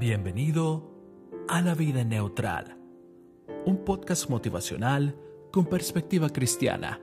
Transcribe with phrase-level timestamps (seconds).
[0.00, 0.82] Bienvenido
[1.46, 2.74] a La Vida Neutral,
[3.66, 5.14] un podcast motivacional
[5.52, 6.98] con perspectiva cristiana.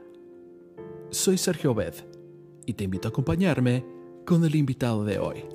[1.11, 1.93] Soy Sergio Bed
[2.65, 3.85] y te invito a acompañarme
[4.25, 5.45] con el invitado de hoy.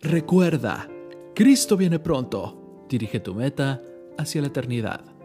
[0.00, 0.88] Recuerda,
[1.34, 2.86] Cristo viene pronto.
[2.88, 3.82] Dirige tu meta
[4.16, 5.17] hacia la eternidad.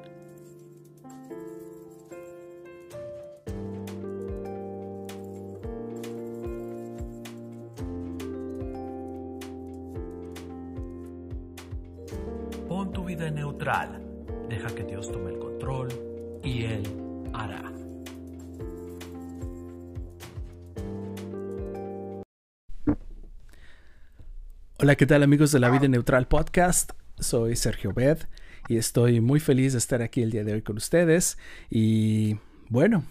[24.98, 26.92] ¿Qué tal amigos de la Vida Neutral Podcast?
[27.18, 28.20] Soy Sergio Bed
[28.68, 31.40] y estoy muy feliz de estar aquí el día de hoy con ustedes.
[31.72, 32.38] Y
[32.70, 33.04] bueno,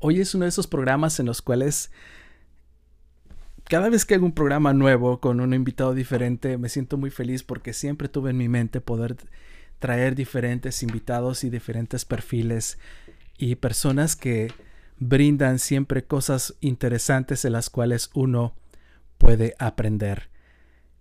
[0.00, 1.92] hoy es uno de esos programas en los cuales
[3.64, 7.44] cada vez que hago un programa nuevo con un invitado diferente, me siento muy feliz
[7.44, 9.16] porque siempre tuve en mi mente poder
[9.78, 12.76] traer diferentes invitados y diferentes perfiles
[13.36, 14.52] y personas que
[14.98, 18.56] brindan siempre cosas interesantes en las cuales uno
[19.16, 20.28] puede aprender.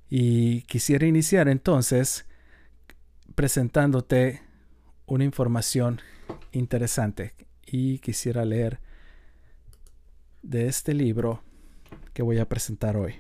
[0.10, 2.26] Y quisiera iniciar entonces
[3.36, 4.42] presentándote
[5.06, 6.02] una información
[6.52, 8.80] interesante y quisiera leer
[10.42, 11.44] de este libro
[12.14, 13.16] que voy a presentar hoy.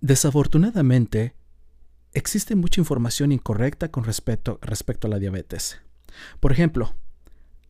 [0.00, 1.34] Desafortunadamente,
[2.12, 5.80] existe mucha información incorrecta con respecto, respecto a la diabetes.
[6.40, 6.94] Por ejemplo,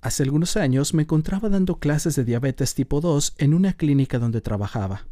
[0.00, 4.40] hace algunos años me encontraba dando clases de diabetes tipo 2 en una clínica donde
[4.40, 5.06] trabajaba.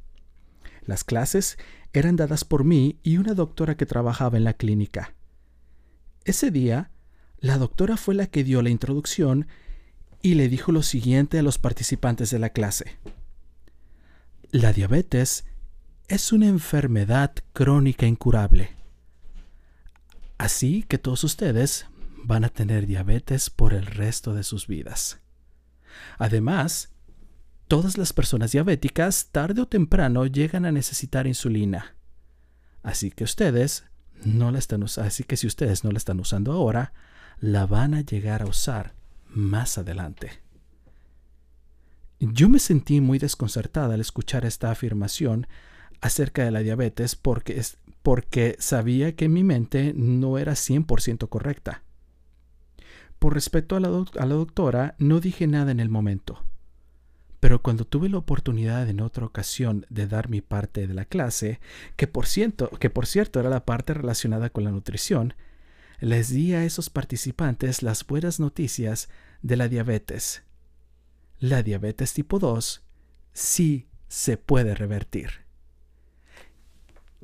[0.89, 1.59] Las clases
[1.93, 5.15] eran dadas por mí y una doctora que trabajaba en la clínica.
[6.25, 6.91] Ese día,
[7.41, 9.49] la doctora fue la que dio la introducción
[10.23, 12.97] y le dijo lo siguiente a los participantes de la clase.
[14.51, 15.45] La diabetes
[16.09, 18.71] es una enfermedad crónica incurable.
[20.39, 21.85] Así que todos ustedes
[22.25, 25.21] van a tener diabetes por el resto de sus vidas.
[26.17, 26.95] Además,
[27.69, 31.95] todas las personas diabéticas tarde o temprano llegan a necesitar insulina.
[32.83, 33.85] Así que ustedes
[34.25, 36.93] no la están así que si ustedes no la están usando ahora,
[37.39, 38.95] la van a llegar a usar
[39.29, 40.41] más adelante.
[42.19, 45.47] Yo me sentí muy desconcertada al escuchar esta afirmación
[46.01, 51.85] acerca de la diabetes porque, sabía que mi mente no era 100% correcta.
[53.19, 56.48] Por respecto a la doctora, no dije nada en el momento.
[57.41, 61.61] Pero cuando tuve la oportunidad en otra ocasión de dar mi parte de la clase,
[61.97, 65.35] que por, cierto, que por cierto era la parte relacionada con la nutrición,
[66.01, 69.09] les di a esos participantes las buenas noticias
[69.43, 70.43] de la diabetes.
[71.39, 72.83] La diabetes tipo 2
[73.33, 75.47] sí se puede revertir.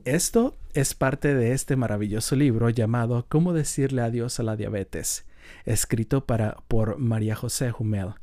[0.05, 5.25] Esto es parte de este maravilloso libro llamado Cómo decirle adiós a la diabetes,
[5.65, 8.15] escrito para, por María José Humel,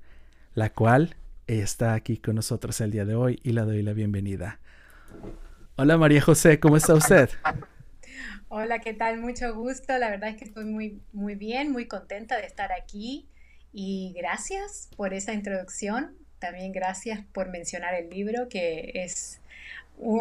[0.53, 1.15] la cual
[1.59, 4.59] está aquí con nosotros el día de hoy y le doy la bienvenida.
[5.75, 7.29] Hola María José, ¿cómo está usted?
[8.47, 9.19] Hola, ¿qué tal?
[9.19, 9.97] Mucho gusto.
[9.97, 13.27] La verdad es que estoy muy, muy bien, muy contenta de estar aquí
[13.73, 16.13] y gracias por esa introducción.
[16.39, 19.39] También gracias por mencionar el libro, que es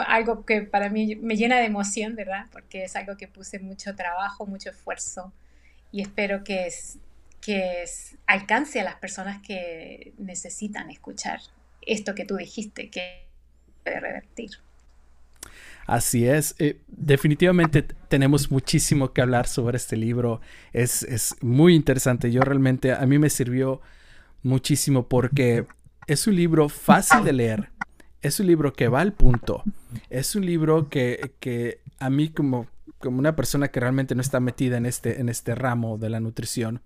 [0.07, 2.47] algo que para mí me llena de emoción, ¿verdad?
[2.53, 5.33] Porque es algo que puse mucho trabajo, mucho esfuerzo
[5.93, 6.73] y espero que
[7.41, 7.85] que
[8.27, 11.41] alcance a las personas que necesitan escuchar
[11.83, 13.27] esto que tú dijiste, que
[13.83, 14.51] puede revertir.
[15.87, 20.41] Así es, eh, definitivamente tenemos muchísimo que hablar sobre este libro,
[20.73, 23.81] es, es, muy interesante, yo realmente, a mí me sirvió
[24.43, 25.67] muchísimo porque
[26.07, 27.71] es un libro fácil de leer,
[28.23, 29.65] es un libro que va al punto,
[30.11, 32.69] es un libro que, que a mí como,
[32.99, 36.21] como una persona que realmente no está metida en este, en este ramo de la
[36.21, 36.83] nutrición,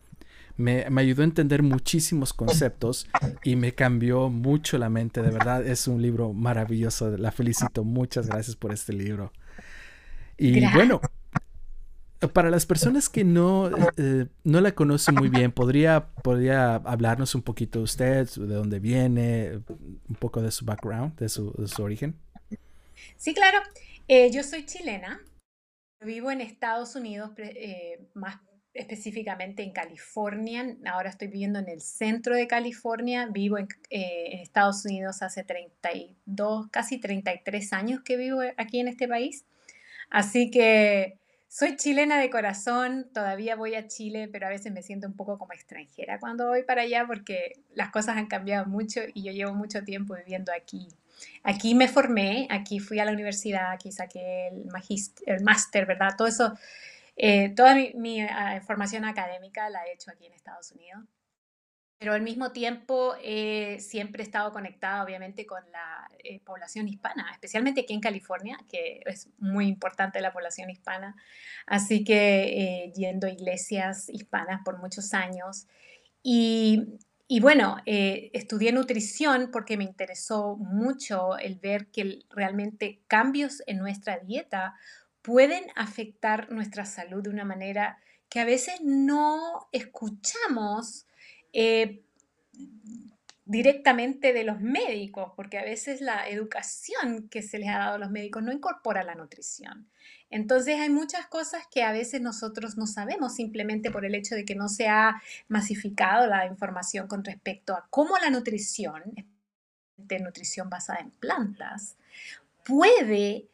[0.56, 3.08] me, ayudó a entender muchísimos conceptos
[3.42, 5.22] y me cambió mucho la mente.
[5.22, 7.16] De verdad, es un libro maravilloso.
[7.16, 7.84] La felicito.
[7.84, 9.32] Muchas gracias por este libro.
[10.36, 11.00] Y bueno,
[12.32, 17.42] para las personas que no, eh, no la conocen muy bien, ¿podría, ¿podría hablarnos un
[17.42, 19.60] poquito de usted, de dónde viene,
[20.08, 22.16] un poco de su background, de su, origen?
[23.16, 23.58] Sí, claro.
[24.08, 25.20] Eh, yo soy chilena.
[26.00, 28.36] Vivo en Estados Unidos, eh, más
[28.74, 30.76] específicamente en California.
[30.86, 33.28] Ahora estoy viviendo en el centro de California.
[33.30, 39.08] Vivo en, eh, Estados Unidos hace 32, casi 33 años que vivo aquí en este
[39.08, 39.44] país.
[40.10, 41.18] Así que
[41.56, 45.38] Soy chilena de corazón, todavía voy a Chile, pero a veces me siento un poco
[45.38, 49.54] como extranjera cuando voy para allá porque las cosas han cambiado mucho y yo llevo
[49.54, 50.88] mucho tiempo viviendo aquí.
[51.44, 54.64] Aquí me formé, aquí fui a la universidad, aquí saqué el,
[55.26, 56.16] el máster, ¿verdad?
[56.18, 56.58] Todo eso,
[57.16, 61.04] eh, toda mi, ah, formación académica la he hecho aquí en Estados Unidos
[62.04, 67.30] pero al mismo tiempo eh, siempre he estado conectada obviamente con la eh, población hispana,
[67.32, 71.16] especialmente aquí en California, que es muy importante la población hispana.
[71.66, 75.66] Así que eh, yendo a iglesias hispanas por muchos años.
[76.22, 83.78] Y, y bueno, estudié nutrición porque me interesó mucho el ver que realmente cambios en
[83.78, 84.74] nuestra dieta
[85.24, 87.98] pueden afectar nuestra salud de una manera
[88.28, 91.06] que a veces no escuchamos
[91.54, 92.04] eh,
[93.46, 97.98] directamente de los médicos, porque a veces la educación que se les ha dado a
[97.98, 99.88] los médicos no incorpora la nutrición.
[100.28, 104.44] Entonces hay muchas cosas que a veces nosotros no sabemos simplemente por el hecho de
[104.44, 109.02] que no se ha masificado la información con respecto a cómo la nutrición,
[109.96, 111.96] de nutrición basada en plantas,
[112.66, 113.48] puede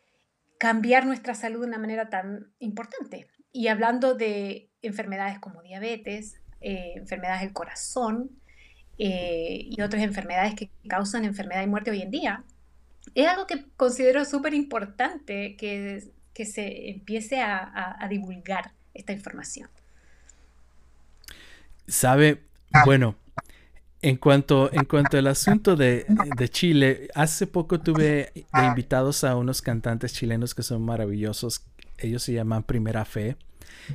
[0.61, 3.27] cambiar nuestra salud de una manera tan importante.
[3.51, 8.31] Y hablando de enfermedades como diabetes, eh, enfermedades del corazón
[8.99, 12.45] eh, y otras enfermedades que causan enfermedad y muerte hoy en día,
[13.15, 19.71] es algo que considero súper importante que, que, se empiece a, divulgar esta información.
[21.89, 22.43] Sabe,
[22.75, 22.83] ah.
[22.85, 23.17] bueno,
[24.03, 26.07] en cuanto, en cuanto al asunto de,
[26.37, 31.67] de, Chile, hace poco tuve de invitados a unos cantantes chilenos que son maravillosos.
[31.99, 33.37] Ellos se llaman Primera Fe.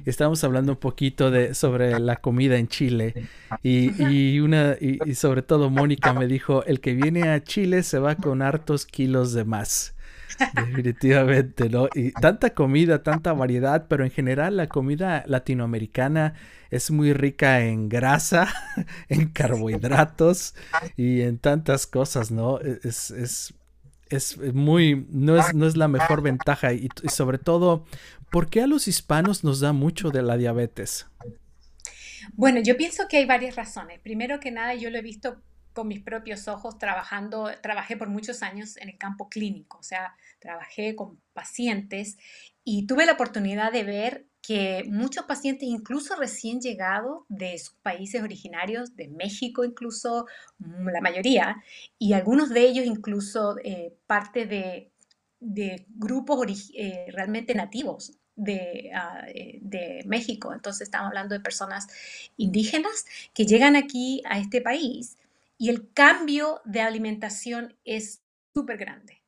[0.05, 3.27] Estábamos hablando un poquito de, sobre la comida en Chile
[3.63, 8.15] y, una, y, sobre todo Mónica me dijo, el que viene a Chile se va
[8.15, 9.94] con hartos kilos de más.
[10.53, 11.87] Definitivamente, ¿no?
[11.93, 16.33] Y tanta comida, tanta variedad, pero en general la comida latinoamericana
[16.71, 18.47] es muy rica en grasa,
[19.09, 20.55] en carbohidratos
[20.97, 22.59] y en tantas cosas, ¿no?
[22.59, 23.53] Es, es,
[24.09, 27.85] es muy, no es, no es la mejor ventaja y, y sobre todo
[28.35, 31.07] ¿Por qué a los hispanos nos da mucho de la diabetes?
[32.33, 34.01] Bueno, yo pienso que hay varias razones.
[34.01, 35.37] Primero que nada, yo lo he visto
[35.75, 40.15] con mis propios ojos trabajando, trabajé por muchos años en el campo clínico, o sea,
[40.39, 42.17] trabajé con pacientes
[42.63, 48.23] y tuve la oportunidad de ver que muchos pacientes, incluso recién llegados de sus países
[48.23, 50.25] originarios, de México incluso,
[50.59, 51.63] mm, la mayoría,
[51.99, 54.91] y algunos de ellos incluso eh, parte de,
[55.97, 58.17] grupos eh, realmente nativos
[58.93, 60.53] Ah, eh, de, México.
[60.53, 61.87] Entonces estamos hablando de personas
[62.37, 65.17] indígenas que llegan aquí a este país
[65.57, 68.23] y el cambio de alimentación es
[68.53, 69.23] súper grande.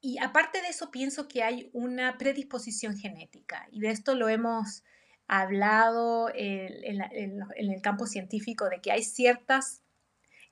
[0.00, 4.82] Y aparte de eso, pienso que hay una predisposición genética y de esto lo hemos
[5.28, 9.82] hablado en, en el campo científico, de que hay ciertas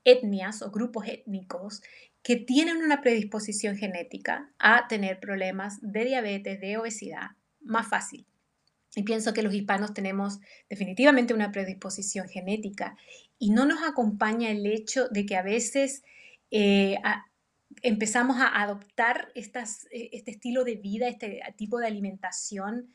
[0.04, 1.82] etnias o grupos étnicos
[2.22, 7.30] que tienen una predisposición genética a tener problemas de diabetes, de obesidad,
[7.60, 8.26] más fácil.
[8.94, 12.96] Y pienso que los hispanos tenemos definitivamente una predisposición genética
[13.40, 16.04] y no nos acompaña el hecho de que a veces
[16.50, 16.98] eh,
[17.82, 19.42] empezamos a adoptar eh,
[20.12, 22.94] este estilo de vida, este tipo de alimentación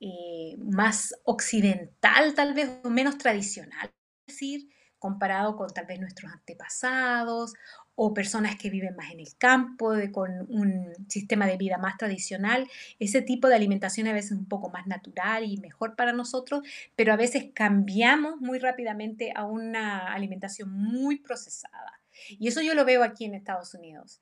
[0.00, 3.92] eh, más occidental tal vez menos tradicional,
[4.26, 7.52] es decir, comparado con tal vez nuestros antepasados
[7.94, 12.68] o personas que viven más en el campo, con un sistema de vida más tradicional.
[12.98, 16.62] Ese tipo de alimentación a veces es un poco más natural y mejor para nosotros,
[16.96, 22.00] pero a veces cambiamos muy rápidamente a una alimentación muy procesada.
[22.28, 24.20] Y eso yo lo veo aquí en Estados Unidos,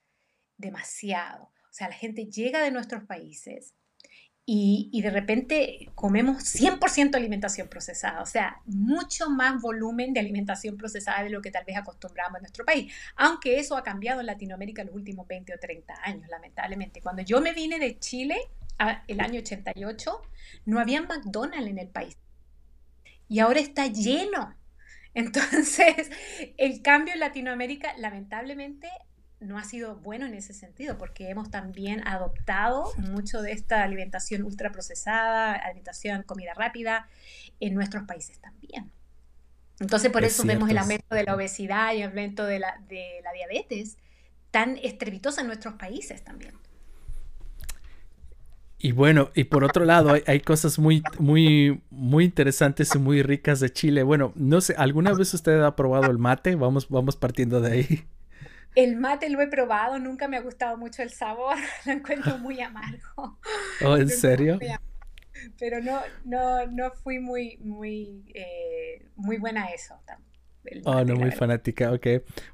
[0.57, 1.45] demasiado.
[1.45, 3.75] O sea, la gente llega de nuestros países
[4.47, 11.23] y, de repente comemos 100% alimentación procesada, o sea, mucho más volumen de alimentación procesada
[11.23, 14.83] de lo que tal vez acostumbramos en nuestro país, aunque eso ha cambiado en Latinoamérica
[14.83, 17.01] en los últimos 20 o 30 años, lamentablemente.
[17.01, 18.37] Cuando yo me vine de Chile
[19.07, 20.23] el año 88,
[20.65, 22.17] no había McDonald's en el país
[23.29, 24.55] y ahora está lleno.
[25.15, 26.11] Entonces,
[26.57, 28.89] el cambio en Latinoamérica, lamentablemente,
[29.41, 34.43] no ha sido bueno en ese sentido, porque hemos también adoptado mucho de esta alimentación
[34.43, 37.09] ultraprocesada, alimentación comida rápida,
[37.59, 38.91] en nuestros países también.
[39.81, 43.21] Entonces, por eso vemos el aumento de la obesidad y el aumento de la, de
[43.25, 43.97] la diabetes
[44.51, 46.55] tan estrepitosa en nuestros países también.
[48.83, 53.61] Y bueno, y por otro lado, hay, cosas muy, muy, muy interesantes y muy ricas
[53.61, 54.03] de Chile.
[54.03, 56.55] Bueno, no sé, ¿alguna vez usted ha probado el mate?
[56.55, 58.05] Vamos, vamos partiendo de ahí.
[58.75, 62.61] El mate lo he probado, nunca me ha gustado mucho el sabor, lo encuentro muy
[62.61, 63.39] amargo.
[63.85, 64.59] ¿Oh, en serio?
[65.59, 69.95] pero no, no, no fui muy, muy, eh, muy buena a eso.
[70.85, 72.07] oh, no, muy fanática, ok.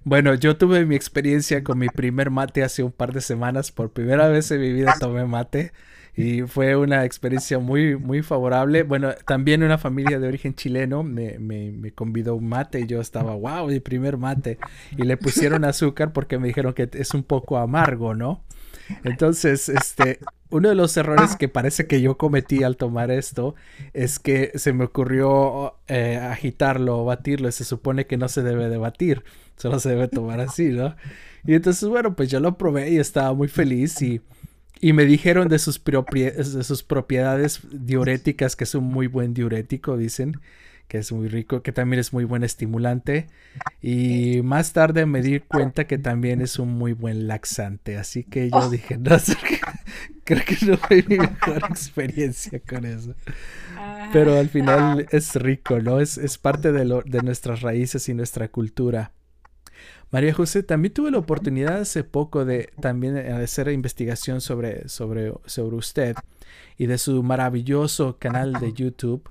[0.04, 3.73] Bueno, yo tuve mi experiencia con mi primer mate hace un par de semanas.
[3.73, 5.73] Por primera vez en mi vida tomé mate
[6.16, 8.82] y fue una experiencia muy, muy favorable.
[8.85, 13.02] Bueno, también una familia de origen chileno me, me, me convidó un mate y yo
[13.02, 14.58] estaba, wow, mi primer mate.
[14.96, 18.44] Y le pusieron azúcar porque me dijeron que es un poco amargo, ¿no?
[19.04, 20.20] Entonces, este,
[20.50, 23.54] uno de los errores que parece que yo cometí al tomar esto
[23.92, 27.50] es que se me ocurrió eh, agitarlo o batirlo.
[27.52, 29.25] Se supone que no se debe de batir,
[29.56, 30.96] solo se debe tomar así, ¿no?
[31.44, 34.20] Y entonces, bueno, pues yo lo probé y estaba muy feliz y,
[34.80, 39.97] y me dijeron de sus, de sus propiedades diuréticas, que es un muy buen diurético,
[39.97, 40.40] dicen
[40.88, 43.26] que es muy rico, que también es muy buen estimulante.
[43.83, 47.97] Y más tarde me di cuenta que también es un muy buen laxante.
[47.97, 48.71] Así que yo oh.
[48.71, 49.16] dije, no,
[50.25, 53.14] creo que no fue mi mejor experiencia con eso.
[54.12, 56.00] Pero al final es rico, ¿no?
[56.00, 59.12] Es, es parte de, lo, de nuestras raíces y nuestra cultura.
[60.11, 65.77] María José, también tuve la oportunidad hace poco de también hacer investigación sobre, sobre, sobre
[65.77, 66.17] usted
[66.79, 69.29] y de su maravilloso canal de YouTube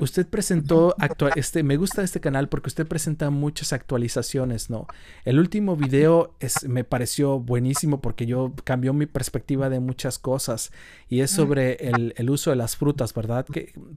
[0.00, 4.86] Usted presentó actual, este, me gusta este canal porque usted presenta muchas actualizaciones, ¿no?
[5.24, 10.72] El último video es, me pareció buenísimo porque yo cambió mi perspectiva de muchas cosas
[11.08, 13.46] y es sobre el, uso de las frutas, ¿verdad?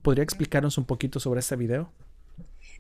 [0.02, 1.92] ¿Podría explicarnos un poquito sobre ese video?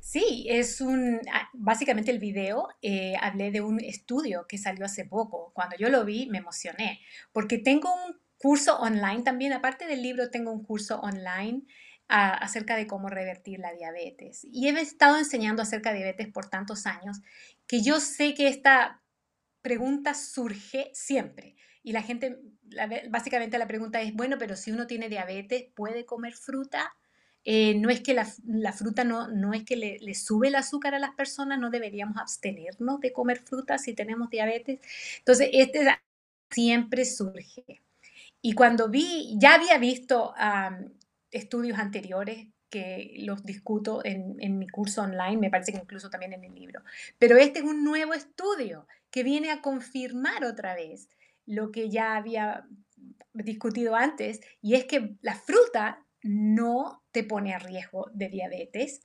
[0.04, 5.06] Sí, es un, ah, básicamente el video, eh, hablé de un estudio que salió hace
[5.06, 5.54] poco.
[5.54, 7.00] Cuando yo lo vi, me emocioné,
[7.32, 11.64] porque tengo un curso online también, aparte del libro, tengo un curso online
[12.10, 14.42] acerca de cómo revertir la diabetes.
[14.44, 17.22] Y he estado enseñando acerca de diabetes por tantos años
[17.66, 19.02] que yo sé que esta
[19.62, 21.56] pregunta surge siempre.
[21.82, 22.40] Y la gente,
[23.10, 26.94] básicamente la pregunta es, bueno, pero si uno tiene diabetes, ¿puede comer fruta?
[27.46, 28.26] Eh, no es que la,
[28.74, 32.18] fruta no, no es que le, le, sube el azúcar a las personas, no deberíamos
[32.18, 34.80] abstenernos de comer fruta si tenemos diabetes.
[35.20, 35.86] Entonces, este
[36.54, 37.82] siempre surge.
[38.42, 40.34] Y cuando vi, ya había visto
[41.32, 46.44] estudios anteriores que los discuto en, mi curso online, me parece que incluso también en
[46.44, 46.82] el libro.
[47.20, 51.08] Pero este es un nuevo estudio que viene a confirmar otra vez
[51.46, 52.66] lo que ya había
[53.34, 59.01] discutido antes, y es que la fruta no te pone a riesgo de diabetes.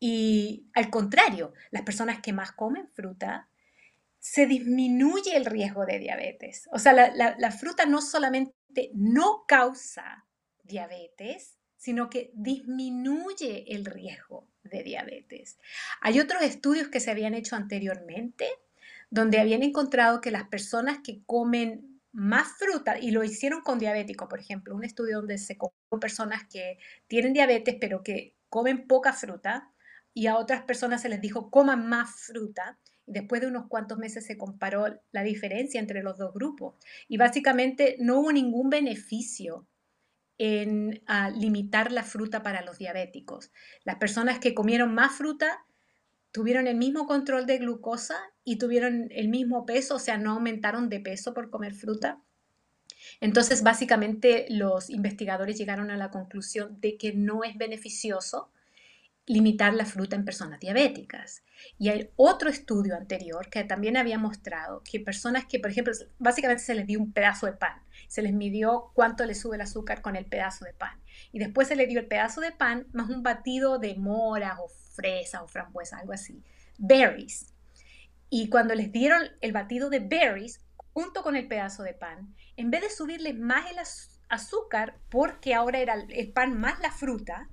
[0.00, 3.48] Y al contrario, las personas que más comen fruta,
[4.18, 6.68] se disminuye el riesgo de diabetes.
[6.72, 8.54] O sea, la, la fruta no solamente
[8.94, 10.24] no causa
[10.62, 15.58] diabetes, sino que disminuye el riesgo de diabetes.
[16.00, 18.48] Hay otros estudios que se habían hecho anteriormente
[19.10, 24.28] donde habían encontrado que las personas que comen más fruta, y lo hicieron con diabéticos,
[24.28, 26.78] por ejemplo, un estudio donde se con personas que
[27.08, 29.70] tienen diabetes pero que comen poca fruta,
[30.14, 33.98] y a otras personas se les dijo coman más fruta, y después de unos cuantos
[33.98, 36.76] meses se comparó la diferencia entre los dos grupos.
[37.08, 39.66] Y básicamente no hubo ningún beneficio
[40.38, 41.02] en
[41.34, 43.52] limitar la fruta para los diabéticos.
[43.84, 45.66] Las personas que comieron más fruta
[46.34, 50.88] tuvieron el mismo control de glucosa y tuvieron el mismo peso, o sea, no aumentaron
[50.88, 52.20] de peso por comer fruta.
[53.20, 58.50] Entonces, básicamente, los investigadores llegaron a la conclusión de que no es beneficioso
[59.26, 61.44] limitar la fruta en personas diabéticas.
[61.78, 66.64] Y hay otro estudio anterior que también había mostrado que personas que, por ejemplo, básicamente
[66.64, 70.02] se les dio un pedazo de pan, se les midió cuánto le sube el azúcar
[70.02, 71.00] con el pedazo de pan.
[71.30, 74.68] Y después se le dio el pedazo de pan más un batido de moras o
[74.94, 76.42] fresas o frambuesas, algo así,
[76.78, 77.52] berries.
[78.30, 80.60] Y cuando les dieron el batido de berries
[80.92, 83.78] junto con el pedazo de pan, en vez de subirles más el
[84.28, 87.48] azúcar, porque ahora era el pan más la fruta,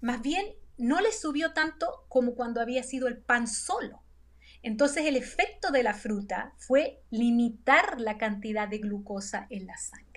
[0.00, 4.02] más bien no le subió tanto como cuando había sido el pan solo.
[4.62, 10.08] Entonces el efecto de la fruta fue limitar la cantidad de glucosa en la sangre.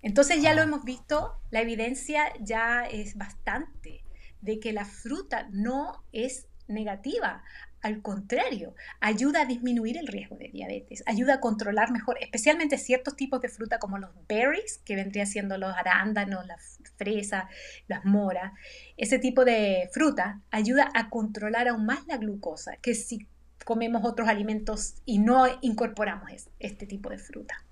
[0.00, 0.64] Entonces ya lo ah.
[0.64, 4.01] hemos visto, la evidencia ya es bastante
[4.42, 7.42] de que la fruta no es negativa.
[7.80, 13.16] Al contrario, ayuda a disminuir el riesgo de diabetes, ayuda a controlar mejor, especialmente ciertos
[13.16, 17.44] tipos de fruta como los berries, que vendría siendo los arándanos, las fresas,
[17.88, 18.52] las moras.
[18.96, 23.26] Ese tipo de fruta ayuda a controlar aún más la glucosa que si
[23.64, 26.30] comemos otros alimentos y no incorporamos
[26.60, 27.64] este tipo de fruta.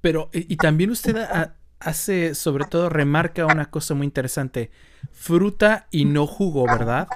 [0.00, 1.16] Pero, y, también usted
[1.80, 4.70] hace, sobre todo, remarca una cosa muy interesante,
[5.12, 7.08] fruta y no jugo, ¿verdad?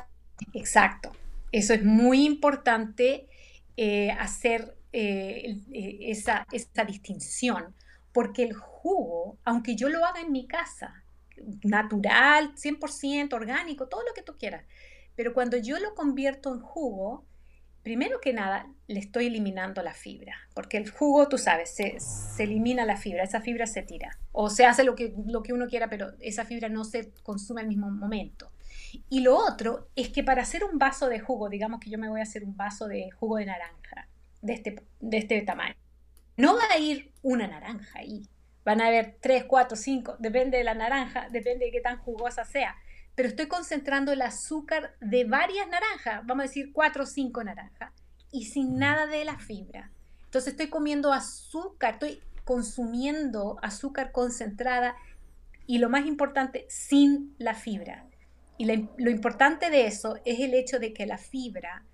[0.52, 1.12] Exacto.
[1.52, 3.28] Eso es muy importante
[3.76, 7.74] eh, hacer eh, eh, esa, esa distinción,
[8.12, 11.04] porque el jugo, aunque yo lo haga en mi casa,
[11.62, 14.64] natural, 100% orgánico, todo lo que tú quieras,
[15.16, 17.24] pero cuando yo lo convierto en jugo,
[17.84, 21.98] primero que nada, le estoy eliminando la fibra, porque el jugo, tú sabes, se,
[22.42, 25.68] elimina la fibra, esa fibra se tira, o se hace lo que, lo que uno
[25.68, 28.50] quiera, pero esa fibra no se consume al mismo momento.
[29.10, 32.08] Y lo otro es que para hacer un vaso de jugo, digamos que yo me
[32.08, 34.08] voy a hacer un vaso de jugo de naranja,
[34.40, 35.76] de este, de este tamaño,
[36.36, 38.28] no va a ir una naranja ahí.
[38.64, 42.46] Van a haber tres, cuatro, cinco, depende de la naranja, depende de qué tan jugosa
[42.46, 42.74] sea
[43.14, 47.92] pero estoy concentrando el azúcar de varias naranjas, vamos a decir cuatro o cinco naranjas,
[48.32, 49.90] y sin nada de la fibra.
[50.24, 54.96] Entonces estoy comiendo azúcar, estoy consumiendo azúcar concentrada
[55.66, 58.06] y lo más importante, sin la fibra.
[58.58, 61.84] Y lo importante de eso es el hecho de que la fibra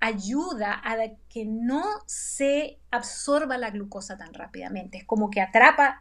[0.00, 0.96] ayuda a
[1.28, 4.98] que no se absorba la glucosa tan rápidamente.
[4.98, 6.00] Es como que atrapa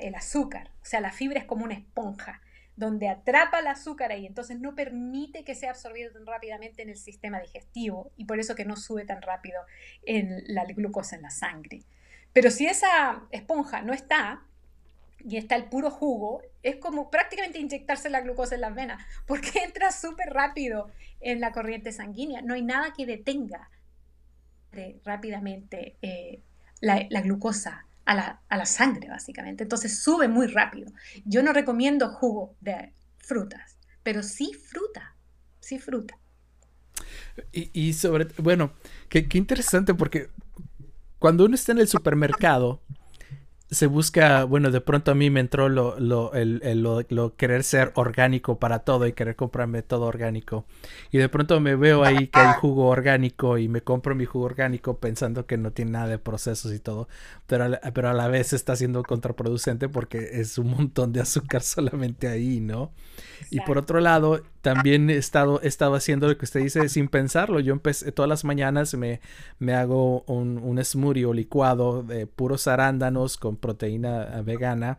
[0.00, 0.70] el azúcar.
[0.80, 2.40] O sea, la fibra es como una esponja
[2.78, 6.96] donde atrapa el azúcar ahí, entonces no permite que sea absorbido tan rápidamente en el
[6.96, 9.60] sistema digestivo y por eso que no sube tan rápido
[10.06, 11.82] en la glucosa en la sangre.
[12.32, 14.44] Pero si esa esponja no está
[15.18, 19.58] y está el puro jugo, es como prácticamente inyectarse la glucosa en las venas, porque
[19.64, 20.88] entra súper rápido
[21.20, 22.42] en la corriente sanguínea.
[22.42, 23.70] No hay nada que detenga
[25.02, 26.42] rápidamente eh,
[26.80, 29.64] la glucosa a la, sangre, básicamente.
[29.64, 30.90] Entonces sube muy rápido.
[31.26, 35.14] Yo no recomiendo jugo de frutas, pero sí fruta,
[35.60, 36.18] sí fruta.
[37.52, 38.72] Y, sobre, bueno,
[39.08, 40.30] qué, qué interesante porque
[41.18, 42.82] cuando uno está en el supermercado,
[43.70, 47.92] se busca, bueno, de pronto a mí me entró lo, lo, el, lo, querer ser
[47.96, 50.64] orgánico para todo y querer comprarme todo orgánico.
[51.10, 54.46] Y de pronto me veo ahí que hay jugo orgánico y me compro mi jugo
[54.46, 57.08] orgánico pensando que no tiene nada de procesos y todo.
[57.46, 61.20] Pero a la, pero a la vez está siendo contraproducente porque es un montón de
[61.20, 62.92] azúcar solamente ahí, ¿no?
[63.50, 67.08] Y por otro lado, también he estado, he estado haciendo lo que usted dice sin
[67.08, 67.60] pensarlo.
[67.60, 69.20] Yo empecé todas las mañanas me,
[69.58, 74.98] me hago un, un smoothie o licuado de puros arándanos con proteína vegana.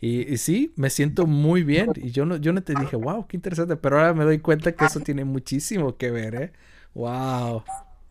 [0.00, 1.90] Y, sí, me siento muy bien.
[1.96, 3.76] Y yo no, yo no te dije, wow, qué interesante.
[3.76, 6.52] Pero ahora me doy cuenta que eso tiene muchísimo que ver, ¿eh?
[6.94, 7.64] Wow.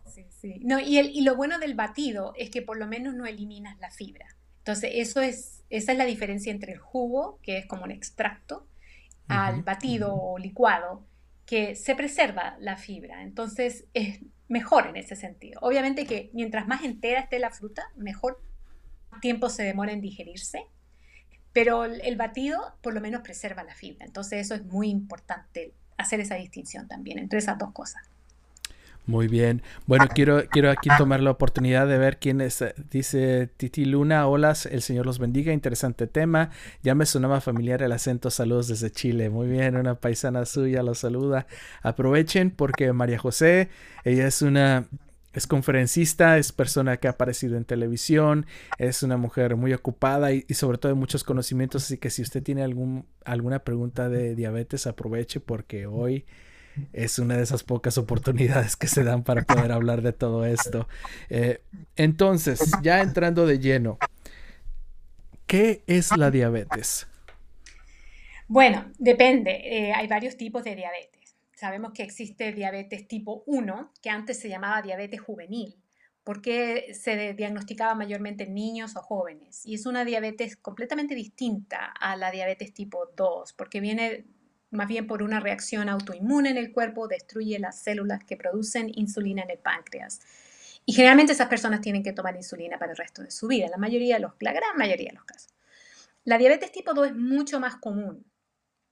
[0.06, 0.60] Sí, sí.
[0.64, 3.78] No, y, el, y lo bueno del batido es que por lo menos no eliminas
[3.78, 4.26] la fibra.
[4.58, 8.66] Entonces, eso es, esa es la diferencia entre el jugo, que es como un extracto,
[9.26, 11.06] al batido o licuado,
[11.46, 13.22] que se preserva la fibra.
[13.22, 15.60] Entonces, es mejor en ese sentido.
[15.62, 18.42] Obviamente que mientras más entera esté la fruta, mejor
[19.20, 20.64] tiempo se demora en digerirse,
[21.52, 24.04] pero el batido por lo menos preserva la fibra.
[24.04, 28.02] Entonces eso es muy importante, hacer esa distinción también entre esas dos cosas.
[29.08, 29.62] Muy bien.
[29.86, 32.62] Bueno, quiero, quiero aquí tomar la oportunidad de ver quién es.
[32.90, 36.50] Dice Titi Luna, hola, el Señor los bendiga, interesante tema.
[36.82, 39.30] Ya me sonaba familiar el acento, saludos desde Chile.
[39.30, 41.46] Muy bien, una paisana suya los saluda.
[41.80, 43.70] Aprovechen porque María José,
[44.04, 44.86] ella es una
[45.32, 48.46] es conferencista, es persona que ha aparecido en televisión,
[48.78, 52.42] es una mujer muy ocupada y, sobre todo de muchos conocimientos, así que si usted
[52.42, 56.24] tiene algún, alguna pregunta de diabetes, aproveche porque hoy
[56.92, 60.88] es una de esas pocas oportunidades que se dan para poder hablar de todo esto.
[61.28, 61.60] Eh,
[61.96, 63.98] entonces, ya entrando de lleno,
[65.46, 67.06] ¿qué es la diabetes?
[68.46, 71.17] Bueno, depende, eh, hay varios tipos de diabetes.
[71.58, 75.74] Sabemos que existe diabetes tipo 1, que antes se llamaba diabetes juvenil,
[76.22, 79.66] porque se diagnosticaba mayormente en niños o jóvenes.
[79.66, 84.24] Y es una diabetes completamente distinta a la diabetes tipo 2, porque viene
[84.70, 89.42] más bien por una reacción autoinmune en el cuerpo, destruye las células que producen insulina
[89.42, 90.20] en el páncreas.
[90.86, 93.78] Y generalmente esas personas tienen que tomar insulina para el resto de su vida, la,
[93.78, 95.52] mayoría de los, la gran mayoría de los casos.
[96.22, 98.24] La diabetes tipo 2 es mucho más común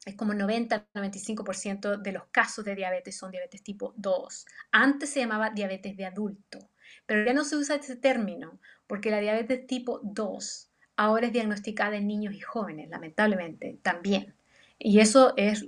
[0.07, 4.47] es como 90-95% de los casos de diabetes son diabetes tipo 2.
[4.71, 6.71] Antes se llamaba diabetes de adulto,
[7.05, 11.97] pero ya no se usa ese término porque la diabetes tipo 2 ahora es diagnosticada
[11.97, 14.35] en niños y jóvenes, lamentablemente, también.
[14.79, 15.67] Y eso es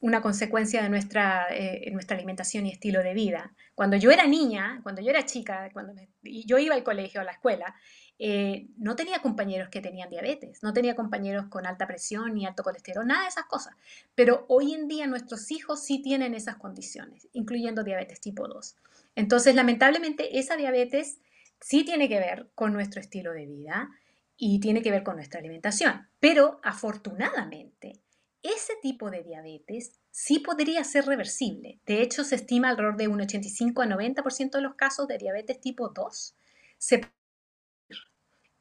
[0.00, 3.54] una consecuencia de nuestra, eh, nuestra alimentación y estilo de vida.
[3.74, 7.32] Cuando yo era niña, cuando yo era chica, cuando yo iba al colegio, a la
[7.32, 7.74] escuela,
[8.18, 12.62] eh, no tenía compañeros que tenían diabetes, no tenía compañeros con alta presión ni alto
[12.62, 13.74] colesterol, nada de esas cosas.
[14.14, 18.76] Pero hoy en día nuestros hijos sí tienen esas condiciones, incluyendo diabetes tipo 2.
[19.16, 21.18] Entonces, lamentablemente, esa diabetes
[21.60, 23.90] sí tiene que ver con nuestro estilo de vida
[24.36, 26.08] y tiene que ver con nuestra alimentación.
[26.20, 28.00] Pero afortunadamente,
[28.42, 31.80] ese tipo de diabetes sí podría ser reversible.
[31.86, 35.60] De hecho, se estima alrededor de un 85 a 90% de los casos de diabetes
[35.60, 36.36] tipo 2
[36.84, 37.00] se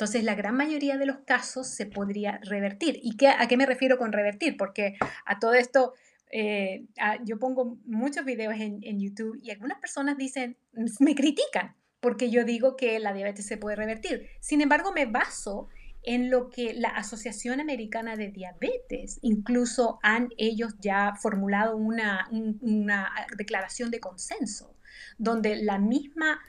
[0.03, 2.99] Entonces, la gran mayoría de los casos se podría revertir.
[3.01, 4.57] ¿Y qué, a qué me refiero con revertir?
[4.57, 5.93] Porque a todo esto,
[6.29, 6.87] eh,
[7.23, 10.57] yo pongo muchos videos en, en YouTube y algunas personas dicen,
[10.99, 14.27] me critican porque yo digo que la diabetes se puede revertir.
[14.41, 15.69] Sin embargo, me baso
[16.01, 23.09] en lo que la Asociación Americana de Diabetes, incluso han ellos ya formulado una, una
[23.37, 24.75] declaración de consenso,
[25.17, 26.41] donde la misma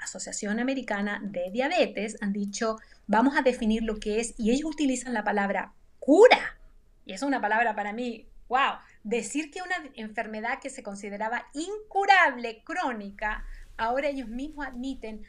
[0.00, 5.14] Asociación Americana de Diabetes han dicho, vamos a definir lo que es, y ellos utilizan
[5.14, 6.58] la palabra cura.
[7.04, 12.62] Y es una palabra para mí, wow, decir que una enfermedad que se consideraba incurable,
[12.64, 13.44] crónica,
[13.76, 15.22] ahora ellos mismos admiten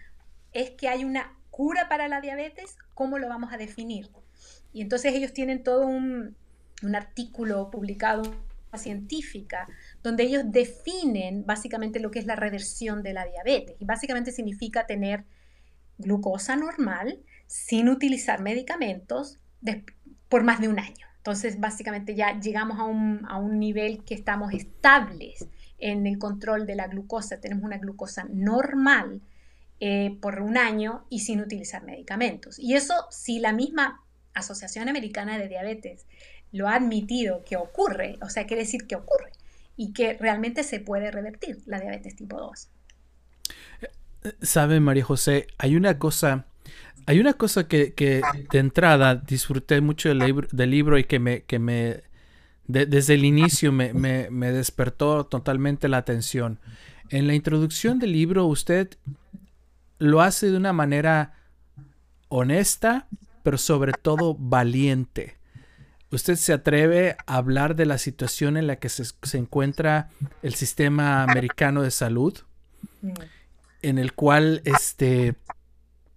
[0.51, 4.09] es que hay una cura para la diabetes, ¿cómo lo vamos a definir?
[4.73, 6.35] Y entonces ellos tienen todo un,
[6.95, 8.21] artículo publicado
[8.77, 9.67] científica,
[10.03, 13.75] donde ellos definen básicamente lo que es la reversión de la diabetes.
[13.79, 15.25] Y básicamente significa tener
[15.97, 19.39] glucosa normal sin utilizar medicamentos
[20.29, 21.07] por más de un año.
[21.17, 26.65] Entonces, básicamente ya llegamos a un, a un nivel que estamos estables en el control
[26.65, 27.41] de la glucosa.
[27.41, 29.21] Tenemos una glucosa normal
[29.81, 32.59] eh, por un año y sin utilizar medicamentos.
[32.59, 34.03] Y eso, si la misma
[34.33, 36.05] Asociación Americana de Diabetes
[36.51, 39.31] lo ha admitido que ocurre, o sea, quiere decir que ocurre
[39.77, 42.69] y que realmente se puede revertir la diabetes tipo 2.
[44.41, 46.45] Sabe, María José, hay una cosa,
[47.05, 47.93] hay una cosa que,
[48.51, 52.03] de entrada disfruté mucho del libro, libro y que me, que me
[52.67, 56.59] desde el inicio me, me, despertó totalmente la atención.
[57.09, 58.89] En la introducción del libro usted
[59.97, 61.33] lo hace de una manera
[62.27, 63.07] honesta,
[63.41, 65.38] pero sobre todo valiente.
[66.11, 70.09] Usted se atreve a hablar de la situación en la que se, encuentra
[70.41, 72.37] el sistema americano de salud,
[73.81, 75.35] en el cual, este,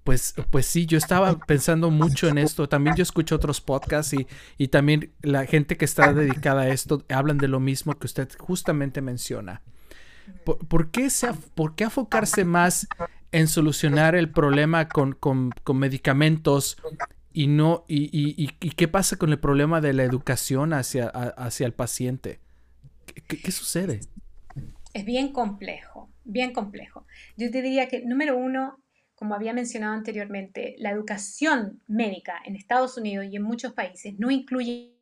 [0.03, 2.69] pues, pues sí, yo estaba pensando mucho en esto.
[2.69, 4.27] También yo escucho otros podcasts y,
[4.57, 8.29] y también la gente que está dedicada a esto hablan de lo mismo que usted
[8.39, 9.63] justamente menciona.
[10.45, 11.89] ¿Por, qué, se, ¿Por qué
[12.45, 12.89] más
[13.31, 15.17] en solucionar el problema con,
[15.75, 16.77] medicamentos
[17.33, 22.41] y no y, qué pasa con el problema de la educación hacia, hacia el paciente?
[23.27, 24.01] ¿Qué, sucede?
[24.95, 27.07] Es bien complejo, bien complejo.
[27.37, 28.79] Yo te diría que, número uno,
[29.15, 34.31] como había mencionado anteriormente, la educación médica en Estados Unidos y en muchos países no
[34.31, 34.93] incluye,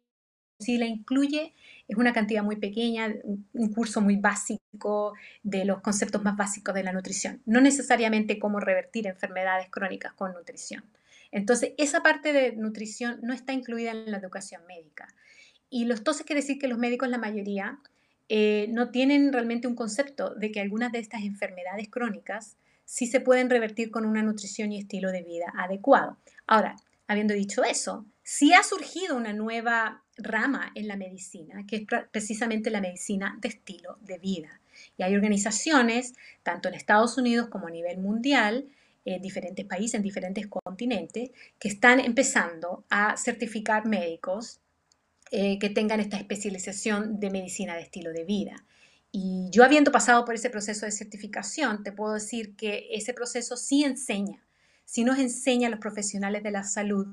[0.59, 1.55] si la incluye,
[1.88, 6.85] es una cantidad muy pequeña, un curso muy básico de los conceptos más básicos de
[6.85, 10.85] la nutrición, no necesariamente cómo revertir enfermedades crónicas con nutrición.
[11.33, 15.09] Entonces, esa parte de nutrición no está incluida en la educación médica.
[15.69, 17.79] Y los entonces quiere decir que los médicos, la mayoría,
[18.29, 23.21] eh, no tienen realmente un concepto de que algunas de estas enfermedades crónicas sí se
[23.21, 26.16] pueden revertir con una nutrición y estilo de vida adecuado.
[26.47, 31.83] Ahora, habiendo dicho eso, sí ha surgido una nueva rama en la medicina, que es
[32.11, 34.61] precisamente la medicina de estilo de vida.
[34.97, 38.69] Y hay organizaciones, tanto en Estados Unidos como a nivel mundial,
[39.04, 44.60] en diferentes países, en diferentes continentes, que están empezando a certificar médicos
[45.30, 48.64] eh, que tengan esta especialización de medicina de estilo de vida.
[49.12, 53.56] Y yo habiendo pasado por ese proceso de certificación, te puedo decir que ese proceso
[53.56, 54.44] sí enseña,
[54.84, 57.06] sí nos enseña a los profesionales de la salud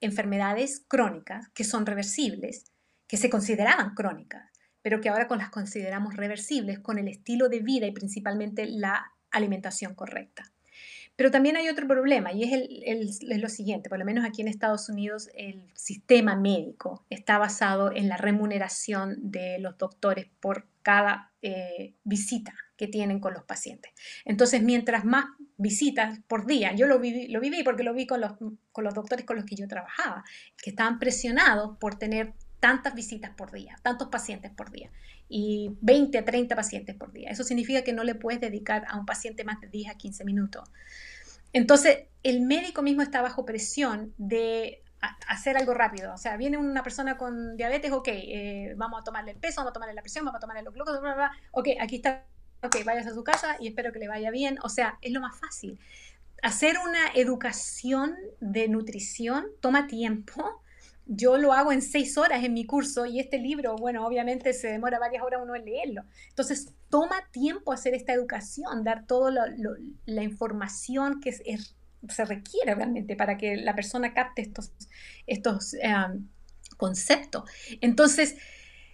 [0.00, 2.64] enfermedades crónicas que son reversibles,
[3.06, 4.50] que se consideraban crónicas,
[4.82, 9.12] pero que ahora con las consideramos reversibles con el estilo de vida y principalmente la
[9.30, 10.50] alimentación correcta.
[11.20, 14.88] Pero también hay otro problema y es, lo siguiente, por lo menos aquí en Estados
[14.88, 21.92] Unidos el sistema médico está basado en la remuneración de los doctores por cada eh,
[22.04, 23.92] visita que tienen con los pacientes.
[24.24, 25.26] Entonces, mientras más
[25.58, 28.32] visitas por día, yo lo viví, lo viví porque lo vi con los,
[28.72, 30.24] con los doctores con los que yo trabajaba,
[30.56, 34.90] que estaban presionados por tener tantas visitas por día, tantos pacientes por día
[35.28, 37.30] y 20 a 30 pacientes por día.
[37.30, 40.24] Eso significa que no le puedes dedicar a un paciente más de 10 a 15
[40.24, 40.68] minutos.
[41.52, 44.82] Entonces, el médico mismo está bajo presión de
[45.26, 46.12] hacer algo rápido.
[46.12, 49.70] O sea, viene una persona con diabetes, ok, eh, vamos a tomarle el peso, vamos
[49.70, 52.26] a tomarle la presión, vamos a tomarle los glucos, bla, bla, ok, aquí está,
[52.62, 54.58] ok, vayas a su casa y espero que le vaya bien.
[54.62, 55.78] O sea, es lo más fácil.
[56.42, 60.62] Hacer una educación de nutrición toma tiempo.
[61.12, 64.68] Yo lo hago en seis horas en mi curso y este libro, bueno, obviamente se
[64.68, 66.04] demora varias horas uno en leerlo.
[66.28, 69.32] Entonces, toma tiempo hacer esta educación, dar toda
[70.06, 74.70] la información que se requiere realmente para que la persona capte estos,
[75.26, 76.28] estos em,
[76.76, 77.42] conceptos.
[77.80, 78.36] Entonces,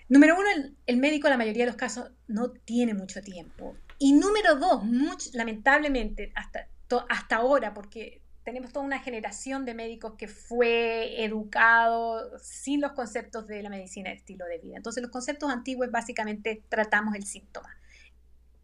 [0.09, 0.49] número uno,
[0.87, 3.77] el, médico en la mayoría de los casos no tiene mucho tiempo.
[3.99, 4.83] Y número dos,
[5.35, 6.69] lamentablemente, hasta,
[7.11, 13.49] hasta ahora, porque tenemos toda una generación de médicos que fue educado sin los conceptos
[13.49, 14.77] de la medicina de estilo de vida.
[14.77, 17.77] Entonces los conceptos antiguos básicamente tratamos el síntoma.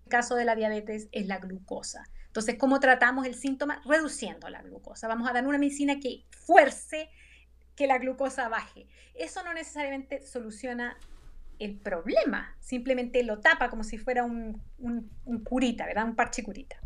[0.04, 2.04] El caso de la diabetes es la glucosa.
[2.28, 3.82] Entonces, ¿cómo tratamos el síntoma?
[3.84, 5.08] Reduciendo la glucosa.
[5.08, 7.10] Vamos a dar una medicina que fuerce
[7.74, 8.86] que la glucosa baje.
[9.14, 10.96] Eso no necesariamente soluciona
[11.58, 14.62] el problema, simplemente lo tapa como si fuera un,
[15.42, 16.04] curita, ¿verdad?
[16.04, 16.76] Un parche curita.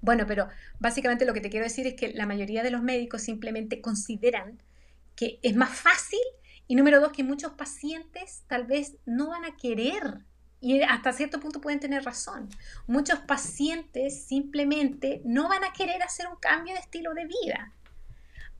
[0.00, 3.22] Bueno, pero básicamente lo que te quiero decir es que la mayoría de los médicos
[3.22, 4.62] simplemente consideran
[5.14, 6.20] que es más fácil
[6.66, 10.20] y número dos, que muchos pacientes tal vez no van a querer
[10.60, 12.48] y hasta cierto punto pueden tener razón.
[12.86, 17.72] Muchos pacientes simplemente no van a querer hacer un cambio de estilo de vida.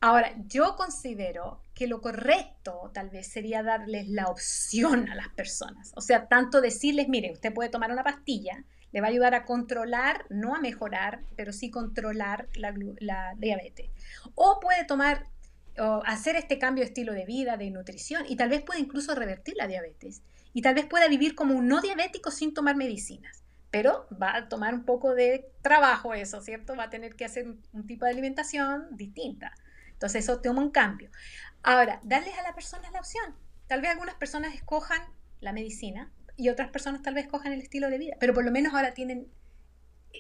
[0.01, 5.93] Ahora, yo considero que lo correcto tal vez sería darles la opción a las personas.
[5.95, 9.45] O sea, tanto decirles, mire, usted puede tomar una pastilla, le va a ayudar a
[9.45, 13.91] controlar, no a mejorar, pero sí controlar la, diabetes.
[14.35, 15.27] O puede tomar
[15.79, 19.15] o hacer este cambio de estilo de vida, de nutrición, y tal vez puede incluso
[19.15, 20.23] revertir la diabetes.
[20.53, 23.45] Y tal vez pueda vivir como un no diabético sin tomar medicinas.
[23.71, 26.75] Pero va a tomar un poco de trabajo eso, ¿cierto?
[26.75, 29.55] Va a tener que hacer un tipo de alimentación distinta.
[29.93, 31.11] Entonces eso toma un cambio.
[31.63, 33.37] Ahora, darles a las personas la opción.
[33.69, 35.01] Tal vez algunas personas escojan
[35.41, 38.51] la medicina y otras personas tal vez escojan el estilo de vida, pero por lo
[38.51, 39.29] menos ahora tienen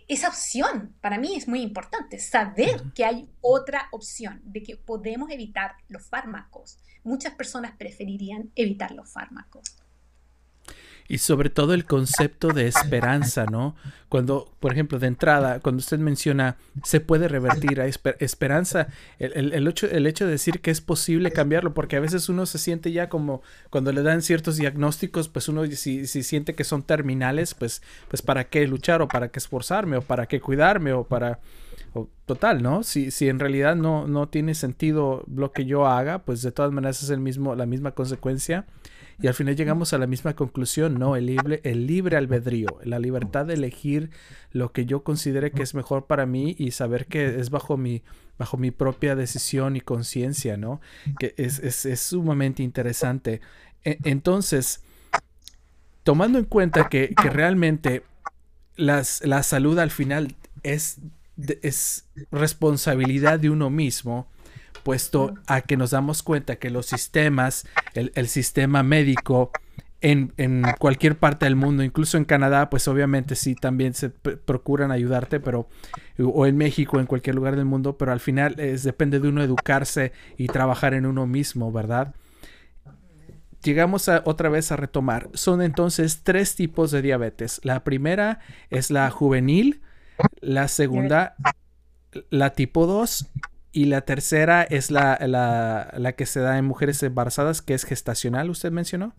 [0.08, 0.94] esa opción.
[1.00, 6.06] Para mí es muy importante saber que hay otra opción, de que podemos evitar los
[6.06, 6.78] fármacos.
[7.02, 9.79] Muchas personas preferirían evitar los fármacos.
[11.10, 13.74] Y sobre todo el concepto de esperanza, ¿no?
[14.08, 18.86] Cuando, por ejemplo, de entrada, cuando usted menciona se puede revertir a esperanza,
[19.18, 22.46] el, el, hecho, el hecho de decir que es posible cambiarlo, porque a veces uno
[22.46, 26.62] se siente ya como cuando le dan ciertos diagnósticos, pues uno si, si siente que
[26.62, 30.92] son terminales, pues, pues para qué luchar o para qué esforzarme o para qué cuidarme
[30.92, 31.40] o para...
[32.24, 32.84] Total, ¿no?
[32.84, 36.70] Si, si en realidad no, no tiene sentido lo que yo haga, pues de todas
[36.70, 38.64] maneras es el mismo, la misma consecuencia.
[39.22, 41.14] Y al final llegamos a la misma conclusión, ¿no?
[41.14, 44.10] El libre, el libre albedrío, la libertad de elegir
[44.52, 48.02] lo que yo considere que es mejor para mí y saber que es bajo mi,
[48.38, 50.80] bajo mi propia decisión y conciencia, ¿no?
[51.18, 53.42] Que es, es, sumamente interesante.
[53.84, 54.82] E, entonces,
[56.02, 58.02] tomando en cuenta que, que realmente
[58.76, 60.98] las, la salud al final es,
[61.62, 64.28] es responsabilidad de uno mismo,
[64.82, 69.50] puesto a que nos damos cuenta que los sistemas, el, sistema médico
[70.00, 70.32] en,
[70.78, 75.68] cualquier parte del mundo, incluso en Canadá, pues obviamente sí también se procuran ayudarte, pero
[76.18, 79.42] o en México, en cualquier lugar del mundo, pero al final es, depende de uno
[79.42, 82.14] educarse y trabajar en uno mismo, ¿verdad?
[83.62, 85.28] Llegamos a, otra vez a retomar.
[85.34, 87.60] Son entonces tres tipos de diabetes.
[87.62, 88.40] La primera
[88.70, 89.82] es la juvenil,
[90.40, 91.36] la segunda,
[92.30, 93.28] la tipo 2
[93.72, 98.50] y la tercera es la, la, que se da en mujeres embarazadas, que es gestacional,
[98.50, 99.14] usted mencionó.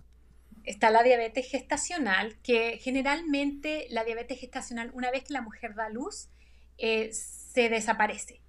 [0.63, 5.89] Está la diabetes gestacional, que generalmente la diabetes gestacional, una vez que la mujer da
[5.89, 6.29] luz,
[6.77, 8.41] eh, se desaparece.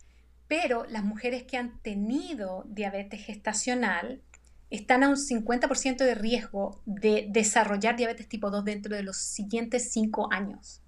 [0.48, 4.22] Pero las mujeres que han tenido diabetes gestacional
[4.70, 9.92] están a un 50% de riesgo de desarrollar diabetes tipo 2 dentro de los siguientes
[9.92, 10.81] 5 años.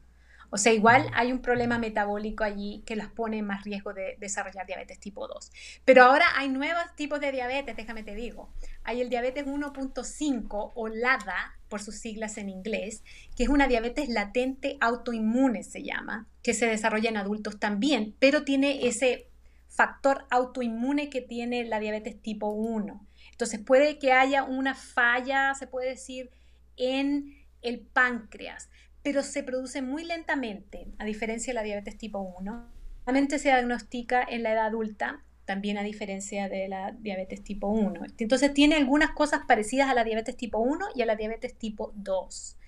[0.55, 4.17] O sea, igual hay un problema metabólico allí que las pone en más riesgo de
[4.21, 5.51] desarrollar diabetes tipo 2.
[5.85, 8.53] Pero ahora hay nuevos tipos de diabetes, déjame te digo.
[8.85, 13.03] Hay el diabetes 1.5 o LADA, por sus siglas en inglés,
[13.37, 18.45] que es una diabetes latente autoinmune, se llama, que se desarrolla en adultos también, pero
[18.45, 19.27] tiene ese
[19.67, 23.05] factor autoinmune que tiene la diabetes tipo 1.
[23.33, 26.31] Entonces puede que haya una falla, se puede decir,
[26.77, 28.69] en el páncreas
[29.05, 32.67] pero se produce muy lentamente, a diferencia de la diabetes tipo 1.
[33.05, 38.01] Solamente se diagnostica en la edad adulta, también a diferencia de la diabetes tipo 1.
[38.17, 41.93] Entonces tiene algunas cosas parecidas a la diabetes tipo 1 y a la diabetes tipo
[41.97, 42.59] 2.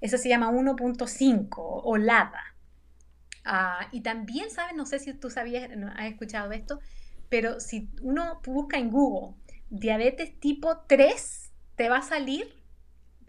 [0.00, 2.54] Eso se llama 1.5 o LADA.
[3.44, 4.76] Ah, y también, ¿sabes?
[4.76, 6.78] No sé si tú sabías, has escuchado esto,
[7.28, 9.34] pero si uno busca en Google
[9.70, 12.62] diabetes tipo 3, te va a salir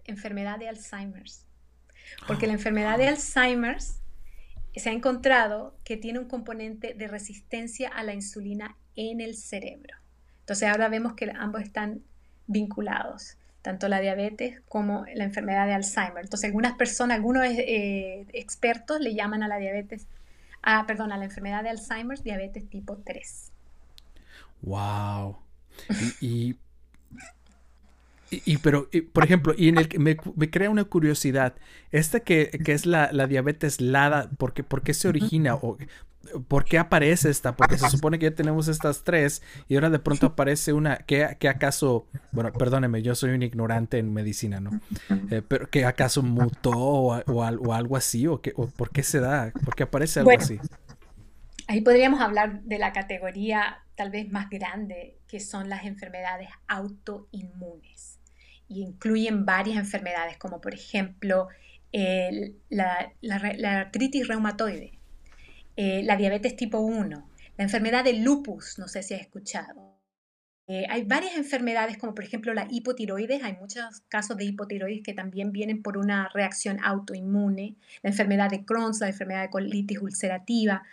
[0.05, 1.47] enfermedad de Alzheimer's.
[2.27, 8.03] Porque la enfermedad de Alzheimer se ha encontrado que tiene un componente de resistencia a
[8.03, 9.95] la insulina en el cerebro.
[10.41, 12.01] Entonces ahora vemos que ambos están
[12.47, 16.23] vinculados, tanto la diabetes como la enfermedad de Alzheimer.
[16.23, 20.07] Entonces algunas personas, algunos eh, expertos le llaman a la diabetes,
[20.61, 23.51] ah, perdón, a la enfermedad de Alzheimer diabetes tipo 3.
[24.61, 25.37] Wow.
[26.19, 26.55] y y,
[28.61, 31.55] pero, por ejemplo, y en el me, me crea una curiosidad,
[31.91, 35.55] esta que, que es la, la, diabetes LADA, ¿por qué, ¿por qué se origina?
[35.55, 35.77] O,
[36.47, 37.55] ¿por qué aparece esta?
[37.55, 41.23] Porque se supone que ya tenemos estas tres y ahora de pronto aparece una que,
[41.25, 44.79] acaso, bueno, perdóneme, yo soy un ignorante en medicina, ¿no?
[45.29, 49.75] Eh, pero que acaso mutó o, algo así, o, que, por qué se da, por
[49.75, 50.59] qué aparece algo así.
[51.67, 58.10] Ahí podríamos hablar de la categoría tal vez más grande, que son las enfermedades autoinmunes.
[58.71, 61.49] Y incluyen varias enfermedades, como por ejemplo
[61.91, 63.11] la
[63.81, 64.97] artritis reumatoide,
[65.75, 69.91] eh, la diabetes tipo 1, la enfermedad del lupus, no sé si has escuchado.
[70.67, 75.13] Eh, hay varias enfermedades, como por ejemplo la hipotiroides, hay muchos casos de hipotiroides que
[75.13, 80.83] también vienen por una reacción autoinmune, la enfermedad de Crohn, la enfermedad de colitis ulcerativa,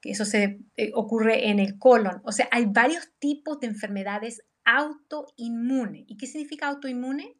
[0.00, 2.20] que eso se eh, ocurre en el colon.
[2.24, 6.04] O sea, hay varios tipos de enfermedades autoinmunes.
[6.06, 7.36] ¿Y qué significa autoinmune?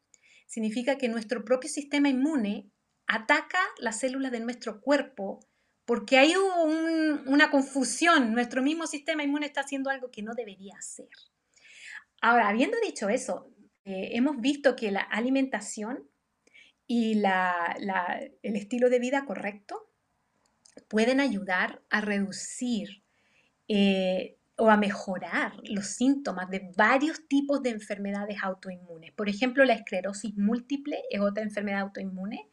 [0.46, 2.70] Significa que nuestro propio sistema inmune
[3.06, 5.40] ataca las células de nuestro cuerpo
[5.84, 8.32] porque hay una confusión.
[8.32, 11.08] Nuestro mismo sistema inmune está haciendo algo que no debería hacer.
[12.20, 13.50] Ahora, habiendo dicho eso,
[13.84, 16.08] eh, hemos visto que la alimentación
[16.86, 19.90] y el estilo de vida correcto
[20.88, 23.02] pueden ayudar a reducir
[23.68, 29.10] eh, o a mejorar los síntomas de varios tipos de enfermedades autoinmunes.
[29.12, 32.46] Por ejemplo, la esclerosis múltiple es otra enfermedad autoinmune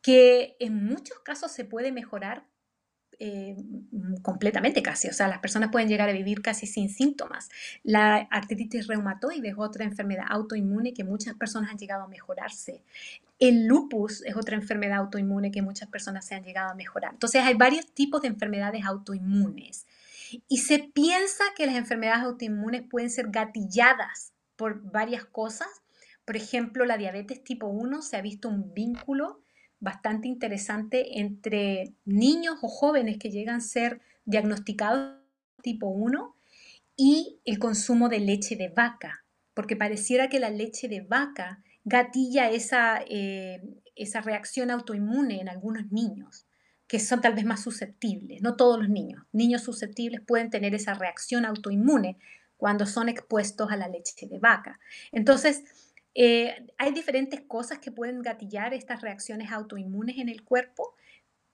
[0.00, 2.46] que en muchos casos se puede mejorar
[3.18, 3.56] eh,
[4.22, 7.48] completamente casi, o sea, las personas pueden llegar a vivir casi sin síntomas.
[7.82, 12.82] La artritis reumatoide es otra enfermedad autoinmune que muchas personas han llegado a mejorarse.
[13.40, 17.12] El lupus es otra enfermedad autoinmune que muchas personas se han llegado a mejorar.
[17.12, 19.86] Entonces hay varios tipos de enfermedades autoinmunes
[20.48, 25.68] y se piensa que las enfermedades autoinmunes pueden ser gatilladas por varias cosas.
[26.24, 29.40] Por ejemplo, la diabetes tipo 1 se ha visto un vínculo
[29.80, 35.20] bastante interesante entre niños o jóvenes que llegan a ser diagnosticados
[35.62, 36.34] tipo 1
[36.96, 42.50] y el consumo de leche de vaca, porque pareciera que la leche de vaca gatilla
[42.50, 43.62] esa, eh,
[43.94, 46.43] esa reacción autoinmune en algunos niños,
[46.94, 49.24] que son tal vez más susceptibles, no todos los niños.
[49.32, 52.18] Niños susceptibles pueden tener esa reacción autoinmune
[52.56, 54.78] cuando son expuestos a la leche de vaca.
[55.10, 55.64] Entonces,
[56.14, 60.94] eh, hay diferentes cosas que pueden gatillar estas reacciones autoinmunes en el cuerpo,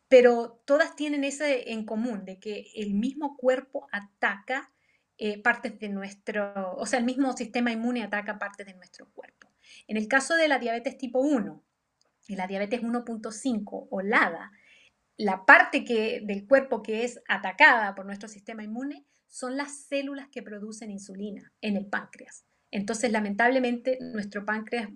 [0.08, 4.70] pero todas tienen ese en común, de que el mismo cuerpo ataca
[5.16, 9.48] eh, partes de nuestro, o sea, el mismo sistema inmune ataca partes de nuestro cuerpo.
[9.88, 11.64] En el caso de la diabetes tipo 1
[12.28, 14.52] y la diabetes 1.5 o LADA,
[15.20, 20.28] la parte que, del cuerpo que es atacada por nuestro sistema inmune son las células
[20.30, 22.46] que producen insulina en el páncreas.
[22.70, 24.88] Entonces, lamentablemente, nuestro páncreas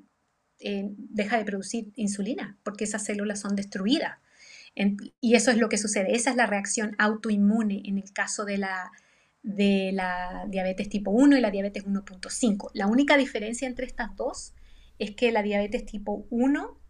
[0.60, 4.18] eh, deja de producir insulina porque esas células son destruidas.
[5.20, 6.16] y eso es lo que sucede.
[6.16, 8.92] Esa es la reacción autoinmune en el caso de la,
[9.42, 12.70] de la diabetes tipo 1 y la diabetes 1.5.
[12.72, 14.54] La única diferencia entre estas dos
[14.98, 16.80] es que la diabetes tipo 1,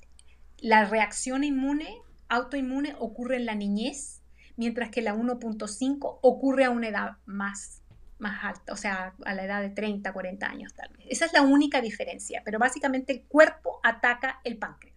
[0.59, 4.22] la reacción inmune, autoinmune, ocurre en la niñez,
[4.56, 7.84] mientras que la 1.5 ocurre a una edad más
[8.18, 11.06] más alta, o sea, a la edad de 30, 40 años tal vez.
[11.10, 14.96] Esa es la única diferencia, pero básicamente el cuerpo ataca el páncreas.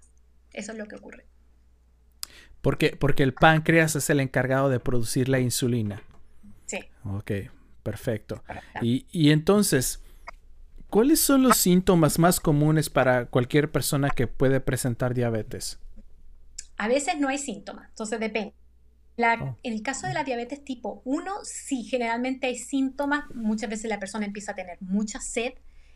[0.53, 1.25] Eso es lo que ocurre.
[2.61, 6.01] Porque, porque el páncreas es el encargado de producir la insulina.
[6.65, 6.79] Sí.
[7.03, 7.31] Ok,
[7.83, 8.43] perfecto.
[8.81, 10.01] Y, y entonces,
[10.89, 15.79] ¿cuáles son los síntomas más comunes para cualquier persona que puede presentar diabetes?
[16.77, 18.53] A veces no hay síntomas, entonces depende.
[19.19, 19.57] Oh.
[19.63, 23.23] En el caso de la diabetes tipo 1, sí, generalmente hay síntomas.
[23.33, 25.53] Muchas veces la persona empieza a tener mucha sed,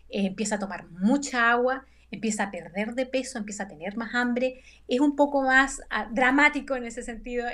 [0.09, 4.15] eh, empieza a tomar mucha agua, empieza a perder de peso, empieza a tener más
[4.15, 4.61] hambre.
[4.87, 7.45] Es un poco más ah, dramático en ese sentido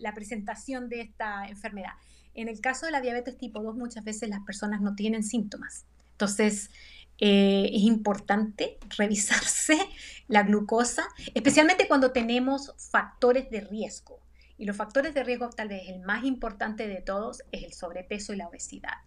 [0.00, 1.94] la presentación de esta enfermedad.
[2.34, 5.86] En el caso de la diabetes tipo 2, muchas veces las personas no tienen síntomas.
[6.12, 6.70] Entonces,
[7.18, 9.78] eh, es importante revisarse
[10.28, 14.20] la glucosa, especialmente cuando tenemos factores de riesgo.
[14.58, 18.32] Y los factores de riesgo, tal vez el más importante de todos, es el sobrepeso
[18.32, 18.98] y la obesidad.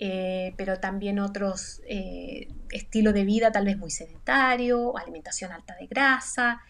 [0.00, 5.88] Eh, pero también otros eh, estilos de vida tal vez muy sedentario, alimentación alta de
[5.88, 6.60] grasa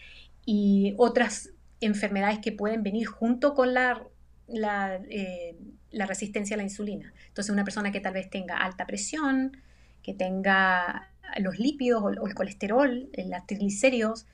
[0.47, 1.51] y otras
[1.83, 4.03] enfermedades que pueden venir junto con la,
[4.47, 5.57] la, eh,
[5.93, 7.13] resistencia a la insulina.
[7.29, 9.59] Entonces una persona que tal vez tenga alta presión,
[10.03, 14.27] que tenga los lípidos o, el colesterol, los triglicéridos,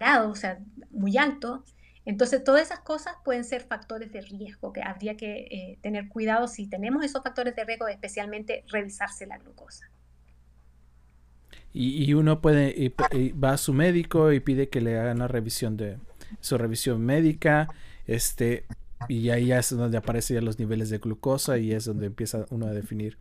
[0.00, 0.58] o sea,
[0.90, 1.64] muy alto,
[2.06, 6.48] entonces, todas esas cosas pueden ser factores de riesgo que habría que eh, tener cuidado
[6.48, 9.88] si tenemos esos factores de riesgo, especialmente revisarse la glucosa.
[11.72, 12.94] Y, uno puede,
[13.32, 15.98] va a su médico y pide que le hagan una revisión de
[16.38, 17.68] su revisión médica.
[18.06, 18.64] Este,
[19.08, 22.66] y ahí es donde aparecen ya los niveles de glucosa y es donde empieza uno
[22.66, 23.18] a definir.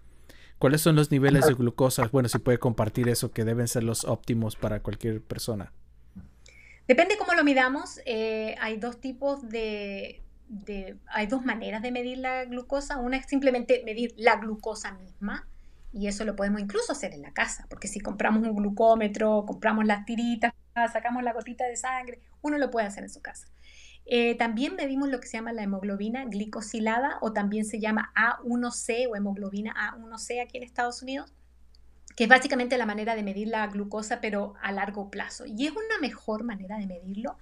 [0.64, 2.08] ¿Cuáles son los niveles de glucosa?
[2.10, 5.74] Bueno, si puede compartir eso, que deben ser los óptimos para cualquier persona.
[6.88, 8.00] Depende cómo lo midamos.
[8.06, 10.22] Eh, hay dos tipos de,
[11.08, 12.98] hay dos maneras de medir la glucosa.
[12.98, 15.50] Una es simplemente medir la glucosa misma
[15.92, 19.84] y eso lo podemos incluso hacer en la casa, porque si compramos un glucómetro, compramos
[19.86, 20.54] las tiritas,
[20.94, 23.48] sacamos la gotita de sangre, uno lo puede hacer en su casa.
[24.06, 29.08] Eh, también medimos lo que se llama la hemoglobina glicosilada o también se llama A1C
[29.10, 31.34] o hemoglobina A1C aquí en Estados Unidos
[32.16, 35.46] que es básicamente la manera de medir la glucosa, pero a largo plazo.
[35.46, 37.38] Y es una mejor manera de medirlo.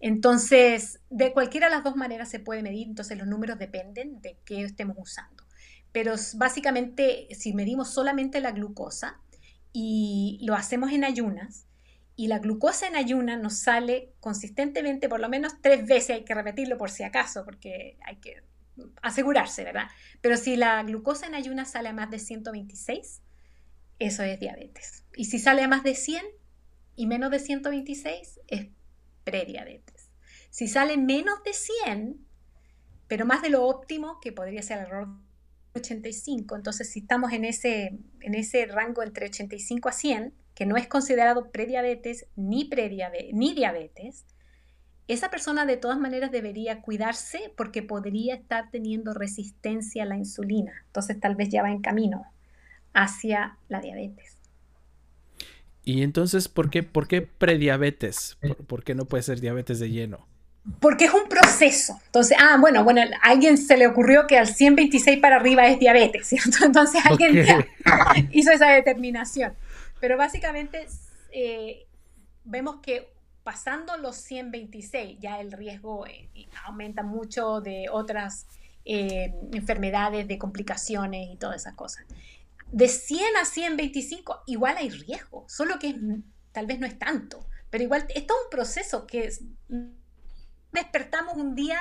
[0.00, 4.38] Entonces, de cualquiera de las dos maneras se puede medir, entonces los números dependen de
[4.44, 5.44] qué estemos usando.
[5.92, 9.20] Pero básicamente, si medimos solamente la glucosa
[9.72, 11.66] y lo hacemos en ayunas,
[12.18, 16.34] y la glucosa en ayunas nos sale consistentemente, por lo menos tres veces, hay que
[16.34, 18.42] repetirlo por si acaso, porque hay que
[19.02, 19.86] asegurarse, ¿verdad?
[20.20, 23.22] Pero si la glucosa en ayunas sale a más de 126,
[24.00, 25.04] eso es diabetes.
[25.14, 26.24] Y si sale a más de 100
[26.96, 28.66] y menos de 126, es
[29.22, 30.10] prediabetes.
[30.50, 32.26] Si sale menos de 100,
[33.06, 35.08] pero más de lo óptimo, que podría ser el error
[35.76, 40.76] 85, entonces si estamos en ese, en ese rango entre 85 a 100, que no
[40.76, 42.68] es considerado prediabetes ni,
[43.32, 44.24] ni diabetes,
[45.06, 50.72] esa persona de todas maneras debería cuidarse porque podría estar teniendo resistencia a la insulina.
[50.86, 52.24] Entonces tal vez ya va en camino
[52.92, 54.36] hacia la diabetes.
[55.84, 58.36] Y entonces, ¿por qué, por qué prediabetes?
[58.66, 60.26] ¿Por, qué no puede ser diabetes de lleno?
[60.80, 62.00] Porque es un proceso.
[62.06, 65.78] Entonces, ah, bueno, bueno, a alguien se le ocurrió que al 126 para arriba es
[65.78, 66.64] diabetes, ¿cierto?
[66.64, 67.64] Entonces alguien
[68.32, 69.52] hizo esa determinación.
[70.00, 70.86] Pero básicamente
[71.32, 71.86] eh,
[72.44, 76.28] vemos que pasando los 126 ya el riesgo eh,
[76.64, 78.46] aumenta mucho de otras
[78.84, 82.04] eh, enfermedades, de complicaciones y todas esas cosas.
[82.70, 85.94] De 100 a 125, igual hay riesgo, solo que
[86.52, 89.30] tal vez no es tanto, pero igual es todo un proceso que
[90.72, 91.80] despertamos un día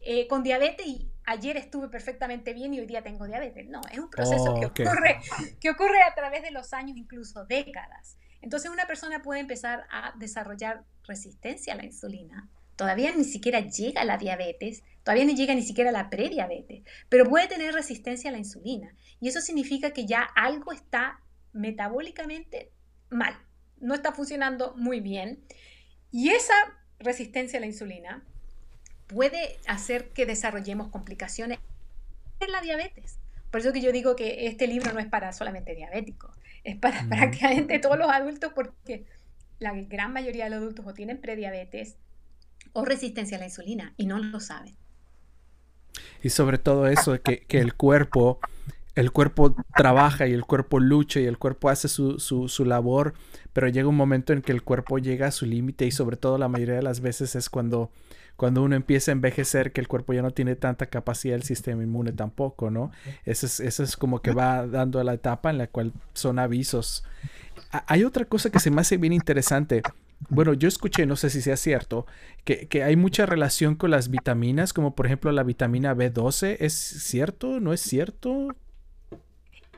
[0.00, 3.68] eh, con diabetes y ayer estuve perfectamente bien y hoy día tengo diabetes.
[3.68, 5.20] No, es un proceso que, ocurre,
[5.60, 8.16] que ocurre a través de los años, incluso décadas.
[8.40, 12.48] Entonces una persona puede empezar a desarrollar resistencia a la insulina.
[12.76, 16.82] Todavía ni siquiera llega a la diabetes, Todavía no llega ni siquiera a la prediabetes,
[17.08, 18.92] pero puede tener resistencia a la insulina.
[19.20, 21.20] Y eso significa que ya algo está
[21.52, 22.72] metabólicamente
[23.08, 23.38] mal,
[23.76, 25.44] no está funcionando muy bien.
[26.10, 26.54] Y esa
[26.98, 28.26] resistencia a la insulina
[29.06, 31.58] puede hacer que desarrollemos complicaciones
[32.40, 33.18] en la diabetes.
[33.50, 37.06] Por eso que yo digo que este libro no es para solamente diabéticos, es para
[37.08, 39.06] prácticamente todos los adultos porque
[39.58, 41.96] la gran mayoría de los adultos o tienen prediabetes
[42.72, 44.76] o resistencia a la insulina y no lo saben.
[46.22, 48.38] Y sobre todo eso, que, que el cuerpo,
[48.94, 53.14] el cuerpo trabaja y el cuerpo lucha y el cuerpo hace su, su, su labor,
[53.54, 56.36] pero llega un momento en que el cuerpo llega a su límite y sobre todo
[56.36, 57.90] la mayoría de las veces es cuando,
[58.36, 61.82] cuando uno empieza a envejecer que el cuerpo ya no tiene tanta capacidad, el sistema
[61.82, 62.90] inmune tampoco, ¿no?
[63.24, 66.38] Eso es, eso es como que va dando a la etapa en la cual son
[66.38, 67.04] avisos.
[67.86, 69.82] Hay otra cosa que se me hace bien interesante
[70.28, 72.06] bueno, yo escuché, no sé si sea cierto,
[72.44, 76.56] que, hay mucha relación con las vitaminas, como por ejemplo la vitamina B12.
[76.60, 77.60] ¿Es cierto?
[77.60, 78.48] ¿No es cierto?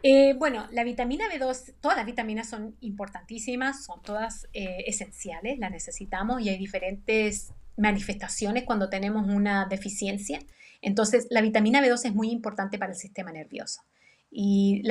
[0.03, 5.73] Eh, bueno, la vitamina B2, todas las vitaminas son importantísimas, son todas eh, esenciales, las
[5.73, 10.41] necesitamos y hay diferentes manifestaciones cuando tenemos una deficiencia.
[10.83, 13.83] Entonces, la vitamina B2 es muy importante para el sistema nervioso.
[14.31, 14.83] Y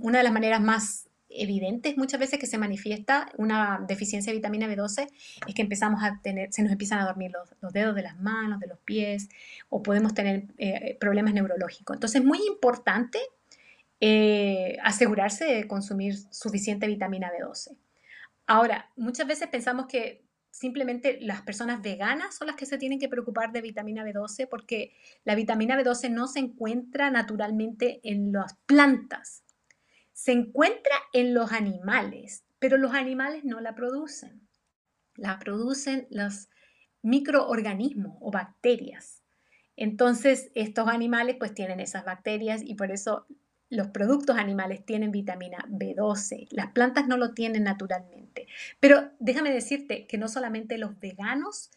[0.00, 4.66] una de las maneras más evidentes muchas veces que se manifiesta una deficiencia de vitamina
[4.66, 5.08] B12
[5.46, 7.30] es que empezamos a tener, se nos empiezan a dormir
[7.60, 9.28] los, dedos de las manos, de los pies,
[9.68, 11.94] o podemos tener eh, problemas neurológicos.
[11.96, 13.20] Entonces es muy importante
[14.00, 17.76] eh, asegurarse de consumir suficiente vitamina B12.
[18.46, 23.08] Ahora, muchas veces pensamos que simplemente las personas veganas son las que se tienen que
[23.08, 24.94] preocupar de vitamina B12 porque
[25.24, 29.44] la vitamina B12 no se encuentra naturalmente en las plantas
[30.20, 34.46] se encuentra en los animales, pero los animales no la producen.
[35.14, 36.50] La producen los
[37.00, 39.22] microorganismos o bacterias.
[39.76, 43.24] Entonces, estos animales pues tienen esas bacterias y por eso
[43.70, 46.48] los productos animales tienen vitamina B12.
[46.50, 48.48] Las plantas no lo tienen naturalmente.
[48.80, 51.70] Pero déjame decirte que no solamente los veganos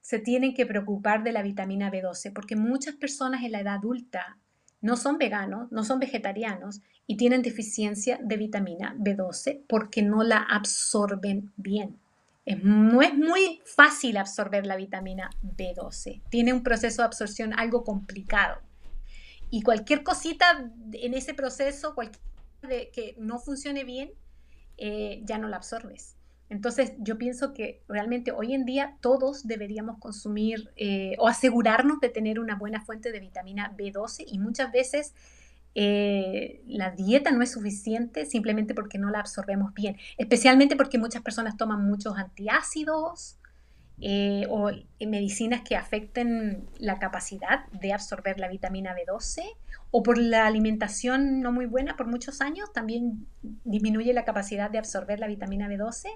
[0.00, 4.38] se tienen que preocupar de la vitamina B12, porque muchas personas en la edad adulta
[4.80, 10.38] no son veganos, no son vegetarianos y tienen deficiencia de vitamina B12 porque no la
[10.38, 11.98] absorben bien.
[12.62, 16.22] no es muy fácil absorber la vitamina B12.
[16.30, 18.60] Tiene un proceso de absorción algo complicado.
[19.50, 22.22] Y cualquier cosita en ese proceso, cualquier
[22.62, 24.12] de que no funcione bien,
[24.76, 26.16] eh, ya no la absorbes.
[26.48, 32.08] Entonces yo pienso que realmente hoy en día todos deberíamos consumir eh, o asegurarnos de
[32.08, 35.14] tener una buena fuente de vitamina B12 y muchas veces
[35.76, 41.22] eh, la dieta no es suficiente simplemente porque no la absorbemos bien, especialmente porque muchas
[41.22, 43.36] personas toman muchos antiácidos
[44.02, 44.70] eh, o
[45.06, 49.42] medicinas que afecten la capacidad de absorber la vitamina B12
[49.90, 53.26] o por la alimentación no muy buena por muchos años también
[53.64, 56.06] disminuye la capacidad de absorber la vitamina B12.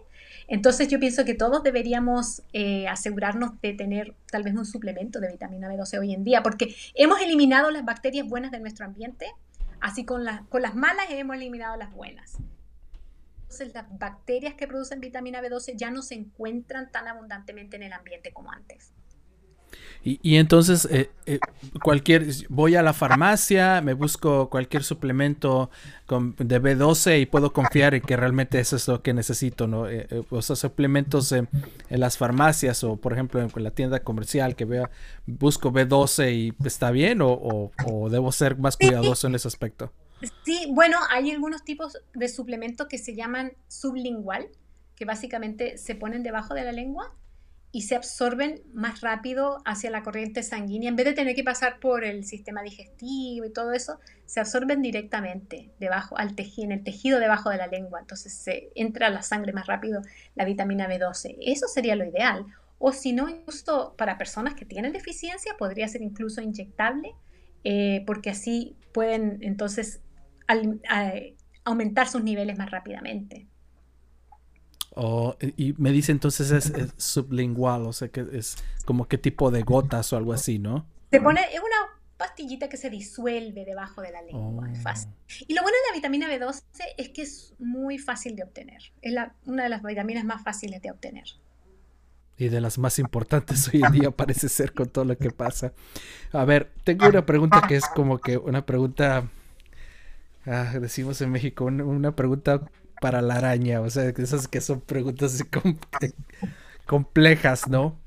[0.49, 5.29] Entonces yo pienso que todos deberíamos eh, asegurarnos de tener tal vez un suplemento de
[5.29, 9.27] vitamina B12 hoy en día porque hemos eliminado las bacterias buenas de nuestro ambiente,
[9.81, 12.39] así con, con las malas hemos eliminado las buenas
[13.55, 17.93] entonces las bacterias que producen vitamina B12 ya no se encuentran tan abundantemente en el
[17.93, 18.93] ambiente como antes.
[20.07, 21.39] Y, entonces, eh, eh,
[21.83, 25.71] cualquier, voy a la farmacia, me busco cualquier suplemento
[26.07, 29.89] de B12 y puedo confiar en que realmente eso es lo que necesito, ¿no?
[29.89, 31.49] Eh, o sea, suplementos en
[31.89, 34.91] las farmacias o, por ejemplo, en la tienda comercial que vea,
[35.27, 39.91] busco B12 y está bien o, o debo ser más cuidadoso en ese aspecto.
[40.45, 44.49] Sí, bueno, hay algunos tipos de suplementos que se llaman sublingual,
[44.97, 47.15] que básicamente se ponen debajo de la lengua
[47.75, 50.89] y se absorben más rápido hacia la corriente sanguínea.
[50.89, 54.81] En vez de tener que pasar por el sistema digestivo y todo eso, se absorben
[54.81, 57.99] directamente debajo, al tejido, en el tejido debajo de la lengua.
[57.99, 60.03] Entonces se entra a la sangre más rápido
[60.37, 61.37] la vitamina B12.
[61.41, 62.47] Eso sería lo ideal.
[62.79, 67.13] O si no, incluso para personas que tienen deficiencia, podría ser incluso inyectable,
[67.65, 70.01] eh, porque así pueden entonces
[71.65, 73.47] aumentar sus niveles más rápidamente.
[74.97, 79.63] Oh, y me dice entonces es, sublingual, o sea que es como qué tipo de
[79.63, 80.87] gotas o algo así, ¿no?
[81.11, 85.11] Se pone, es una pastillita que se disuelve debajo de la lengua, es fácil.
[85.11, 85.45] Oh.
[85.49, 86.63] Y lo bueno de la vitamina B12
[86.97, 90.81] es que es muy fácil de obtener, es la, una de las vitaminas más fáciles
[90.81, 91.25] de obtener.
[92.37, 95.73] Y de las más importantes hoy en día parece ser con todo lo que pasa.
[96.33, 99.29] A ver, tengo una pregunta que es como que una pregunta
[100.47, 102.61] Ah, decimos en México, una, pregunta
[103.01, 105.43] para la araña, o sea, esas que son preguntas
[106.87, 107.99] complejas, ¿no?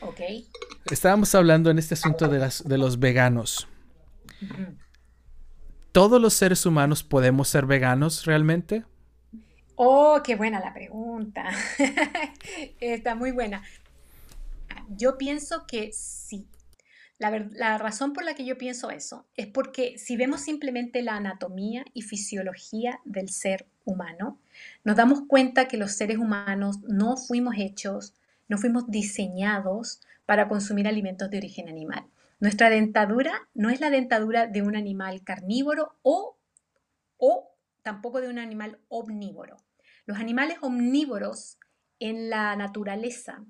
[0.00, 0.20] Ok.
[0.90, 3.68] Estábamos hablando en este asunto de, las, de los veganos.
[5.92, 8.84] ¿Todos los seres humanos podemos ser veganos realmente?
[9.76, 11.50] Oh, qué buena la pregunta.
[12.80, 13.62] Está muy buena.
[14.88, 16.46] Yo pienso que sí.
[17.18, 21.84] La, razón por la que yo pienso eso es porque si vemos simplemente la anatomía
[21.94, 24.38] y fisiología del ser humano,
[24.84, 28.14] nos damos cuenta que los seres humanos no fuimos hechos,
[28.48, 32.04] no fuimos diseñados para consumir alimentos de origen animal.
[32.38, 36.36] Nuestra dentadura no es la dentadura de un animal carnívoro o,
[37.16, 37.50] o
[37.82, 39.56] tampoco de un animal omnívoro.
[40.04, 41.58] Los animales omnívoros
[41.98, 43.42] en la naturaleza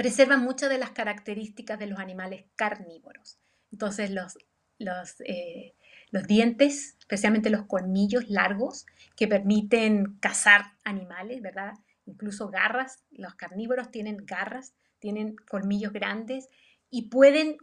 [0.00, 3.38] preservan muchas de las características de los animales carnívoros.
[3.70, 4.38] Entonces los,
[4.78, 5.74] los, eh,
[6.10, 11.74] los dientes, especialmente los colmillos largos, que permiten cazar animales, ¿verdad?
[12.06, 16.48] Incluso garras, los carnívoros tienen garras, tienen colmillos grandes
[16.88, 17.58] y pueden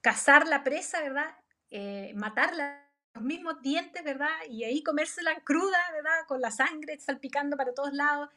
[0.00, 1.36] cazar la presa, ¿verdad?
[1.70, 4.36] Eh, matarla los mismos dientes, ¿verdad?
[4.48, 6.26] Y ahí comérsela cruda, ¿verdad?
[6.26, 8.28] Con la sangre salpicando para todos lados.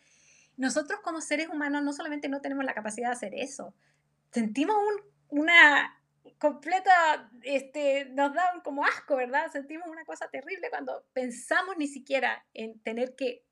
[0.57, 3.73] Nosotros como seres humanos no solamente no tenemos la capacidad de hacer eso,
[4.31, 4.75] sentimos
[5.29, 5.99] una
[6.37, 9.51] completa, este, nos da como asco, ¿verdad?
[9.51, 13.45] Sentimos una cosa terrible cuando pensamos ni siquiera en tener que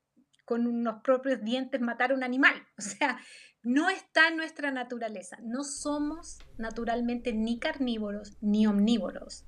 [0.44, 2.54] con unos propios dientes matar a un animal.
[2.78, 3.18] O sea,
[3.62, 5.38] no está en nuestra naturaleza.
[5.42, 9.44] No somos naturalmente ni carnívoros ni omnívoros.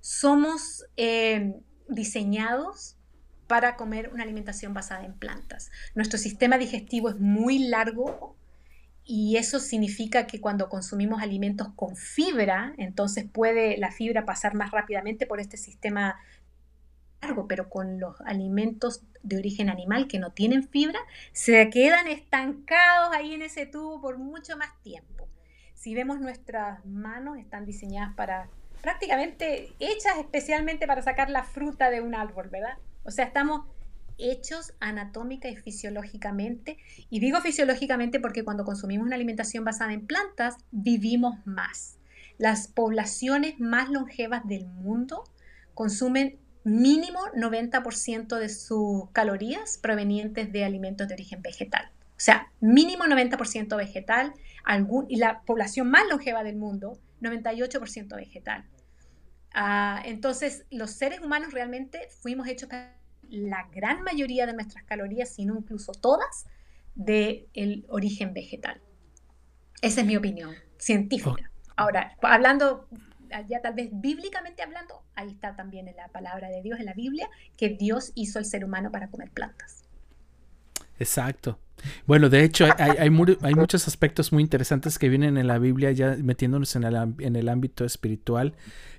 [0.00, 2.97] Somos eh, diseñados
[3.48, 5.72] para comer una alimentación basada en plantas.
[5.96, 8.36] Nuestro sistema digestivo es muy largo
[9.04, 14.70] y eso significa que cuando consumimos alimentos con fibra, entonces puede la fibra pasar más
[14.70, 16.20] rápidamente por este sistema
[17.22, 21.00] largo, pero con los alimentos de origen animal que no tienen fibra,
[21.32, 25.26] se quedan estancados ahí en ese tubo por mucho más tiempo.
[25.72, 28.50] Si vemos nuestras manos, están diseñadas para
[28.82, 32.76] prácticamente hechas especialmente para sacar la fruta de un árbol, ¿verdad?
[33.08, 33.62] O sea, estamos
[34.18, 36.76] hechos anatómica y fisiológicamente.
[37.08, 41.96] Y digo fisiológicamente porque cuando consumimos una alimentación basada en plantas, vivimos más.
[42.36, 45.24] Las poblaciones más longevas del mundo
[45.72, 51.90] consumen mínimo 90% de sus calorías provenientes de alimentos de origen vegetal.
[52.10, 54.34] O sea, mínimo 90% vegetal
[54.64, 58.66] algún, y la población más longeva del mundo, 98% vegetal.
[59.54, 62.68] Ah, entonces, los seres humanos realmente fuimos hechos
[63.28, 66.46] la gran mayoría de nuestras calorías, si no incluso todas,
[66.94, 68.80] del origen vegetal.
[69.82, 71.50] Esa es mi opinión científica.
[71.76, 72.88] Ahora, hablando
[73.48, 76.94] ya tal vez bíblicamente hablando, ahí está también en la palabra de Dios, en la
[76.94, 79.84] Biblia, que Dios hizo al ser humano para comer plantas.
[80.98, 81.58] Exacto.
[82.06, 86.74] Bueno, de hecho, hay, muchos aspectos muy interesantes que vienen en la Biblia, ya metiéndonos
[86.74, 88.54] en el, ámbito espiritual,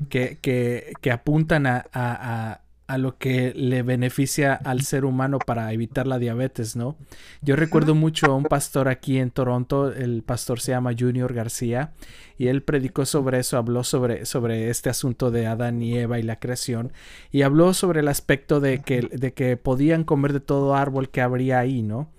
[0.10, 2.62] que, apuntan a, a
[2.98, 6.98] lo que le beneficia al ser humano para evitar la diabetes, ¿no?
[7.42, 11.94] Yo recuerdo mucho a un pastor aquí en Toronto, el pastor se llama Junior García,
[12.38, 16.24] y él predicó sobre eso, habló sobre, sobre este asunto de Adán y Eva y
[16.24, 16.92] la creación,
[17.32, 21.22] y habló sobre el aspecto de que, de que podían comer de todo árbol que
[21.22, 22.10] habría ahí, ¿no?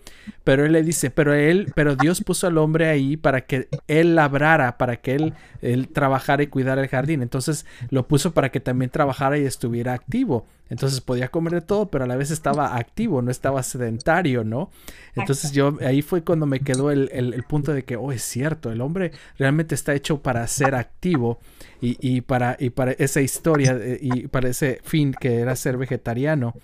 [0.44, 4.14] Pero él le dice, pero él, pero Dios puso al hombre ahí para que él
[4.14, 7.22] labrara, para que él, él trabajara y cuidara el jardín.
[7.22, 10.46] Entonces lo puso para que también trabajara y estuviera activo.
[10.70, 14.70] Entonces podía comer de todo, pero a la vez estaba activo, no estaba sedentario, ¿no?
[15.16, 18.70] Entonces yo ahí fue cuando me quedó el, el, punto de que, oh, es cierto,
[18.70, 21.40] el hombre realmente está hecho para ser activo
[21.80, 25.76] y, y, para, y para esa historia eh, y para ese fin que era ser
[25.76, 26.54] vegetariano.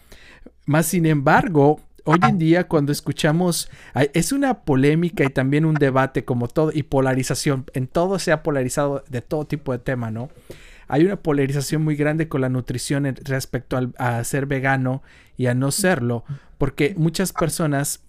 [0.66, 3.70] Más sin embargo, hoy en día cuando escuchamos,
[4.14, 8.42] es una polémica y también un debate como todo, y polarización, en todo se ha
[8.42, 10.30] polarizado de todo tipo de tema, ¿no?
[10.88, 15.02] Hay una polarización muy grande con la nutrición respecto a ser vegano
[15.36, 16.24] y a no serlo,
[16.58, 18.00] porque muchas personas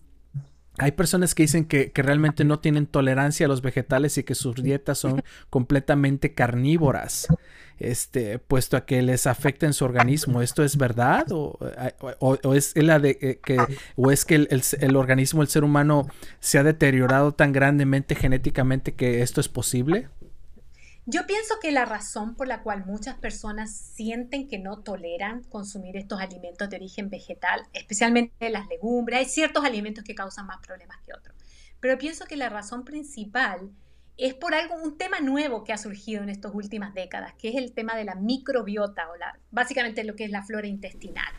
[0.78, 4.36] hay personas que dicen que, que, realmente no tienen tolerancia a los vegetales y que
[4.36, 7.28] sus dietas son completamente carnívoras
[7.80, 10.42] este, puesto a que les afecta en su organismo.
[10.42, 11.26] ¿Esto es verdad?
[11.32, 11.58] ¿O,
[12.54, 13.58] es, la de, eh, que,
[13.96, 16.08] o es que el, el, organismo del ser humano
[16.40, 20.10] se ha deteriorado tan grandemente genéticamente que esto es posible?
[21.10, 25.96] Yo pienso que la razón por la cual muchas personas sienten que no toleran consumir
[25.96, 30.98] estos alimentos de origen vegetal, especialmente las legumbres, hay ciertos alimentos que causan más problemas
[31.06, 31.34] que otros,
[31.80, 33.72] pero pienso que la razón principal
[34.18, 37.56] es por algo, un tema nuevo que ha surgido en estas últimas décadas, que es
[37.56, 41.34] el tema de la microbiota, o la, básicamente lo que es la flora intestinal.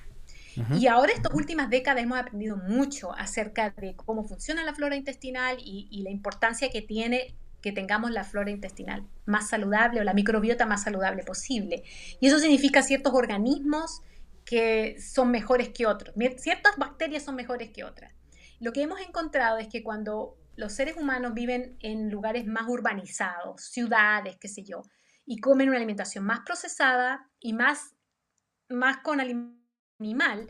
[0.76, 5.58] Y ahora estas últimas décadas hemos aprendido mucho acerca de cómo funciona la flora intestinal
[5.60, 10.66] y, la importancia que tiene que tengamos la flora intestinal más saludable o la microbiota
[10.66, 11.82] más saludable posible.
[12.20, 14.02] Y eso significa ciertos organismos
[14.44, 16.14] que son mejores que otros.
[16.38, 18.14] Ciertas bacterias son mejores que otras.
[18.60, 23.62] Lo que hemos encontrado es que cuando los seres humanos viven en lugares más urbanizados,
[23.62, 24.82] ciudades, qué sé yo,
[25.24, 27.94] y comen una alimentación más procesada y más,
[28.68, 30.48] más con animal,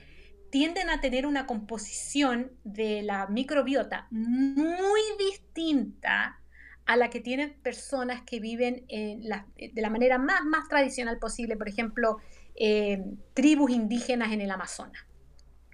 [0.51, 6.41] tienden a tener una composición de la microbiota muy distinta
[6.89, 12.17] a la que tienen personas que viven de la manera más, tradicional posible, por ejemplo,
[12.55, 15.05] eh, tribus indígenas en el Amazonas,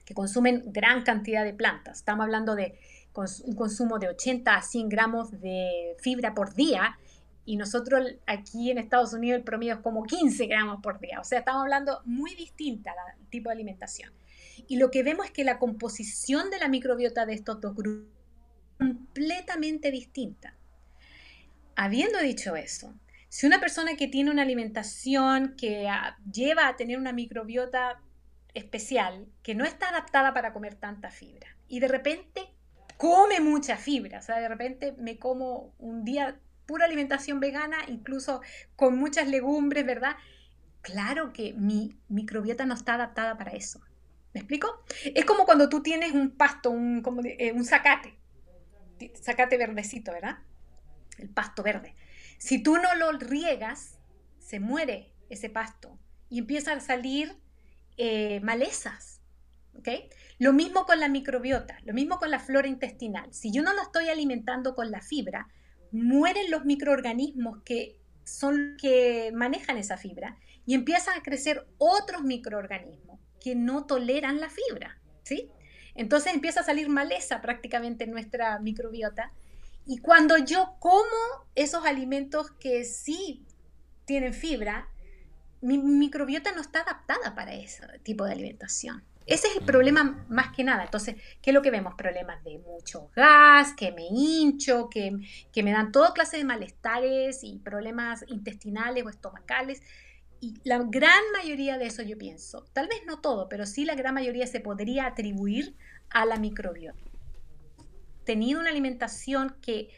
[0.05, 1.99] que consumen gran cantidad de plantas.
[1.99, 2.77] Estamos hablando de
[3.45, 6.99] un consumo de 80 a 100 gramos de fibra por día
[7.45, 11.21] y nosotros aquí en Estados Unidos el promedio es como 15 gramos por día.
[11.21, 14.13] O sea, estamos hablando muy distinta el tipo de alimentación.
[14.67, 18.09] Y lo que vemos es que la composición de la microbiota de estos dos grupos
[18.81, 20.57] es completamente distinta.
[21.77, 22.95] Habiendo dicho eso,
[23.29, 28.01] si una persona que tiene una alimentación que ah, lleva a tener una microbiota
[28.55, 32.55] especial, que no está adaptada para comer tanta fibra, y de repente
[32.97, 34.19] come mucha fibra.
[34.19, 38.41] O sea, de repente me como un día pura alimentación vegana, incluso
[38.77, 40.17] con muchas legumbres, ¿verdad?
[40.83, 43.81] Claro que mi microbiota no está adaptada para eso.
[44.33, 44.85] ¿Me explico?
[45.15, 48.15] Es como cuando tú tienes un pasto, un, como eh, un zacate,
[49.15, 50.39] zacate verdecito, ¿verdad?
[51.19, 51.95] El pasto verde.
[52.39, 53.99] Si tú no lo riegas,
[54.39, 55.99] se muere ese pasto
[56.29, 57.37] y empiezan a salir
[57.97, 59.21] eh, malezas.
[59.79, 59.89] ¿ok?
[60.39, 63.33] Lo mismo con la microbiota, lo mismo con la flora intestinal.
[63.33, 65.49] Si yo no la estoy alimentando con la fibra,
[65.93, 73.21] mueren los microorganismos que son que manejan esa fibra y empiezan a crecer otros microorganismos
[73.41, 75.51] que no toleran la fibra, ¿sí?
[75.95, 79.33] Entonces empieza a salir maleza prácticamente en nuestra microbiota
[79.87, 81.05] y cuando yo como
[81.55, 83.45] esos alimentos que sí
[84.07, 84.89] tienen fibra,
[85.61, 89.03] mi microbiota no está adaptada para ese tipo de alimentación.
[89.27, 90.85] Ese es el problema más que nada.
[90.85, 91.95] Entonces, ¿qué es lo que vemos?
[91.95, 95.13] Problemas de mucho gas, que me hincho, que,
[95.63, 99.83] me dan toda clase de malestares y problemas intestinales o estomacales.
[100.41, 103.95] Y la gran mayoría de eso yo pienso, tal vez no todo, pero sí la
[103.95, 105.75] gran mayoría se podría atribuir
[106.11, 107.14] a la microbiota.
[108.25, 109.91] Tenido una alimentación que,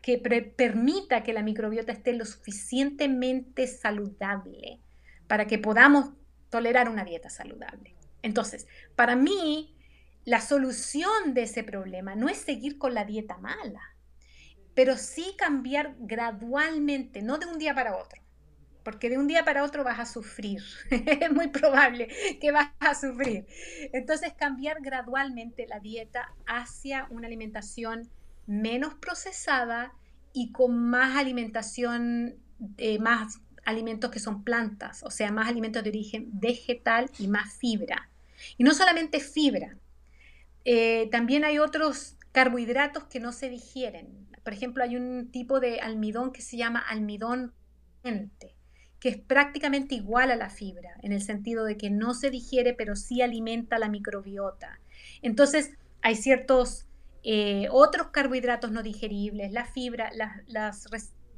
[0.00, 4.80] que permita que la microbiota esté lo suficientemente saludable
[5.26, 6.12] para que podamos
[6.50, 7.94] tolerar una dieta saludable.
[8.22, 9.74] Entonces, para mí,
[10.24, 13.96] la solución de ese problema no es seguir con la dieta mala,
[14.74, 18.22] pero sí cambiar gradualmente, no de un día para otro,
[18.82, 22.08] porque de un día para otro vas a sufrir, es muy probable
[22.40, 23.46] que vas a sufrir.
[23.92, 28.08] Entonces, cambiar gradualmente la dieta hacia una alimentación
[28.46, 29.92] menos procesada
[30.32, 32.36] y con más alimentación,
[32.78, 37.52] eh, más alimentos que son plantas, o sea, más alimentos de origen vegetal y más
[37.54, 38.08] fibra.
[38.58, 39.76] Y no solamente fibra,
[40.64, 44.28] eh, también hay otros carbohidratos que no se digieren.
[44.42, 47.52] Por ejemplo, hay un tipo de almidón que se llama almidón
[49.02, 52.72] que es prácticamente igual a la fibra, en el sentido de que no se digiere,
[52.72, 54.78] pero sí alimenta la microbiota.
[55.22, 55.72] Entonces,
[56.02, 56.86] hay ciertos
[57.24, 60.12] eh, otros carbohidratos no digeribles, la fibra,
[60.46, 60.86] las,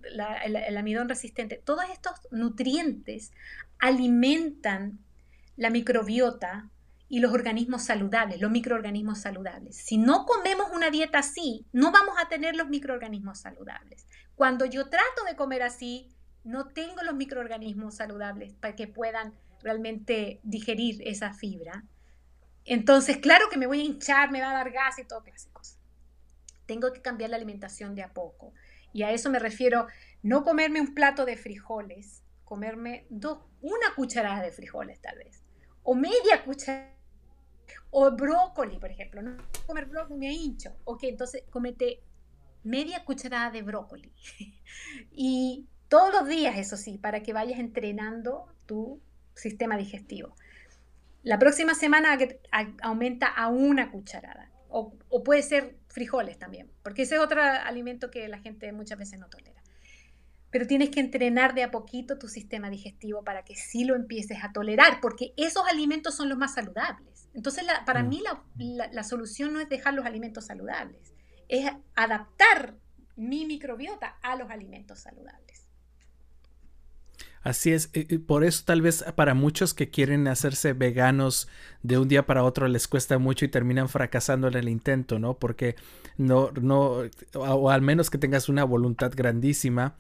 [0.03, 3.33] el, almidón resistente, todos estos nutrientes
[3.79, 4.99] alimentan
[5.57, 6.69] la microbiota
[7.09, 9.75] y los organismos saludables, los microorganismos saludables.
[9.77, 14.07] Si no comemos una dieta así, no vamos a tener los microorganismos saludables.
[14.35, 16.11] Cuando yo trato de comer así,
[16.45, 21.85] no tengo los microorganismos saludables para que puedan realmente digerir esa fibra.
[22.65, 25.49] Entonces, claro que me voy a hinchar, me va a dar gas y todo clase.
[26.67, 28.53] Tengo que cambiar la alimentación de a poco.
[28.93, 29.87] Y a eso me refiero,
[30.23, 35.43] no comerme un plato de frijoles, comerme dos, una cucharada de frijoles tal vez,
[35.83, 36.95] o media cucharada,
[37.91, 39.37] o brócoli, por ejemplo, no
[39.67, 42.05] comer brócoli me hincho, ok, entonces comete
[42.63, 44.13] media cucharada de brócoli.
[45.11, 49.01] y todos los días, eso sí, para que vayas entrenando tu
[49.37, 50.35] sistema digestivo.
[51.23, 52.19] La próxima semana
[52.83, 54.93] aumenta a una cucharada o,
[55.23, 59.29] puede ser frijoles también, porque ese es otro alimento que la gente muchas veces no
[59.29, 59.63] tolera.
[60.51, 64.39] Pero tienes que entrenar de a poquito tu sistema digestivo para que sí lo empieces
[64.43, 67.29] a tolerar, porque esos alimentos son los más saludables.
[67.35, 68.09] Entonces, para mm.
[68.09, 68.21] mí
[68.91, 71.15] la solución no es dejar los alimentos saludables,
[71.47, 72.75] es adaptar
[73.15, 75.44] mi microbiota a los alimentos saludables.
[77.45, 77.91] Así es,
[78.27, 81.47] por eso tal vez para muchos que quieren hacerse veganos
[81.85, 85.35] de un día para otro les cuesta mucho y terminan fracasando en el intento, ¿no?
[85.35, 85.77] Porque
[86.17, 87.03] no, no,
[87.35, 89.95] o al menos que tengas una voluntad grandísima.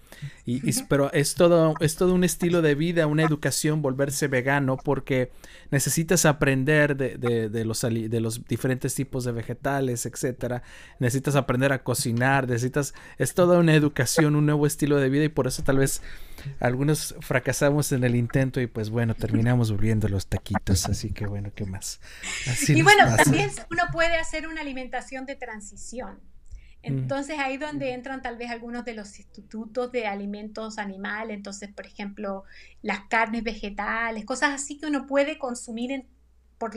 [0.46, 5.30] Y, pero es todo, es todo un estilo de vida, una educación volverse vegano porque
[5.70, 7.18] necesitas aprender de,
[7.50, 10.62] de, los, de los diferentes tipos de vegetales, etcétera.
[11.00, 15.28] Necesitas aprender a cocinar, necesitas, es toda una educación, un nuevo estilo de vida y
[15.28, 16.00] por eso tal vez
[16.60, 21.50] algunos fracasamos en el intento y pues bueno, terminamos volviendo los taquitos, así que bueno,
[22.68, 26.14] y bueno, también uno puede hacer una alimentación de transición.
[26.14, 26.98] Mm.
[26.98, 31.86] Entonces ahí donde entran tal vez algunos de los institutos de alimentos animales, entonces por
[31.86, 32.44] ejemplo
[32.82, 36.06] las carnes vegetales, cosas así que uno puede consumir
[36.58, 36.72] por,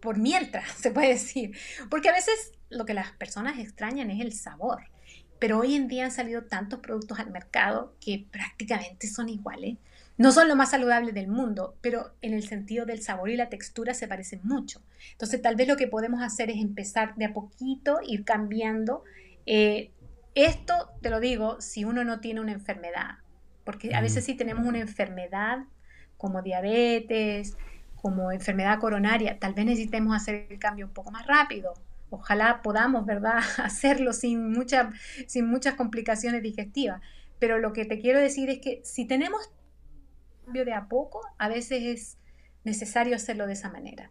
[0.00, 1.56] por mientras, se puede decir,
[1.90, 4.84] porque a veces lo que las personas extrañan es el sabor.
[5.38, 9.76] Pero hoy en día han salido tantos productos al mercado que prácticamente son iguales.
[10.18, 13.48] No son lo más saludables del mundo, pero en el sentido del sabor y la
[13.48, 14.82] textura se parecen mucho.
[15.12, 19.04] Entonces tal vez lo que podemos hacer es empezar de a poquito, ir cambiando.
[19.46, 19.90] Eh,
[20.34, 23.18] esto, te lo digo, si uno no tiene una enfermedad,
[23.64, 25.64] porque a veces si tenemos una enfermedad
[26.16, 27.56] como diabetes,
[27.96, 31.74] como enfermedad coronaria, tal vez necesitemos hacer el cambio un poco más rápido,
[32.14, 34.90] Ojalá podamos, ¿verdad?, hacerlo sin, mucha,
[35.26, 37.00] sin muchas complicaciones digestivas.
[37.38, 39.50] Pero lo que te quiero decir es que si tenemos
[40.44, 42.18] cambio de a poco, a veces es
[42.64, 44.10] necesario hacerlo de esa manera.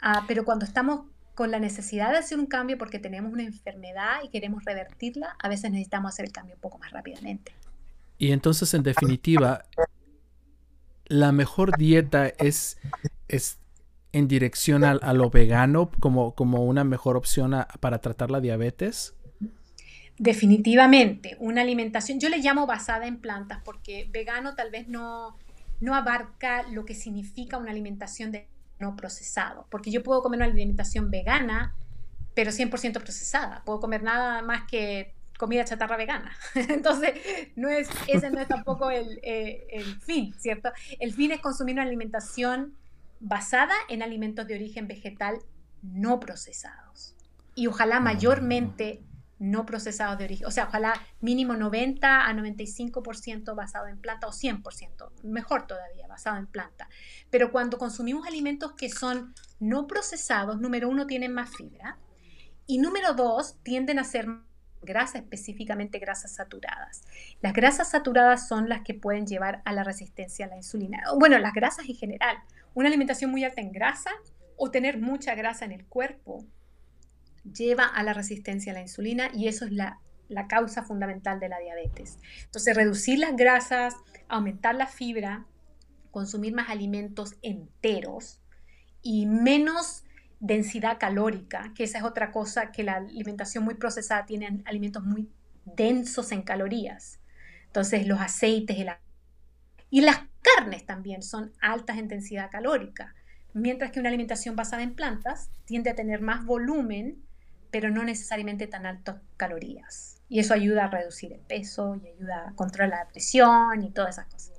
[0.00, 4.18] Ah, pero cuando estamos con la necesidad de hacer un cambio porque tenemos una enfermedad
[4.24, 7.52] y queremos revertirla, a veces necesitamos hacer el cambio un poco más rápidamente.
[8.18, 9.62] Y entonces, en definitiva,
[11.06, 12.78] la mejor dieta es,
[13.28, 13.58] es
[14.12, 19.14] en dirección a, lo vegano como, como una mejor opción para tratar la diabetes?
[20.18, 25.36] Definitivamente, una alimentación, yo le llamo basada en plantas porque vegano tal vez no,
[25.80, 28.48] no abarca lo que significa una alimentación de
[28.78, 31.74] no procesado, porque yo puedo comer una alimentación vegana,
[32.34, 36.36] pero 100% procesada, puedo comer nada más que comida chatarra vegana.
[36.54, 37.14] Entonces,
[37.56, 40.70] no es, ese no es tampoco el, eh, el fin, ¿cierto?
[40.98, 42.76] El fin es consumir una alimentación
[43.20, 45.38] basada en alimentos de origen vegetal
[45.82, 47.14] no procesados.
[47.54, 48.00] Y ojalá ah.
[48.00, 49.00] mayormente
[49.38, 54.32] no procesados de origen, o sea, ojalá mínimo 90 a 95% basado en planta o
[54.32, 56.88] 100%, mejor todavía, basado en planta.
[57.30, 61.98] Pero cuando consumimos alimentos que son no procesados, número uno, tienen más fibra
[62.66, 64.26] Y número dos, tienden a ser
[64.82, 67.02] grasas, específicamente grasas saturadas.
[67.40, 71.02] Las grasas saturadas son las que pueden llevar a la resistencia a la insulina.
[71.18, 72.38] Bueno, las grasas en general.
[72.74, 74.10] Una alimentación muy alta en grasa
[74.56, 76.44] o tener mucha grasa en el cuerpo
[77.44, 81.48] lleva a la resistencia a la insulina y eso es la, la causa fundamental de
[81.48, 82.18] la diabetes.
[82.44, 83.94] Entonces, reducir las grasas,
[84.28, 85.46] aumentar la fibra,
[86.10, 88.40] consumir más alimentos enteros
[89.02, 90.04] y menos
[90.40, 95.28] densidad calórica, que esa es otra cosa que la alimentación muy procesada tiene alimentos muy
[95.64, 97.20] densos en calorías.
[97.66, 98.76] Entonces los aceites
[99.90, 103.14] y las carnes también son altas en densidad calórica,
[103.52, 107.22] mientras que una alimentación basada en plantas tiende a tener más volumen,
[107.70, 110.20] pero no necesariamente tan altas calorías.
[110.28, 114.16] Y eso ayuda a reducir el peso y ayuda a controlar la presión y todas
[114.16, 114.52] esas cosas.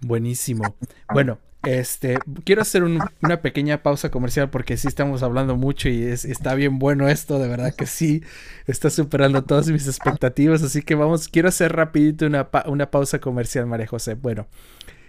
[0.00, 0.76] Buenísimo.
[1.12, 6.24] Bueno, este, quiero hacer una pequeña pausa comercial porque sí estamos hablando mucho y es,
[6.24, 8.22] está bien bueno esto, de verdad que sí,
[8.66, 13.66] está superando todas mis expectativas, así que vamos, quiero hacer rapidito una, una pausa comercial,
[13.66, 14.14] María José.
[14.14, 14.46] Bueno,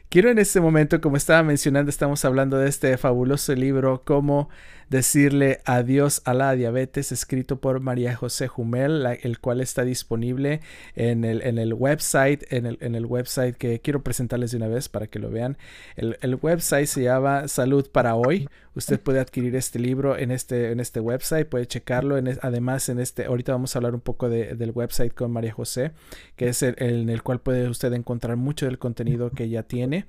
[0.09, 4.49] quiero en este momento, como estaba mencionando, estamos hablando de este fabuloso libro, como
[4.91, 10.59] decirle adiós a la diabetes, escrito por María José Jumel, el cual está disponible
[10.95, 14.67] en el, en el website, en el, en el, website que quiero presentarles de una
[14.67, 15.57] vez para que lo vean.
[15.95, 18.49] El, el, website se llama Salud para Hoy.
[18.75, 22.17] Usted puede adquirir este libro en este, en este website, puede checarlo.
[22.41, 25.93] Además, en este, ahorita vamos a hablar un poco de, del website con María José,
[26.35, 30.05] que es el, en el cual puede usted encontrar mucho del contenido que ella tiene.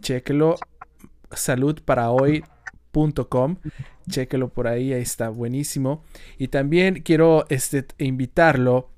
[0.00, 0.56] Chequelo
[1.30, 2.42] salud para hoy
[3.28, 3.56] Com.
[4.08, 6.02] Chéquelo por ahí, ahí está buenísimo.
[6.38, 8.90] Y también quiero este, invitarlo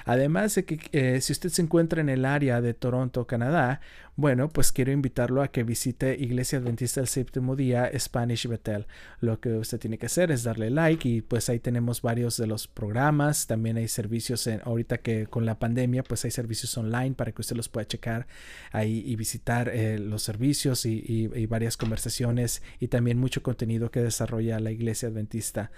[0.05, 3.81] Además de que eh, si usted se encuentra en el área de Toronto, Canadá,
[4.15, 8.87] bueno, pues quiero invitarlo a que visite Iglesia Adventista del Séptimo Día Spanish Bethel.
[9.21, 12.47] Lo que usted tiene que hacer es darle like y pues ahí tenemos varios de
[12.47, 13.47] los programas.
[13.47, 17.41] También hay servicios en, ahorita que con la pandemia pues hay servicios online para que
[17.41, 18.27] usted los pueda checar
[18.71, 24.61] ahí y visitar eh, los servicios y, varias conversaciones y también mucho contenido que desarrolla
[24.61, 25.71] la Iglesia Adventista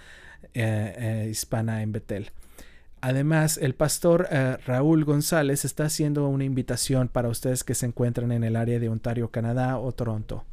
[0.55, 2.31] eh, Hispana en Bethel.
[3.07, 8.33] Además, el pastor eh, Raúl González está haciendo una invitación para ustedes que se encuentran
[8.33, 10.47] en el área de Ontario, Canadá o Toronto.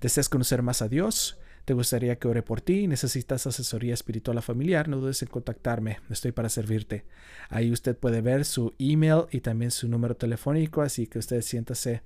[0.00, 1.38] ¿Deseas conocer más a Dios?
[1.66, 2.86] ¿Te gustaría que ore por ti?
[2.86, 4.88] ¿Necesitas asesoría espiritual o familiar?
[4.88, 5.98] No dudes en contactarme.
[6.08, 7.04] Estoy para servirte.
[7.50, 12.00] Ahí usted puede ver su email y también su número telefónico, así que usted siéntase,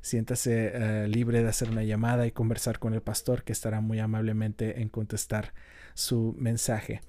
[0.00, 3.98] siéntase eh, libre de hacer una llamada y conversar con el pastor que estará muy
[3.98, 5.54] amablemente en contestar
[5.94, 7.00] su mensaje.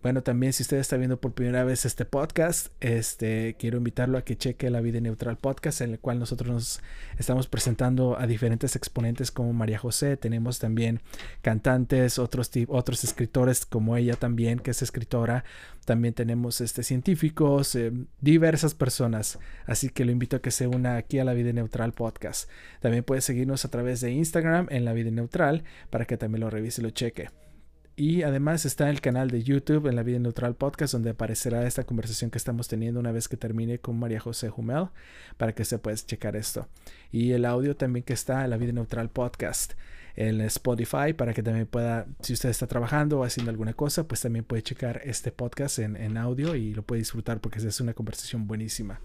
[0.00, 4.22] Bueno, también si usted está viendo por primera vez este podcast, este, quiero invitarlo a
[4.22, 6.80] que cheque la Vida Neutral Podcast, en el cual nosotros nos
[7.18, 10.16] estamos presentando a diferentes exponentes como María José.
[10.16, 11.00] Tenemos también
[11.42, 15.42] cantantes, otros, otros escritores como ella también, que es escritora.
[15.84, 17.90] También tenemos este, científicos, eh,
[18.20, 19.40] diversas personas.
[19.66, 22.48] Así que lo invito a que se una aquí a la Vida Neutral Podcast.
[22.80, 26.50] También puede seguirnos a través de Instagram en la Vida Neutral para que también lo
[26.50, 27.30] revise y lo cheque.
[27.98, 31.82] Y además está el canal de YouTube en la Vida Neutral Podcast, donde aparecerá esta
[31.82, 34.90] conversación que estamos teniendo una vez que termine con María José Jumel,
[35.36, 36.68] para que se pueda checar esto.
[37.10, 39.72] Y el audio también que está en la Vida Neutral Podcast
[40.14, 44.20] en Spotify, para que también pueda, si usted está trabajando o haciendo alguna cosa, pues
[44.20, 47.94] también puede checar este podcast en, en audio y lo puede disfrutar porque es una
[47.94, 49.00] conversación buenísima.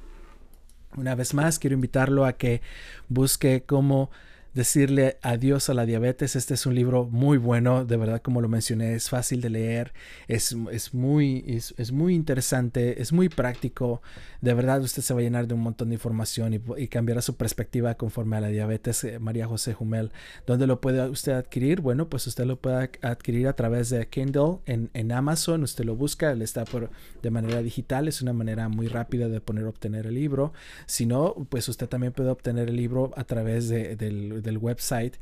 [0.95, 2.61] Una vez más, quiero invitarlo a que
[3.09, 4.11] busque cómo
[4.53, 6.35] decirle adiós a la diabetes.
[6.35, 9.93] Este es un libro muy bueno, de verdad, como lo mencioné, es fácil de leer,
[10.27, 14.01] es, es muy, es, muy interesante, es muy práctico.
[14.41, 17.35] De verdad, usted se va a llenar de un montón de información y, cambiará su
[17.37, 19.03] perspectiva conforme a la diabetes.
[19.03, 20.11] Eh, María José Jumel,
[20.45, 21.81] ¿dónde lo puede usted adquirir?
[21.81, 25.63] Bueno, pues usted lo puede adquirir a través de Kindle en, en Amazon.
[25.63, 26.91] Usted lo busca, él está por,
[27.21, 30.53] de manera digital, es una manera muy rápida de poner obtener el libro.
[30.85, 35.15] Si no, pues usted también puede obtener el libro a través de, del del website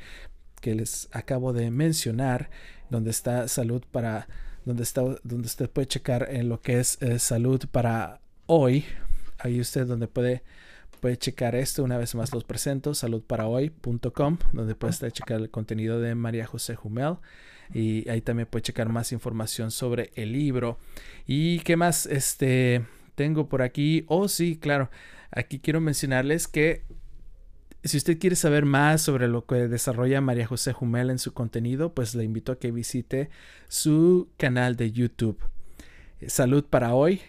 [0.61, 2.49] que les acabo de mencionar,
[2.89, 4.27] donde está salud para,
[4.63, 8.85] donde está, donde usted puede checar en lo que es eh, salud para hoy.
[9.39, 10.43] Ahí usted donde puede,
[10.99, 11.83] puede checar esto.
[11.83, 17.15] Una vez más los presento, saludparahoy.com, donde puede checar el contenido de María José Jumel.
[17.73, 20.77] Y ahí también puede checar más información sobre el libro.
[21.25, 24.03] ¿Y qué más este, tengo por aquí?
[24.07, 24.91] Oh, sí, claro.
[25.31, 26.83] Aquí quiero mencionarles que
[27.83, 31.93] si usted quiere saber más sobre lo que desarrolla María José Jumel en su contenido,
[31.93, 33.29] pues le invito a que visite
[33.67, 35.39] su canal de YouTube.
[36.27, 37.21] Salud para hoy,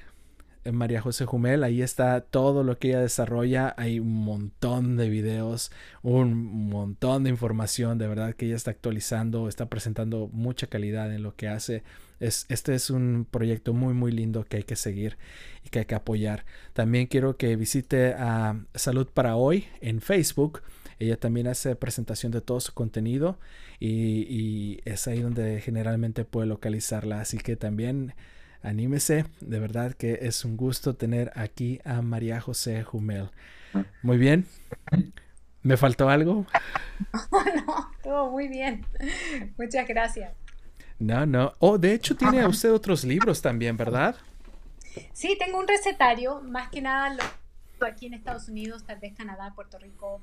[0.70, 5.72] María José Jumel, ahí está todo lo que ella desarrolla, hay un montón de videos,
[6.02, 11.22] un montón de información, de verdad que ella está actualizando, está presentando mucha calidad en
[11.22, 11.82] lo que hace.
[12.22, 15.18] Es, este es un proyecto muy muy lindo que hay que seguir
[15.64, 16.44] y que hay que apoyar.
[16.72, 20.62] También quiero que visite a Salud para Hoy en Facebook.
[20.98, 23.38] Ella también hace presentación de todo su contenido
[23.80, 27.20] y, es ahí donde generalmente puede localizarla.
[27.20, 28.14] Así que también
[28.62, 29.24] anímese.
[29.40, 33.30] De verdad que es un gusto tener aquí a María José Jumel.
[34.02, 34.46] Muy bien.
[35.62, 36.46] ¿Me faltó algo?
[38.06, 38.86] no, muy bien.
[39.58, 40.41] Muchas gracias.
[41.02, 41.52] No, no.
[41.58, 44.14] Oh, de hecho tiene usted otros libros también, ¿verdad?
[45.12, 49.52] Sí, tengo un recetario, más que nada lo, aquí en Estados Unidos, tal vez Canadá,
[49.56, 50.22] Puerto Rico,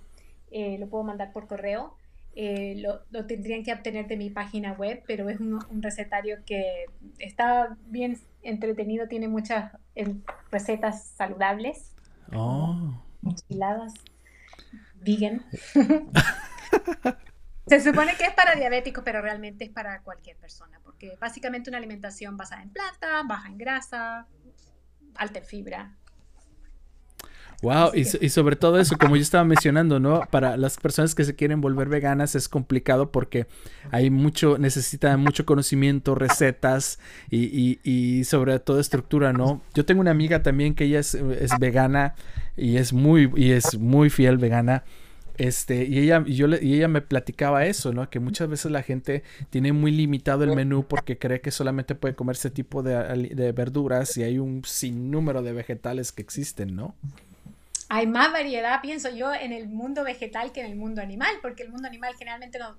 [0.51, 1.95] eh, lo puedo mandar por correo.
[2.33, 6.85] Eh, lo, tendrían que obtener de mi página web, pero es un, recetario que
[7.17, 10.15] está bien entretenido, tiene muchas eh,
[10.49, 11.93] recetas saludables.
[12.31, 13.03] Oh.
[13.25, 13.95] Enchiladas,
[15.01, 15.43] vegan.
[17.69, 21.77] Se supone que es para diabéticos, pero realmente es para cualquier persona, porque básicamente una
[21.77, 24.27] alimentación basada en planta, baja en grasa,
[25.15, 25.95] alta en fibra.
[27.61, 30.21] Wow, y, sobre todo eso, como yo estaba mencionando, ¿no?
[30.31, 33.47] Para las personas que se quieren volver veganas es complicado porque
[33.91, 36.99] hay mucho, necesita mucho conocimiento, recetas
[37.29, 39.61] y, y, sobre todo estructura, ¿no?
[39.73, 42.15] Yo tengo una amiga también que ella es, es vegana
[42.55, 44.85] y es muy, y es muy fiel vegana.
[45.39, 48.07] Este, y ella, y yo y ella me platicaba eso, ¿no?
[48.09, 52.13] Que muchas veces la gente tiene muy limitado el menú porque cree que solamente puede
[52.13, 56.95] comer ese tipo de, de verduras y hay un sinnúmero de vegetales que existen, ¿no?
[57.89, 61.63] hay más variedad, pienso yo, en el mundo vegetal que en el mundo animal, porque
[61.63, 62.77] el mundo animal generalmente nos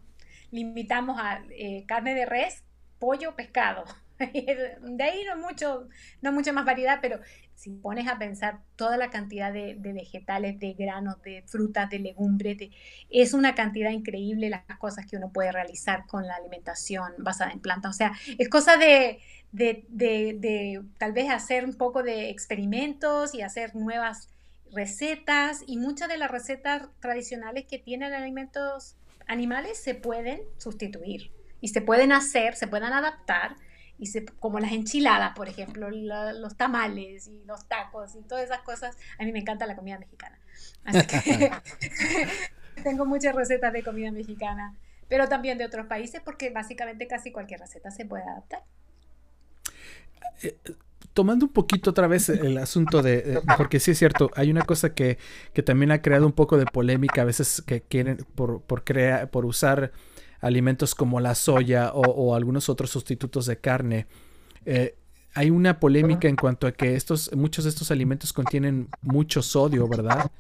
[0.52, 2.62] limitamos a eh, carne de res,
[3.00, 3.84] pollo, pescado.
[4.18, 5.88] de ahí no mucho,
[6.22, 7.18] no mucha más variedad, pero
[7.61, 12.56] si pones a pensar toda la cantidad de, vegetales, de granos, de frutas, de legumbres,
[13.11, 17.61] es una cantidad increíble las cosas que uno puede realizar con la alimentación basada en
[17.61, 17.94] plantas.
[17.94, 19.20] O sea, es cosa de,
[19.52, 24.30] de, de tal vez hacer un poco de experimentos y hacer nuevas
[24.72, 28.96] recetas y muchas de las recetas tradicionales que tienen alimentos
[29.26, 31.30] animales se pueden sustituir
[31.61, 33.56] y se pueden hacer, se pueden adaptar
[34.01, 38.61] y se, como las enchiladas, por ejemplo, los tamales y los tacos y todas esas
[38.62, 38.96] cosas.
[39.18, 40.38] A mí me encanta la comida mexicana.
[40.84, 41.53] Así que
[42.82, 44.74] tengo muchas recetas de comida mexicana,
[45.09, 48.64] pero también de otros países porque básicamente casi cualquier receta se puede adaptar.
[50.42, 50.57] Eh,
[51.12, 54.62] tomando un poquito otra vez el asunto de, eh, porque sí es cierto, hay una
[54.62, 55.18] cosa que,
[55.53, 59.30] que, también ha creado un poco de polémica a veces que quieren por, por, crear,
[59.30, 59.92] por usar
[60.41, 64.07] alimentos como la soya o, algunos otros sustitutos de carne.
[64.64, 64.97] Eh,
[65.34, 69.86] hay una polémica en cuanto a que estos, muchos de estos alimentos contienen mucho sodio,
[69.86, 70.30] ¿verdad?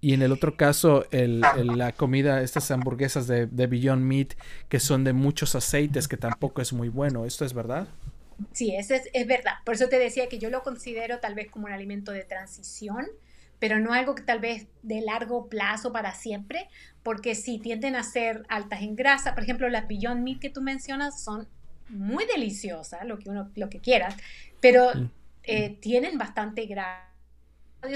[0.00, 4.34] Y en el otro caso, el, la comida, estas hamburguesas de, de Beyond Meat,
[4.68, 7.24] que son de muchos aceites, que tampoco es muy bueno.
[7.24, 7.88] ¿Esto es verdad?
[8.52, 9.54] Sí, eso es, es, verdad.
[9.64, 13.06] Por eso te decía que yo lo considero tal vez como un alimento de transición,
[13.64, 16.68] pero no algo que tal vez de largo plazo para siempre,
[17.02, 19.32] porque sí tienden a ser altas en grasa.
[19.32, 21.48] Por ejemplo, las Beyond Meat que tú mencionas son
[21.88, 24.18] muy deliciosas, lo que uno, lo que quieras,
[24.60, 24.90] pero
[25.44, 27.08] eh, tienen bastante grasa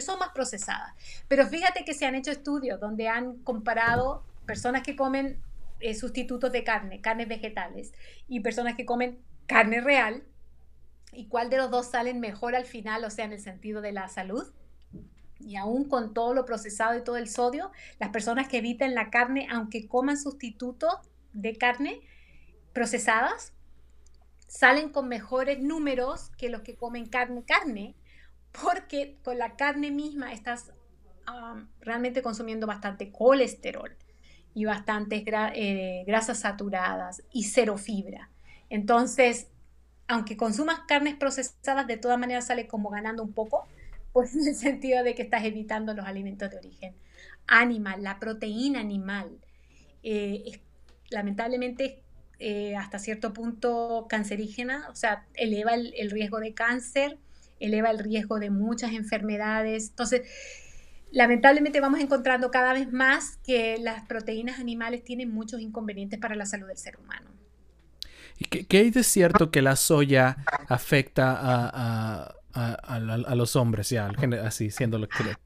[0.01, 0.95] son más procesadas.
[1.29, 5.39] Pero fíjate que se han hecho estudios donde han comparado personas que comen
[5.81, 7.93] eh, sustitutos de carne, carnes vegetales,
[8.27, 10.23] y personas que comen carne real
[11.13, 13.93] y cuál de los dos salen mejor al final, o sea, en el sentido de
[13.93, 14.51] la salud.
[15.41, 19.11] Y aún con todo lo procesado y todo el sodio, las personas que evitan la
[19.11, 20.95] carne, aunque coman sustitutos
[21.33, 22.01] de carne
[22.73, 23.53] procesadas,
[24.47, 27.95] salen con mejores números que los que comen carne, carne,
[28.63, 30.73] porque con la carne misma estás
[31.81, 33.95] realmente consumiendo bastante colesterol
[34.55, 38.31] y bastantes eh, grasas saturadas y cero fibra.
[38.71, 39.49] Entonces,
[40.07, 43.69] aunque consumas carnes procesadas, de todas maneras sale como ganando un poco,
[44.19, 46.93] pues en el sentido de que estás evitando los alimentos de origen
[47.47, 49.31] animal, la proteína animal.
[50.03, 50.61] Eh,
[51.09, 52.03] lamentablemente
[52.41, 57.17] eh, hasta cierto punto cancerígena, o sea, eleva el, riesgo de cáncer,
[57.61, 59.91] eleva el riesgo de muchas enfermedades.
[59.91, 60.23] Entonces,
[61.13, 66.45] lamentablemente vamos encontrando cada vez más que las proteínas animales tienen muchos inconvenientes para la
[66.45, 67.31] salud del ser humano.
[68.37, 72.35] ¿Y qué, hay de cierto que la soya afecta a,
[73.35, 74.11] los hombres, ya,
[74.45, 75.37] así siendo lo que...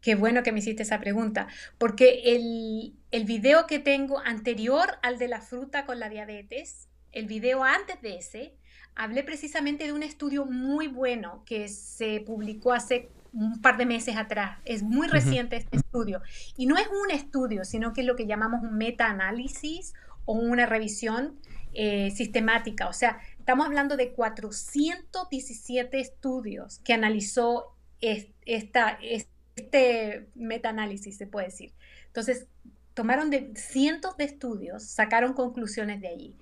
[0.00, 5.18] Qué bueno que me hiciste esa pregunta, porque el, el video que tengo anterior al
[5.18, 8.54] de la fruta con la diabetes, el video antes de ese,
[8.94, 14.16] hablé precisamente de un estudio muy bueno que se publicó hace un par de meses
[14.16, 14.58] atrás.
[14.64, 16.22] Es muy reciente este estudio.
[16.56, 19.94] Y no es un estudio, sino que es lo que llamamos un meta-análisis
[20.24, 21.38] o una revisión
[21.74, 22.88] eh, sistemática.
[22.88, 31.72] O sea, estamos hablando de 417 estudios que analizó esta, este meta-análisis, se puede decir.
[32.08, 32.46] Entonces,
[32.92, 36.36] tomaron de cientos de estudios, sacaron conclusiones de allí.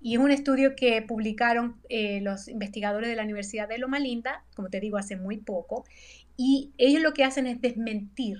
[0.00, 4.44] Y es un estudio que publicaron eh, los investigadores de la Universidad de Loma Linda,
[4.54, 5.84] como te digo, hace muy poco,
[6.36, 8.38] y ellos lo que hacen es desmentir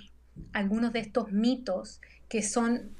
[0.52, 2.92] algunos de estos mitos que son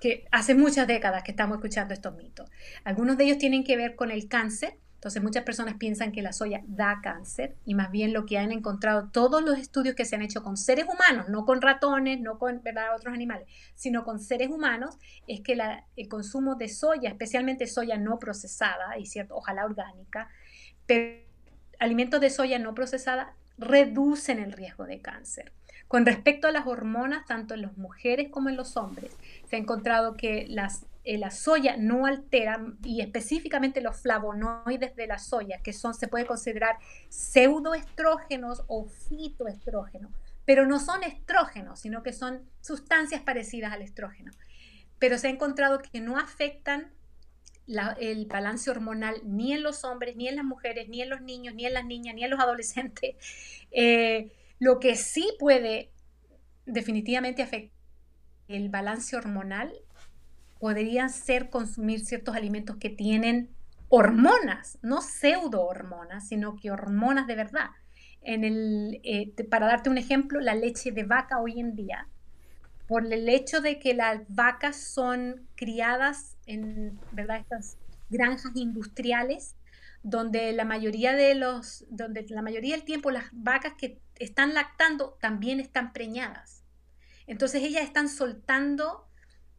[0.00, 2.50] que hace muchas décadas que estamos escuchando estos mitos.
[2.84, 6.32] Algunos de ellos tienen que ver con el cáncer, entonces muchas personas piensan que la
[6.32, 10.14] soya da cáncer y más bien lo que han encontrado todos los estudios que se
[10.14, 12.94] han hecho con seres humanos, no con ratones, no con ¿verdad?
[12.94, 15.58] otros animales, sino con seres humanos, es que
[15.96, 20.28] el consumo de soya, especialmente soya no procesada y cierto, ojalá orgánica,
[20.84, 21.24] pero
[21.78, 25.52] alimentos de soya no procesada reducen el riesgo de cáncer.
[25.90, 29.10] Con respecto a las hormonas, tanto en las mujeres como en los hombres,
[29.48, 35.08] se ha encontrado que las eh, la soya no altera, y específicamente los flavonoides de
[35.08, 36.78] la soya, que son, se puede considerar
[37.08, 40.12] pseudoestrógenos o fitoestrógenos,
[40.44, 44.30] pero no son estrógenos, sino que son sustancias parecidas al estrógeno.
[45.00, 46.92] Pero se ha encontrado que no afectan
[47.98, 51.56] el balance hormonal ni en los hombres, ni en las mujeres, ni en los niños,
[51.56, 53.16] ni en las niñas, ni en los adolescentes.
[53.72, 55.90] Eh, lo que sí puede
[56.66, 57.80] definitivamente afectar
[58.46, 59.72] el balance hormonal
[60.58, 63.48] podrían ser consumir ciertos alimentos que tienen
[63.88, 67.70] hormonas, no pseudo hormonas, sino que hormonas de verdad.
[68.22, 72.06] En el, eh, para darte un ejemplo, la leche de vaca hoy en día,
[72.86, 77.38] por el hecho de que las vacas son criadas en ¿verdad?
[77.38, 77.78] estas
[78.10, 79.54] granjas industriales,
[80.02, 85.18] donde la mayoría de los, donde la mayoría del tiempo las vacas que están lactando
[85.20, 86.64] también están preñadas.
[87.26, 89.06] Entonces ellas están soltando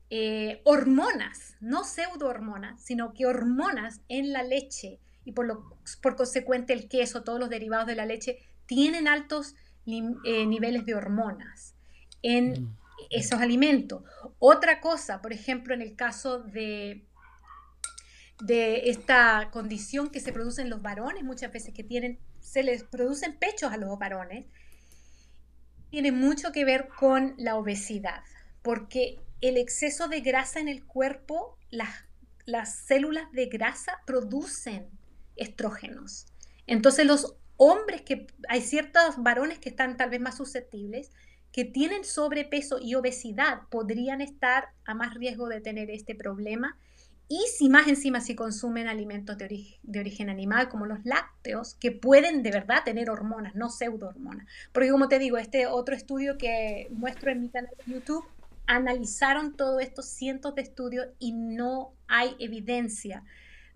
[0.09, 6.73] eh, hormonas, no pseudohormonas, sino que hormonas en la leche y por, lo, por consecuente
[6.73, 11.75] el queso, todos los derivados de la leche, tienen altos eh, niveles de hormonas
[12.21, 12.77] en mm.
[13.09, 14.03] esos alimentos.
[14.39, 17.05] Otra cosa, por ejemplo, en el caso de,
[18.41, 22.83] de esta condición que se produce en los varones, muchas veces que tienen, se les
[22.83, 24.45] producen pechos a los varones,
[25.89, 28.23] tiene mucho que ver con la obesidad,
[28.61, 31.89] porque el exceso de grasa en el cuerpo, las,
[32.45, 34.89] las células de grasa producen
[35.35, 36.27] estrógenos.
[36.67, 41.11] Entonces los hombres que hay ciertos varones que están tal vez más susceptibles,
[41.51, 46.77] que tienen sobrepeso y obesidad, podrían estar a más riesgo de tener este problema.
[47.33, 51.75] Y si más encima si consumen alimentos de origen, de origen animal como los lácteos,
[51.75, 54.45] que pueden de verdad tener hormonas, no pseudohormonas.
[54.73, 58.25] Porque como te digo, este otro estudio que muestro en mi canal de YouTube
[58.67, 63.23] analizaron todos estos cientos de estudios y no hay evidencia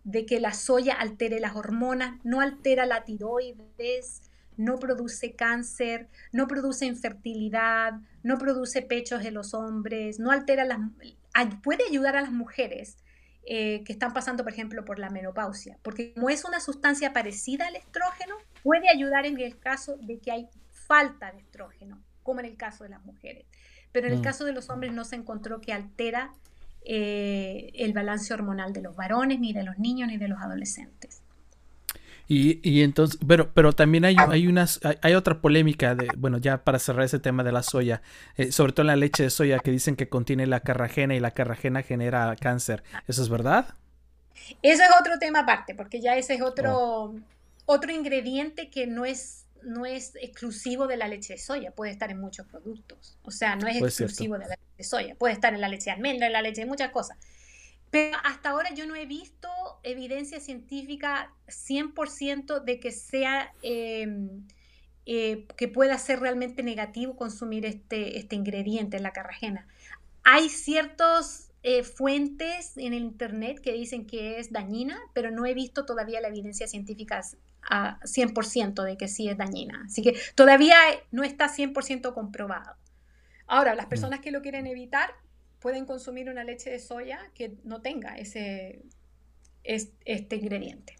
[0.04, 4.24] de que la soya altere las hormonas, no altera la tiroides,
[4.58, 10.80] no produce cáncer, no produce infertilidad, no produce pechos en los hombres, no altera las...
[11.64, 12.98] puede ayudar a las mujeres
[13.46, 17.68] eh, que están pasando, por ejemplo, por la menopausia, porque como es una sustancia parecida
[17.68, 22.48] al estrógeno, puede ayudar en el caso de que hay falta de estrógeno, como en
[22.48, 23.46] el caso de las mujeres
[23.96, 24.24] pero en el mm.
[24.24, 26.34] caso de los hombres no se encontró que altera
[26.84, 31.22] eh, el balance hormonal de los varones, ni de los niños, ni de los adolescentes.
[32.28, 36.80] Y, entonces, pero, pero también hay, hay unas, hay, otra polémica de, bueno, ya para
[36.80, 38.02] cerrar ese tema de la soya,
[38.36, 41.20] eh, sobre todo en la leche de soya que dicen que contiene la carragena y
[41.20, 42.84] la carragena genera cáncer.
[43.08, 43.76] ¿Eso es verdad?
[44.62, 47.16] Eso es otro tema aparte, porque ya ese es otro, oh.
[47.68, 52.10] otro ingrediente que no es, no es exclusivo de la leche de soya, puede estar
[52.10, 53.18] en muchos productos.
[53.22, 55.70] O sea, no es pues exclusivo de la leche de soya, puede estar en la
[55.70, 57.18] leche de almendra, en la leche de muchas cosas.
[57.90, 59.48] Pero hasta ahora yo no he visto
[59.84, 64.46] evidencia científica 100% de que sea em,
[65.06, 69.68] eh, que pueda ser realmente negativo consumir este, este ingrediente, la carragena.
[70.24, 75.54] Hay ciertas eh, fuentes en el internet que dicen que es dañina, pero no he
[75.54, 77.22] visto todavía la evidencia científica
[77.70, 79.84] a 100% de que sí es dañina.
[79.86, 80.76] Así que todavía
[81.12, 82.76] no está 100% comprobado.
[83.48, 83.90] Ahora, las mm.
[83.90, 85.16] personas que lo quieren evitar,
[85.66, 88.84] pueden consumir una leche de soya que no tenga ese,
[89.64, 90.96] este ingrediente.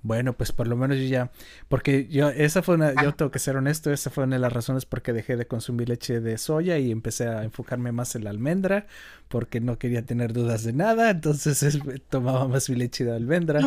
[0.00, 1.30] Bueno, pues por lo menos yo ya,
[1.68, 4.50] porque yo, esa fue una, yo tengo que ser honesto, esa fue una de las
[4.50, 8.24] razones por qué dejé de consumir leche de soya y empecé a enfocarme más en
[8.24, 8.86] la almendra,
[9.28, 11.78] porque no quería tener dudas de nada, entonces
[12.08, 13.60] tomaba más mi leche de almendra.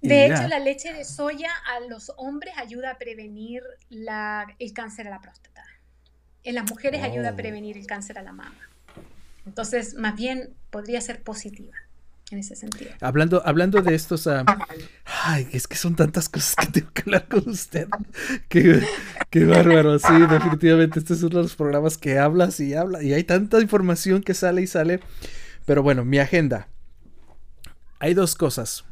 [0.00, 5.08] de hecho, la leche de soya a los hombres ayuda a prevenir la, el cáncer
[5.08, 5.64] a la próstata.
[6.44, 7.36] En las mujeres ayuda a oh.
[7.36, 8.68] prevenir el cáncer a la mama.
[9.46, 11.72] Entonces, más bien podría ser positiva
[12.30, 12.90] en ese sentido.
[13.00, 14.44] Hablando, hablando de estos, uh,
[15.24, 17.88] ay, es que son tantas cosas que tengo que hablar con usted.
[18.48, 18.82] qué,
[19.30, 23.12] qué, bárbaro, sí, definitivamente este es uno de los programas que hablas y habla y
[23.12, 25.00] hay tanta información que sale y sale.
[25.66, 26.68] Pero bueno, mi agenda.
[27.98, 28.84] Hay dos cosas.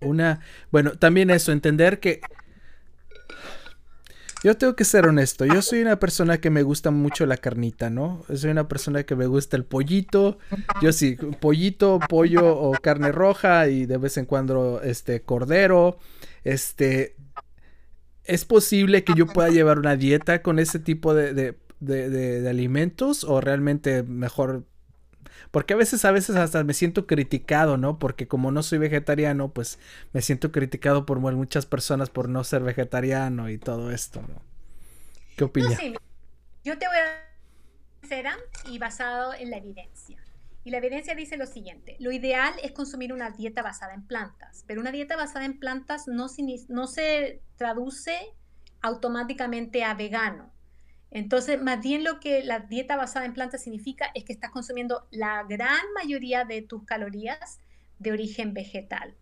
[0.00, 0.40] Una,
[0.70, 2.20] bueno, también eso, entender que
[4.44, 5.46] yo tengo que ser honesto.
[5.46, 8.22] Yo soy una persona que me gusta mucho la carnita, ¿no?
[8.32, 10.38] Soy una persona que me gusta el pollito.
[10.82, 15.98] Yo sí, pollito, pollo o carne roja y de vez en cuando este cordero.
[16.44, 17.16] Este
[18.24, 23.24] es posible que yo pueda llevar una dieta con ese tipo de, de, de alimentos
[23.24, 24.66] o realmente mejor
[25.54, 28.00] porque a veces, a veces hasta me siento criticado, ¿no?
[28.00, 29.78] Porque como no soy vegetariano, pues
[30.12, 34.42] me siento criticado por muchas personas por no ser vegetariano y todo esto, ¿no?
[35.36, 35.78] ¿Qué opinas?
[36.64, 38.26] Yo te voy a ser
[38.68, 40.18] y basado en la evidencia.
[40.64, 44.64] Y la evidencia dice lo siguiente, lo ideal es consumir una dieta basada en plantas,
[44.66, 46.26] pero una dieta basada en plantas no,
[46.68, 48.34] no se traduce
[48.80, 50.50] automáticamente a vegano.
[51.14, 55.06] Entonces, más bien lo que la dieta basada en plantas significa es que estás consumiendo
[55.12, 57.60] la gran mayoría de tus calorías
[58.00, 59.14] de origen vegetal.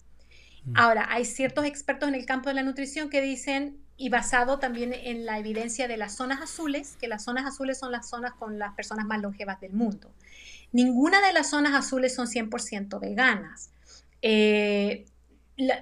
[0.64, 0.72] Mm.
[0.74, 4.94] Ahora, hay ciertos expertos en el campo de la nutrición que dicen, y basado también
[4.94, 8.58] en la evidencia de las zonas azules, que las zonas azules son las zonas con
[8.58, 10.10] las personas más longevas del mundo.
[10.72, 13.70] Ninguna de las zonas azules son 100% veganas.
[14.22, 15.04] Eh,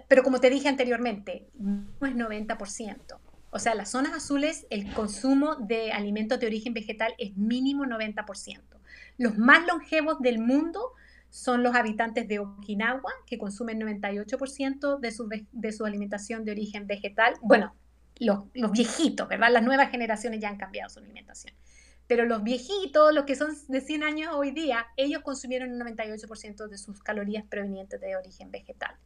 [0.08, 3.19] pero como te dije anteriormente, no es 90%.
[3.50, 8.60] O sea, las zonas azules, el consumo de alimentos de origen vegetal es mínimo 90%.
[9.18, 10.92] Los más longevos del mundo
[11.30, 16.86] son los habitantes de Okinawa, que consumen 98% de su, de su alimentación de origen
[16.86, 17.34] vegetal.
[17.42, 17.74] Bueno,
[18.18, 19.50] los, los, viejitos, ¿verdad?
[19.52, 21.54] Las nuevas generaciones ya han cambiado su alimentación.
[22.06, 26.68] Pero los viejitos, los que son de 100 años hoy día, ellos consumieron un 98%
[26.68, 28.96] de sus calorías provenientes de origen vegetal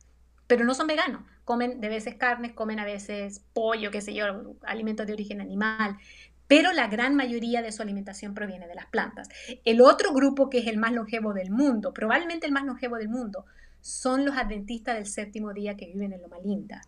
[0.46, 1.22] pero no son veganos.
[1.44, 5.98] Comen de veces carne, comen a veces pollo, qué sé yo, alimentos de origen animal,
[6.46, 9.28] pero la gran mayoría de su alimentación proviene de las plantas.
[9.64, 13.08] El otro grupo que es el más longevo del mundo, probablemente el más longevo del
[13.08, 13.46] mundo,
[13.80, 16.82] son los adventistas del séptimo día que viven en Loma Linda,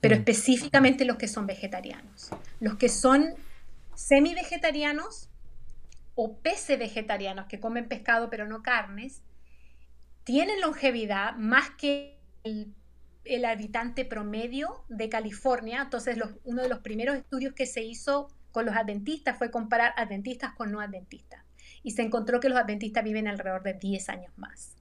[0.00, 0.18] pero mm.
[0.18, 2.30] específicamente los que son vegetarianos.
[2.60, 3.34] Los que son
[3.94, 5.28] semi-vegetarianos
[6.14, 9.22] o pese vegetarianos que comen pescado pero no carnes,
[10.24, 12.74] tienen longevidad más que el
[13.28, 15.82] el habitante promedio de California.
[15.82, 20.54] Entonces, uno de los primeros estudios que se hizo con los adventistas fue comparar adventistas
[20.54, 21.44] con no adventistas.
[21.82, 24.76] Y se encontró que los adventistas viven alrededor de 10 años más.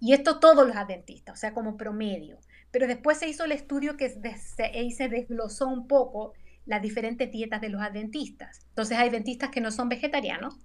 [0.00, 2.38] Y esto todos los adventistas, o sea, como promedio.
[2.70, 6.32] Pero después se hizo el estudio que se, se desglosó un poco
[6.66, 8.66] las diferentes dietas de los adventistas.
[8.70, 10.56] Entonces hay adventistas que no son vegetarianos,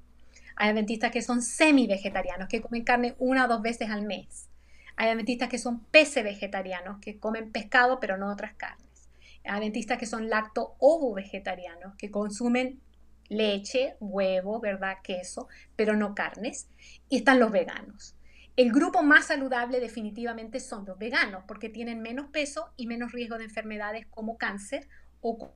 [0.56, 4.50] hay adventistas que son semi-vegetarianos, que comen carne una o dos veces al mes.
[4.98, 9.10] Hay adventistas que son pece vegetarianos, que comen pescado pero no otras carnes.
[9.46, 12.82] Hay adventistas que son lacto-ovo vegetarianos, que consumen
[13.30, 14.98] leche, huevo, ¿verdad?
[15.04, 16.68] Queso, pero no carnes.
[17.10, 18.16] Y están los veganos.
[18.56, 23.38] El grupo más saludable definitivamente son los veganos, porque tienen menos peso y menos riesgo
[23.38, 24.90] de enfermedades como cáncer
[25.22, 25.54] o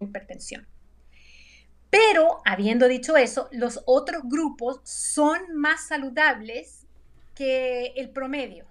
[0.00, 0.68] hipertensión.
[1.90, 6.81] Pero, habiendo dicho eso, los otros grupos son más saludables
[7.34, 8.66] que el promedio,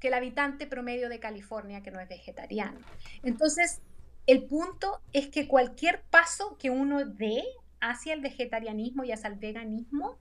[0.00, 2.78] que el habitante promedio de California que no es vegetariano.
[3.22, 3.80] Entonces,
[4.26, 7.42] el punto es que cualquier paso que uno dé
[7.80, 10.18] hacia el vegetarianismo y hacia el veganismo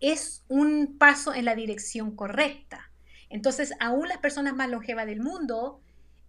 [0.00, 2.90] es un paso en la dirección correcta.
[3.28, 5.80] Entonces, aún las personas más longevas del mundo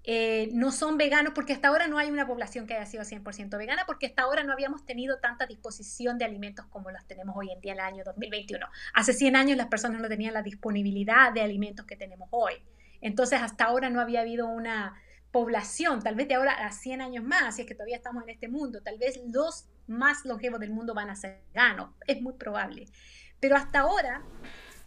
[0.10, 3.58] eh, no son veganos porque hasta ahora no hay una población que haya sido 100%
[3.58, 7.52] vegana porque hasta ahora no habíamos tenido tanta disposición de alimentos como las tenemos hoy
[7.52, 8.66] en día el año 2021.
[8.94, 12.54] Hace 100 años las personas no tenían la disponibilidad de alimentos que tenemos hoy.
[13.02, 14.96] Entonces, hasta ahora no había habido una
[15.34, 18.30] población, tal vez de ahora a 100 años más, si es que todavía estamos en
[18.30, 22.34] este mundo, tal vez los más longevos del mundo van a ser veganos, es muy
[22.36, 22.86] probable.
[23.42, 24.22] Pero hasta ahora,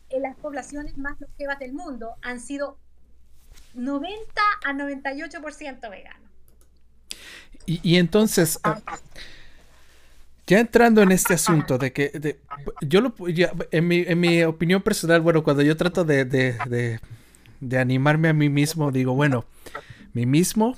[0.09, 2.79] en las poblaciones más longevas del mundo han sido
[3.75, 6.31] 90 a 98% veganos.
[7.67, 8.81] Y, y entonces, ah,
[10.47, 12.39] ya entrando en este asunto de que
[12.81, 13.15] yo lo,
[13.71, 17.01] en, mi, en, mi, opinión personal, bueno, cuando yo trato de, de,
[17.61, 19.45] de animarme a mí mismo, digo, bueno,
[20.13, 20.77] mí mismo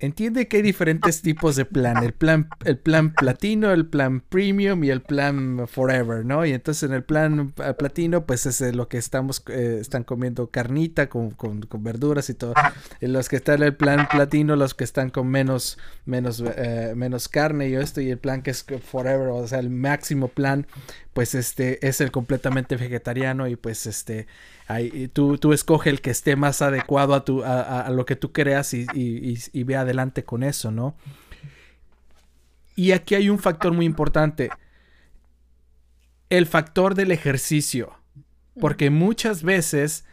[0.00, 2.02] entiende que hay diferentes tipos de plan.
[2.02, 6.44] El plan, el plan platino, el plan premium y el plan forever, ¿no?
[6.44, 10.48] Y entonces en el plan eh, platino, pues es lo que estamos, eh, están comiendo
[10.48, 12.54] carnita con, con, verduras y todo.
[13.00, 16.94] Y los que están en el plan platino, los que están con menos, menos, eh,
[16.96, 20.66] menos carne y esto, y el plan que es forever, o sea, el máximo plan,
[21.12, 24.26] pues este es el completamente vegetariano y pues este
[24.68, 28.32] ahí, tú, tú escoge el que esté más adecuado a, tu, a, lo que tú
[28.32, 30.94] creas y, y, ve adelante con eso, ¿no?
[32.76, 34.50] Y aquí hay un factor muy importante,
[36.30, 37.94] el factor del ejercicio,
[38.60, 40.04] porque muchas veces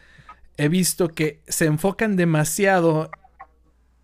[0.58, 3.12] he visto que se enfocan demasiado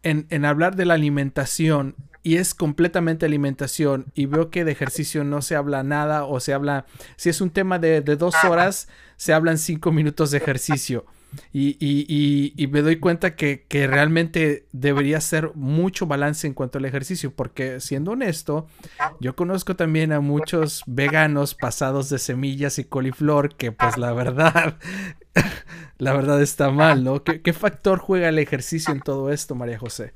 [0.04, 5.26] en, en hablar de la alimentación y es completamente alimentación y veo que de ejercicio
[5.26, 6.86] no se habla nada o se habla,
[7.18, 8.88] si es un tema de, dos horas,
[9.18, 11.06] se hablan cinco minutos de ejercicio.
[11.52, 16.78] Y, y, y, me doy cuenta que, que, realmente debería ser mucho balance en cuanto
[16.78, 18.68] al ejercicio, porque siendo honesto,
[19.20, 24.78] yo conozco también a muchos veganos pasados de semillas y coliflor que pues la verdad,
[25.98, 27.24] la verdad está mal, ¿no?
[27.24, 30.14] ¿Qué, ¿Qué factor juega el ejercicio en todo esto, María José?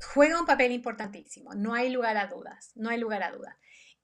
[0.00, 3.56] Juega un papel importantísimo, no hay lugar a dudas, no hay lugar a dudas.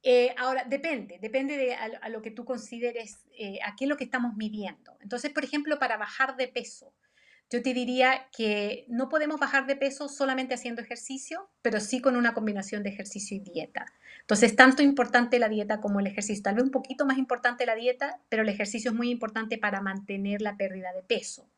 [0.02, 3.96] Eh, ahora, depende, depende de a, lo que tú consideres, eh, a qué es lo
[3.96, 4.96] que estamos midiendo.
[5.00, 6.94] Entonces, por ejemplo, para bajar de peso,
[7.50, 12.16] yo te diría que no podemos bajar de peso solamente haciendo ejercicio, pero sí con
[12.16, 13.86] una combinación de ejercicio y dieta.
[14.20, 16.42] Entonces, tanto importante la dieta como el ejercicio.
[16.42, 19.80] Tal vez un poquito más importante la dieta, pero el ejercicio es muy importante para
[19.80, 21.48] mantener la pérdida de peso.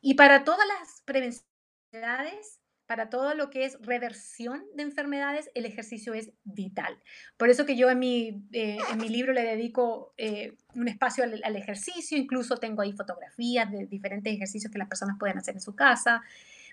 [0.00, 2.59] Y para todas las prevenciones,
[2.90, 7.00] para todo lo que es reversión de enfermedades, el ejercicio es vital.
[7.36, 11.22] Por eso que yo en mi, eh, en mi libro le dedico eh, un espacio
[11.22, 15.60] al, ejercicio, incluso tengo ahí fotografías de diferentes ejercicios que las personas pueden hacer en
[15.60, 16.22] su casa,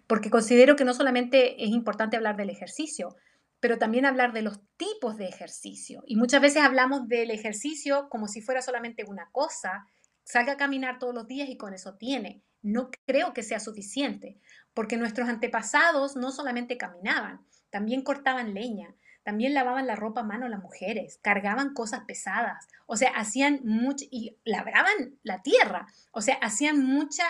[0.07, 3.15] porque considero que no solamente es importante hablar del ejercicio,
[3.59, 6.03] pero también hablar de los tipos de ejercicio.
[6.07, 9.85] Y muchas veces hablamos del ejercicio como si fuera solamente una cosa,
[10.23, 12.41] salga a caminar todos los días y con eso tiene.
[12.61, 14.37] No creo que sea suficiente
[14.73, 18.93] porque nuestros antepasados no solamente caminaban, también cortaban leña,
[19.23, 24.05] también lavaban la ropa a mano las mujeres, cargaban cosas pesadas, o sea, hacían mucho
[24.09, 27.23] y labraban la tierra, o sea, hacían mucha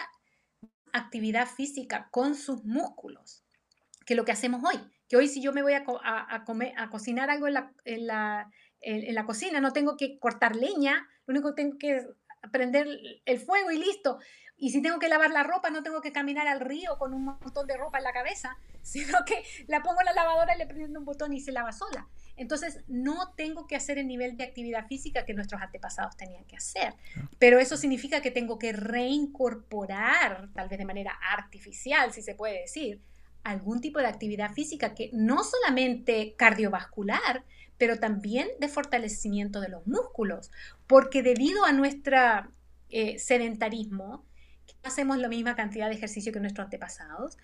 [0.92, 3.44] actividad física con sus músculos,
[4.06, 5.86] que lo que hacemos hoy, que hoy si yo me voy a,
[6.46, 8.52] comer, a cocinar algo en la, en, la,
[8.82, 12.06] en la cocina, no tengo que cortar leña, lo único que tengo que
[12.52, 12.88] prender
[13.26, 14.20] el fuego y listo.
[14.60, 17.26] Y si tengo que lavar la ropa, no tengo que caminar al río con un
[17.26, 20.66] montón de ropa en la cabeza, sino que la pongo en la lavadora y le
[20.66, 22.08] prendo un botón y se lava sola.
[22.36, 26.56] Entonces, no tengo que hacer el nivel de actividad física que nuestros antepasados tenían que
[26.56, 26.94] hacer.
[27.40, 32.62] Pero eso significa que tengo que reincorporar, tal vez de manera artificial, si se puede
[32.62, 33.02] decir,
[33.44, 37.44] algún tipo de actividad física que no solamente cardiovascular,
[37.78, 40.52] pero también de fortalecimiento de los músculos.
[40.86, 42.18] Porque debido a nuestro
[42.90, 44.27] eh, sedentarismo,
[44.84, 47.38] hacemos la misma cantidad de ejercicio que nuestros antepasados.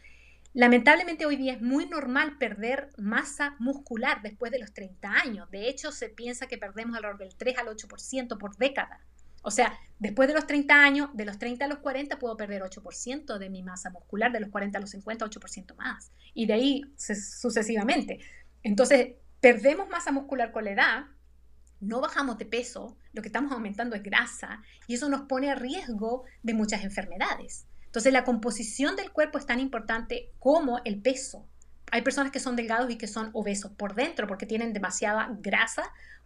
[0.53, 5.49] Lamentablemente hoy día es muy normal perder masa muscular después de los 30 años.
[5.49, 8.99] De hecho, se piensa que perdemos alrededor del 3 al 8% por década.
[9.41, 12.61] O sea, después de los 30 años, de los 30 a los 40 puedo perder
[12.61, 16.11] 8% de mi masa muscular, de los 40 a los 50, 8% más.
[16.33, 18.19] Y de ahí sucesivamente.
[18.61, 21.05] Entonces, perdemos masa muscular con la edad,
[21.83, 25.55] no bajamos de peso, lo que estamos aumentando es grasa y eso nos pone a
[25.55, 27.65] riesgo de muchas enfermedades.
[27.85, 31.47] Entonces la composición del cuerpo es tan importante como el peso.
[31.91, 35.83] Hay personas que son delgados y que son obesos por dentro porque tienen demasiada grasa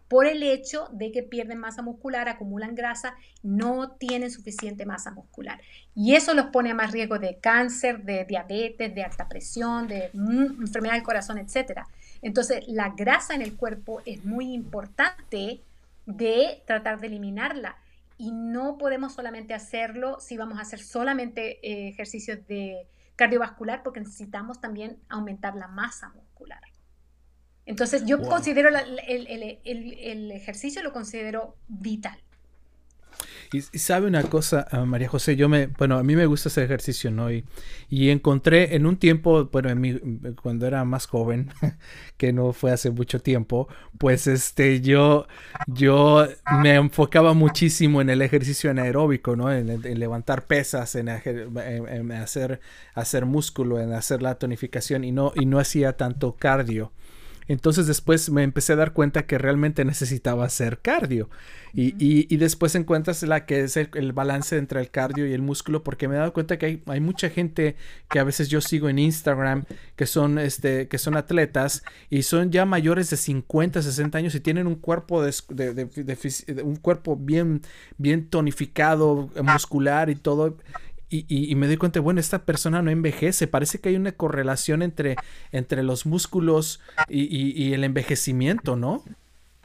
[0.08, 5.60] por el hecho de que pierden masa muscular, acumulan grasa, no tienen suficiente masa muscular.
[5.94, 10.10] Y eso los pone a más riesgo de cáncer, de diabetes, de alta presión, de
[10.14, 11.82] enfermedad del corazón, etc.
[12.22, 15.62] Entonces, la grasa en el cuerpo es muy importante
[16.06, 17.76] de tratar de eliminarla.
[18.16, 24.00] Y no podemos solamente hacerlo si vamos a hacer solamente eh, ejercicios de cardiovascular, porque
[24.00, 26.60] necesitamos también aumentar la masa muscular.
[27.68, 32.18] Entonces yo considero el, ejercicio lo considero vital.
[33.52, 36.62] Y, sabe una cosa, ah, María José, yo me, bueno, a mí me gusta ese
[36.64, 37.30] ejercicio, ¿no?
[37.30, 37.44] Y,
[37.88, 39.94] y encontré en un tiempo, bueno, en mi,
[40.42, 41.50] cuando era más joven,
[42.16, 45.26] que no fue hace mucho tiempo, pues este, yo,
[45.66, 46.26] yo
[46.62, 49.52] me enfocaba muchísimo en el ejercicio anaeróbico, ¿no?
[49.52, 49.68] En,
[49.98, 52.60] levantar pesas, en, en, hacer,
[52.94, 56.92] hacer músculo, en hacer la tonificación y no, y no hacía tanto cardio.
[57.48, 61.28] Entonces después me empecé a dar cuenta que realmente necesitaba hacer cardio.
[61.74, 66.08] Y, después encuentras la que es el, balance entre el cardio y el músculo, porque
[66.08, 67.76] me he dado cuenta que hay, mucha gente
[68.08, 69.64] que a veces yo sigo en Instagram,
[69.96, 74.40] que son, este, que son atletas y son ya mayores de 50, 60 años y
[74.40, 77.62] tienen un cuerpo, de, un cuerpo bien,
[77.96, 80.56] bien tonificado, muscular y todo.
[81.10, 83.46] Y, me doy cuenta, bueno, esta persona no envejece.
[83.46, 85.16] Parece que hay una correlación entre,
[85.52, 89.02] entre los músculos y, el envejecimiento, ¿no?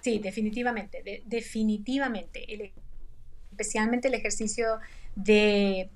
[0.02, 2.72] Sí, definitivamente, definitivamente.
[3.52, 4.80] especialmente el ejercicio
[5.16, 5.90] de,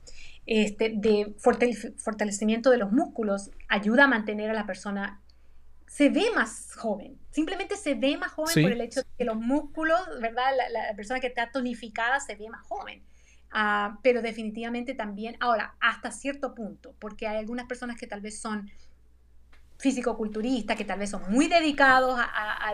[0.46, 5.22] este, de fortalecimiento de los músculos ayuda a mantener a la persona,
[5.88, 9.38] se ve más joven, simplemente se ve más joven por el hecho de que los
[9.38, 10.52] músculos, ¿verdad?
[10.72, 13.02] la persona que está tonificada se ve más joven.
[13.52, 18.40] Ah, pero definitivamente también, ahora, hasta cierto punto, porque hay algunas personas que tal vez
[18.42, 18.70] son
[19.78, 22.74] físico-culturistas, que tal vez son muy dedicados a,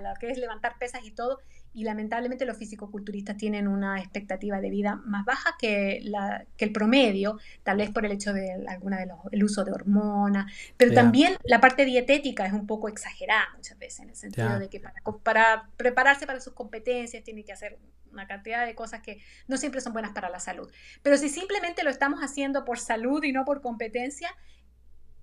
[0.00, 1.40] lo que es levantar pesas y todo,
[1.74, 6.72] y lamentablemente los fisicoculturistas tienen una expectativa de vida más baja que, la, que el
[6.72, 10.94] promedio, tal vez por el hecho de alguna de los, el uso de hormonas, pero
[10.94, 14.80] también la parte dietética es un poco exagerada muchas veces, en el sentido de que
[14.80, 17.78] para, para, prepararse para sus competencias tiene que hacer
[18.10, 20.70] una cantidad de cosas que no siempre son buenas para la salud.
[21.02, 24.30] Pero si simplemente lo estamos haciendo por salud y no por competencia,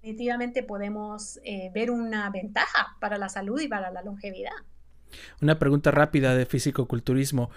[0.03, 4.51] definitivamente podemos eh, ver una ventaja para la salud y para la longevidad.
[5.41, 7.49] Una pregunta rápida de físico-culturismo.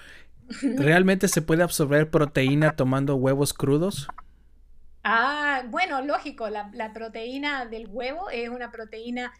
[0.63, 4.07] ¿Realmente se puede absorber proteína tomando huevos crudos?
[5.03, 9.33] Ah, bueno, lógico, la, proteína del huevo es una proteína,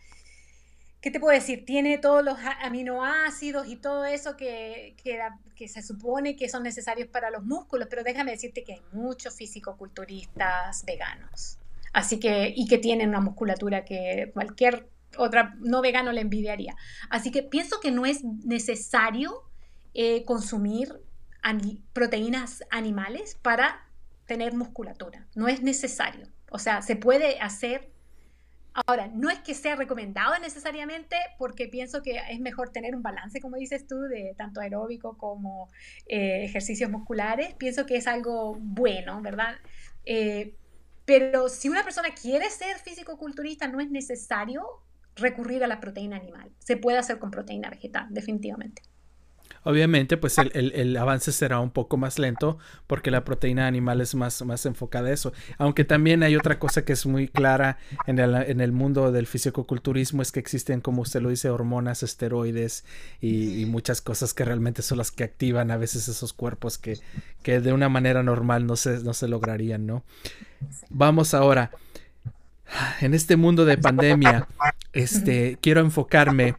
[1.01, 1.65] ¿qué te puedo decir?
[1.65, 4.97] Tiene todos los aminoácidos y todo eso que,
[5.55, 9.37] que, se supone que son necesarios para los músculos, pero déjame decirte que hay muchos
[9.37, 11.61] físico-culturistas veganos.
[11.97, 16.77] Así que, y que tienen una musculatura que cualquier otra no vegano le envidiaría.
[17.09, 19.45] Así que pienso que no es necesario
[19.95, 20.93] eh, consumir
[21.95, 23.89] proteínas animales para
[24.27, 25.27] tener musculatura.
[25.35, 26.29] No es necesario.
[26.51, 27.91] O sea, se puede hacer.
[28.75, 33.41] Ahora, no es que sea recomendado necesariamente porque pienso que es mejor tener un balance,
[33.41, 35.71] como dices tú, de tanto aeróbico como
[36.09, 37.55] eh, ejercicios musculares.
[37.55, 39.55] Pienso que es algo bueno, ¿verdad?
[40.05, 40.57] Eh,
[41.07, 44.63] pero si una persona quiere ser físico-culturista, no es necesario
[45.15, 46.53] recurrir a la proteína animal.
[46.59, 48.83] Se puede hacer con proteína vegetal, definitivamente.
[49.67, 52.57] Obviamente, pues el, avance será un poco más lento
[52.87, 55.33] porque la proteína animal es más, más enfocada a eso.
[55.59, 57.77] Aunque también hay otra cosa que es muy clara
[58.07, 62.05] en el, en el mundo del fisicoculturismo es que existen, como usted lo dice, hormonas,
[62.05, 62.85] esteroides
[63.21, 67.01] y, muchas cosas que realmente son las que activan a veces esos cuerpos que,
[67.43, 70.05] que de una manera normal no se, no se lograrían, ¿no?
[70.91, 71.73] Vamos ahora
[73.01, 74.47] en este mundo de pandemia,
[74.93, 76.55] este, quiero enfocarme,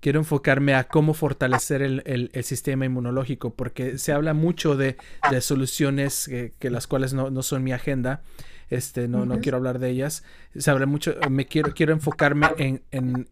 [0.00, 4.96] quiero enfocarme a cómo fortalecer el, sistema inmunológico, porque se habla mucho de,
[5.40, 8.22] soluciones que, las cuales no, son mi agenda.
[8.70, 10.24] Este, no, no quiero hablar de ellas.
[10.56, 13.26] Se habla mucho, me quiero, quiero enfocarme en, en,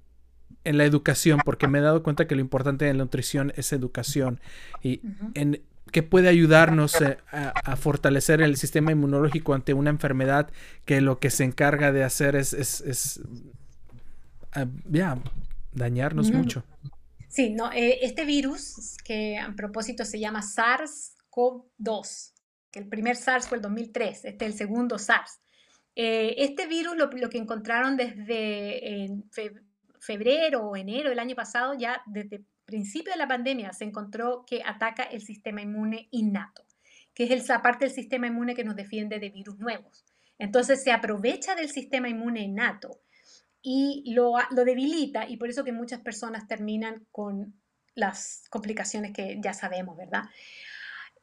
[0.65, 4.41] la educación, porque me he dado cuenta que lo importante en la nutrición es educación.
[4.83, 5.01] Y
[5.35, 5.61] en,
[5.93, 10.51] que puede ayudarnos eh, a, fortalecer el sistema inmunológico ante una enfermedad
[10.85, 13.21] que lo que se encarga de hacer es, es,
[14.53, 14.67] ah,
[15.77, 16.65] dañarnos mucho.
[17.29, 22.33] Sí, no, eh, este virus que a propósito se llama SARS-CoV-2,
[22.71, 25.41] que el primer SARS fue el 2003, este es el segundo SARS.
[25.95, 29.09] Eh, este virus lo, que encontraron desde
[30.01, 34.63] febrero o enero del año pasado, ya desde principio de la pandemia se encontró que
[34.65, 36.65] ataca el sistema inmune innato,
[37.15, 40.05] que es esa parte del sistema inmune que nos defiende de virus nuevos.
[40.39, 43.01] Entonces se aprovecha del sistema inmune innato
[43.69, 47.53] y lo, lo debilita y por eso que muchas personas terminan con
[47.97, 50.23] las complicaciones que ya sabemos, ¿verdad?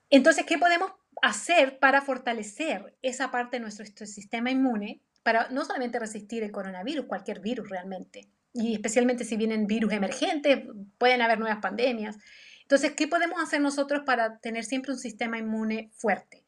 [0.09, 0.91] Entonces, ¿qué podemos
[1.21, 7.05] hacer para fortalecer esa parte de nuestro sistema inmune para no solamente resistir el coronavirus,
[7.05, 10.65] cualquier virus realmente, y especialmente si vienen virus emergentes,
[10.97, 12.17] pueden haber nuevas pandemias.
[12.63, 16.43] Entonces, ¿qué podemos hacer nosotros para tener siempre un sistema inmune fuerte?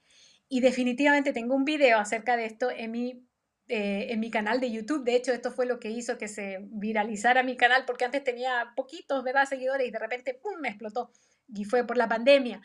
[0.49, 3.25] Y definitivamente tengo un video acerca de esto en mi,
[3.67, 5.03] eh, en mi canal de YouTube.
[5.03, 8.73] De hecho, esto fue lo que hizo que se viralizara mi canal, porque antes tenía
[8.75, 9.47] poquitos, ¿verdad?
[9.47, 11.11] Seguidores y de repente, ¡pum!, me explotó.
[11.53, 12.61] Y fue por la pandemia.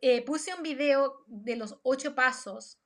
[0.00, 2.80] Eh, puse un video de los ocho pasos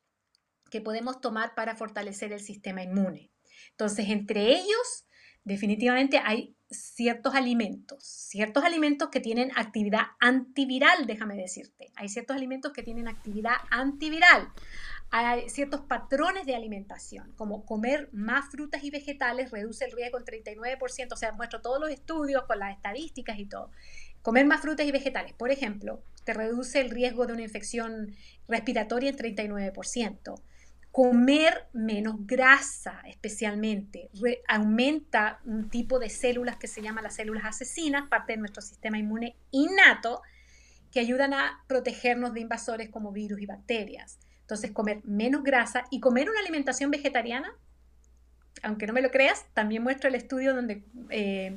[0.70, 3.30] que podemos tomar para fortalecer el sistema inmune.
[3.70, 5.06] Entonces, entre ellos,
[5.44, 11.92] definitivamente hay ciertos alimentos, ciertos alimentos que tienen actividad antiviral, déjame decirte.
[11.94, 14.52] Hay ciertos alimentos que tienen actividad antiviral.
[15.10, 20.24] Hay ciertos patrones de alimentación, como comer más frutas y vegetales reduce el riesgo en
[20.24, 23.70] 39%, o sea, muestro todos los estudios con las estadísticas y todo.
[24.22, 28.16] Comer más frutas y vegetales, por ejemplo, te reduce el riesgo de una infección
[28.48, 30.40] respiratoria en 39%.
[30.90, 34.10] Comer menos grasa especialmente
[34.48, 38.96] aumenta un tipo de células que se llama las células asesinas, parte de nuestro sistema
[38.96, 40.22] inmune innato,
[40.90, 44.20] que ayudan a protegernos de invasores como virus y bacterias.
[44.44, 47.56] Entonces, comer menos grasa y comer una alimentación vegetariana,
[48.62, 51.56] aunque no me lo creas, también muestra el estudio donde eh,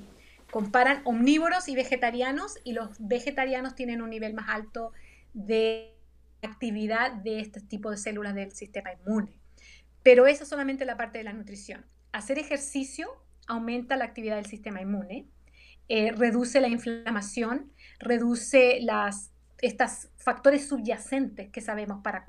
[0.51, 4.93] comparan omnívoros y vegetarianos y los vegetarianos tienen un nivel más alto
[5.33, 5.97] de
[6.41, 9.37] actividad de este tipo de células del sistema inmune.
[10.01, 11.85] Pero esa es solamente la parte de la nutrición.
[12.13, 13.09] Hacer ejercicio
[13.47, 15.27] aumenta la actividad del sistema inmune,
[15.89, 22.25] eh, reduce la inflamación, reduce las estos factores subyacentes que sabemos para,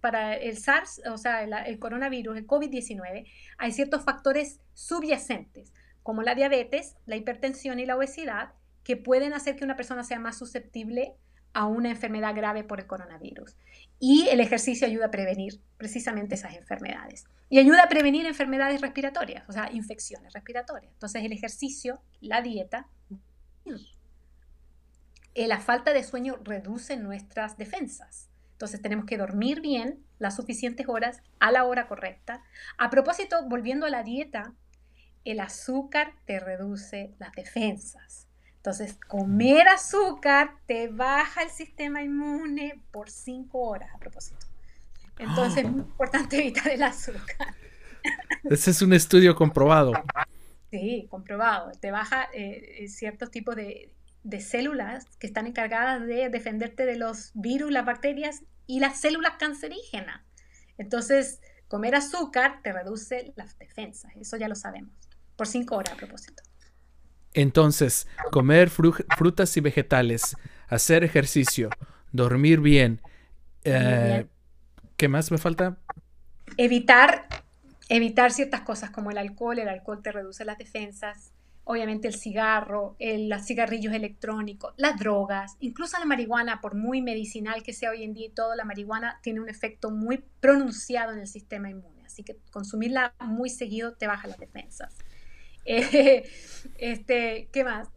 [0.00, 3.26] para el SARS, o sea, el coronavirus, el COVID-19,
[3.58, 8.52] hay ciertos factores subyacentes como la diabetes, la hipertensión y la obesidad,
[8.84, 11.14] que pueden hacer que una persona sea más susceptible
[11.52, 13.56] a una enfermedad grave por el coronavirus.
[13.98, 17.26] Y el ejercicio ayuda a prevenir precisamente esas enfermedades.
[17.48, 20.92] Y ayuda a prevenir enfermedades respiratorias, o sea, infecciones respiratorias.
[20.92, 22.88] Entonces el ejercicio, la dieta,
[25.34, 28.28] eh, la falta de sueño reduce nuestras defensas.
[28.52, 32.42] Entonces tenemos que dormir bien las suficientes horas a la hora correcta.
[32.76, 34.52] A propósito, volviendo a la dieta,
[35.24, 38.26] el azúcar te reduce las defensas.
[38.56, 44.46] Entonces, comer azúcar te baja el sistema inmune por cinco horas a propósito.
[45.18, 47.54] Entonces, es muy importante evitar el azúcar.
[48.44, 49.92] Ese es un estudio comprobado.
[50.70, 51.72] Sí, comprobado.
[51.80, 57.30] Te baja eh, ciertos tipos de, de, células que están encargadas de defenderte de los
[57.34, 60.22] virus, las bacterias y las células cancerígenas.
[60.78, 64.12] Entonces, comer azúcar te reduce las defensas.
[64.16, 64.92] Eso ya lo sabemos
[65.36, 66.42] por cinco horas a propósito.
[67.32, 70.36] Entonces, comer frutas y vegetales,
[70.68, 71.70] hacer ejercicio,
[72.12, 73.00] dormir bien.
[73.64, 74.26] Eh,
[74.96, 75.78] ¿Qué más me falta?
[76.56, 77.26] Evitar,
[77.88, 79.58] evitar ciertas cosas como el alcohol.
[79.58, 81.29] El alcohol te reduce las defensas.
[81.64, 87.62] Obviamente el cigarro, el, los cigarrillos electrónicos, las drogas, incluso la marihuana, por muy medicinal
[87.62, 91.20] que sea hoy en día y todo, la marihuana tiene un efecto muy pronunciado en
[91.20, 92.02] el sistema inmune.
[92.04, 94.96] Así que consumirla muy seguido te baja las defensas.
[95.64, 97.88] este, ¿Qué más?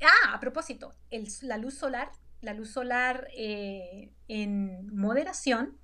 [0.00, 0.94] Ah, a propósito,
[1.42, 2.10] la luz solar,
[2.40, 5.78] la luz solar eh, en moderación,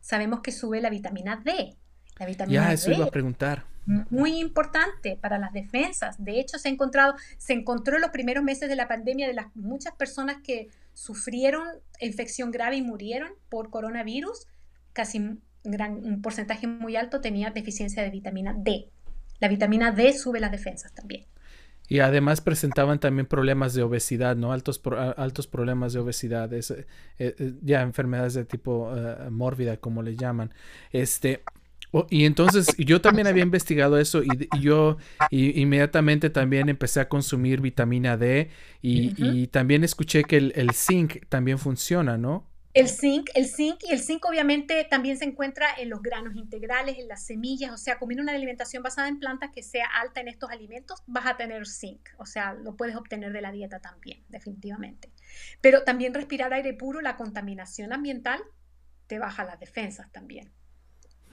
[0.00, 1.76] sabemos que sube la vitamina D.
[2.18, 3.64] La vitamina ya, eso iba a preguntar.
[3.84, 6.22] Muy importante para las defensas.
[6.22, 9.34] De hecho, se ha encontrado, se encontró en los primeros meses de la pandemia de
[9.34, 11.66] las muchas personas que sufrieron
[12.00, 14.46] infección grave y murieron por coronavirus,
[14.92, 18.88] casi un, gran, porcentaje muy alto tenía deficiencia de vitamina D.
[19.40, 21.24] La vitamina D sube las defensas también.
[21.88, 24.52] Y además presentaban también problemas de obesidad, ¿no?
[24.52, 24.80] Altos,
[25.16, 26.86] altos problemas de obesidad, es, eh,
[27.18, 30.54] eh, ya enfermedades de tipo uh, mórbida, como le llaman.
[30.92, 31.42] Este,
[32.08, 34.96] y entonces yo también había investigado eso y, yo
[35.30, 38.50] inmediatamente también empecé a consumir vitamina D
[38.80, 42.52] y, también escuché que el, el zinc también funciona, ¿no?
[42.74, 46.98] El zinc, el zinc y el zinc obviamente también se encuentra en los granos integrales,
[46.98, 50.28] en las semillas, o sea, comiendo una alimentación basada en plantas que sea alta en
[50.28, 54.24] estos alimentos, vas a tener zinc, o sea, lo puedes obtener de la dieta también,
[54.30, 55.10] definitivamente.
[55.60, 58.40] Pero también respirar aire puro, la contaminación ambiental
[59.06, 60.50] te baja las defensas también.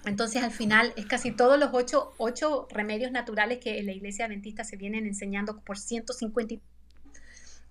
[0.06, 4.26] Entonces, al final, es casi todos los ocho, ocho remedios naturales que en la iglesia
[4.26, 6.56] adventista se vienen enseñando por 150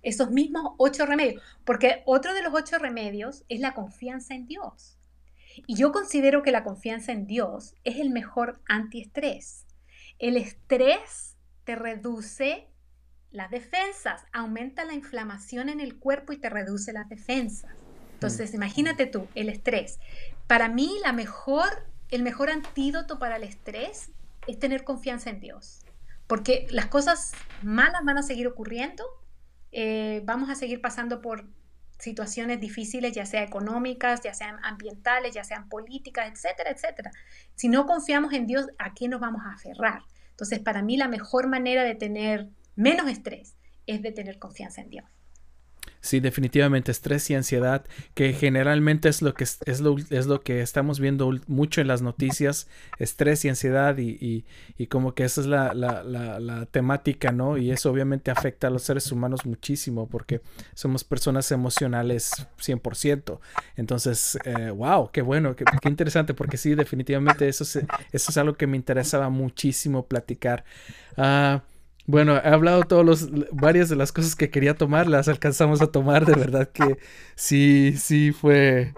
[0.01, 4.97] esos mismos ocho remedios, porque otro de los ocho remedios es la confianza en Dios.
[5.67, 9.65] Y yo considero que la confianza en Dios es el mejor antiestrés.
[10.17, 11.35] El estrés
[11.65, 12.67] te reduce
[13.31, 17.71] las defensas, aumenta la inflamación en el cuerpo y te reduce las defensas.
[18.13, 19.99] Entonces, imagínate tú, el estrés.
[20.47, 21.69] Para mí, la mejor,
[22.11, 24.11] el mejor antídoto para el estrés
[24.47, 25.81] es tener confianza en Dios.
[26.27, 27.33] Porque las cosas
[27.63, 29.03] malas van a seguir ocurriendo,
[29.71, 31.45] eh, vamos a seguir pasando por
[31.99, 37.11] situaciones difíciles, ya sea económicas, ya sean ambientales, ya sean políticas, etcétera, etcétera.
[37.55, 40.03] Si no confiamos en Dios, ¿a qué nos vamos a aferrar?
[40.31, 43.55] Entonces, para mí la mejor manera de tener menos estrés
[43.85, 45.05] es de tener confianza en Dios.
[46.01, 50.61] Sí, definitivamente estrés y ansiedad, que generalmente es lo que es, lo, es lo que
[50.61, 52.67] estamos viendo mucho en las noticias,
[52.99, 54.45] estrés y ansiedad y,
[54.77, 57.57] y, como que esa es la, la, la, temática, ¿no?
[57.57, 60.41] Y eso obviamente afecta a los seres humanos muchísimo porque
[60.73, 63.39] somos personas emocionales 100%.
[63.75, 68.55] Entonces, eh, wow, qué bueno, qué, interesante, porque sí, definitivamente eso es, eso es algo
[68.55, 70.63] que me interesaba muchísimo platicar.
[71.17, 71.61] Ah,
[72.09, 75.91] bueno, he hablado todos los, varias de las cosas que quería tomar, las alcanzamos a
[75.91, 76.97] tomar, de verdad que
[77.35, 78.95] sí, sí fue,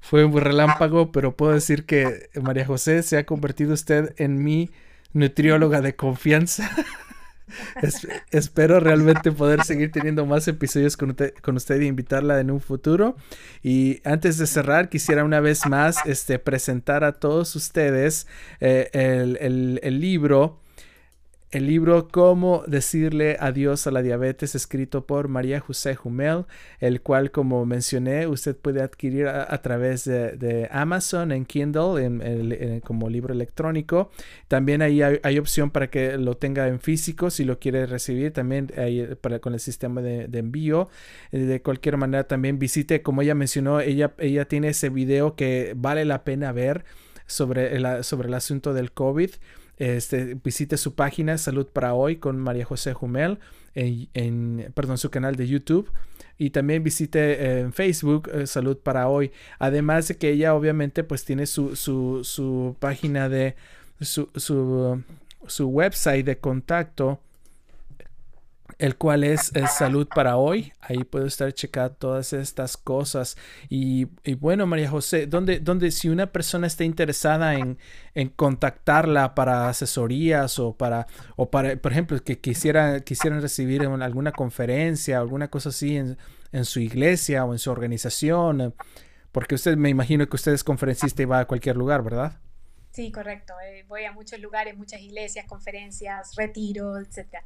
[0.00, 4.70] fue un relámpago, pero puedo decir que María José se ha convertido usted en mi
[5.12, 6.70] nutrióloga de confianza.
[8.30, 12.62] espero realmente poder seguir teniendo más episodios con usted, con usted e invitarla en un
[12.62, 13.14] futuro.
[13.62, 18.26] Y antes de cerrar, quisiera una vez más este, presentar a todos ustedes
[18.60, 20.63] eh, el, el libro
[21.54, 26.46] el libro Cómo decirle adiós a la diabetes, escrito por María José Jumel,
[26.80, 33.08] el cual, como mencioné, usted puede adquirir a, través de, Amazon en Kindle, en, como
[33.08, 34.10] libro electrónico.
[34.48, 38.72] También ahí hay, opción para que lo tenga en físico, si lo quiere recibir, también
[39.20, 40.88] para, con el sistema de, envío.
[41.30, 45.74] Eh, de cualquier manera, también visite, como ella mencionó, ella, ella tiene ese video que
[45.76, 46.84] vale la pena ver
[47.26, 49.30] sobre sobre el asunto del COVID.
[49.76, 53.38] Este, visite su página Salud para Hoy con María José Jumel
[53.74, 55.90] en, perdón, su canal de YouTube
[56.38, 59.32] y también visite eh, en Facebook eh, Salud para Hoy.
[59.58, 63.56] Además de que ella obviamente pues tiene su, su, su página de
[64.00, 65.02] su, su,
[65.46, 67.20] su website de contacto
[68.78, 70.72] el cual es, salud para hoy.
[70.80, 73.36] Ahí puedo estar checando todas estas cosas.
[73.68, 77.78] Y, bueno, María José, ¿dónde, dónde si una persona está interesada en,
[78.14, 84.32] en, contactarla para asesorías o para, o para, por ejemplo, que quisiera, quisieran recibir alguna
[84.32, 86.18] conferencia alguna cosa así en,
[86.52, 88.74] en, su iglesia o en su organización?
[89.32, 92.40] Porque usted, me imagino que usted es conferencista y va a cualquier lugar, ¿verdad?
[92.92, 93.54] Sí, correcto.
[93.66, 97.42] Eh, voy a muchos lugares, muchas iglesias, conferencias, retiros, etcétera.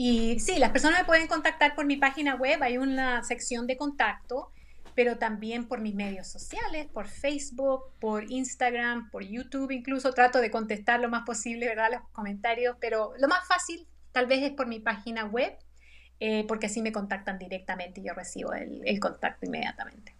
[0.00, 3.76] Y sí, las personas me pueden contactar por mi página web, hay una sección de
[3.76, 4.52] contacto,
[4.94, 10.52] pero también por mis medios sociales, por Facebook, por Instagram, por YouTube, incluso trato de
[10.52, 11.88] contestar lo más posible, ¿verdad?
[11.94, 15.58] Los comentarios, pero lo más fácil tal vez es por mi página web,
[16.20, 20.14] eh, porque así me contactan directamente y yo recibo el contacto inmediatamente.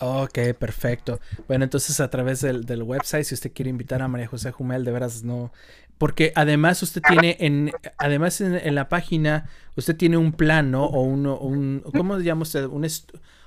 [0.00, 1.20] Ok, perfecto.
[1.46, 4.90] Bueno, entonces a través del, website, si usted quiere invitar a María José Jumel, de
[4.90, 5.52] veras no.
[5.98, 10.84] Porque además usted tiene en, además en, la página, usted tiene un plan, ¿no?
[10.86, 12.64] O un, un ¿cómo le llama usted?
[12.64, 12.88] Un,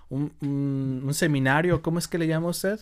[0.09, 0.33] un,
[1.05, 2.79] un, seminario, ¿cómo es que le llama usted?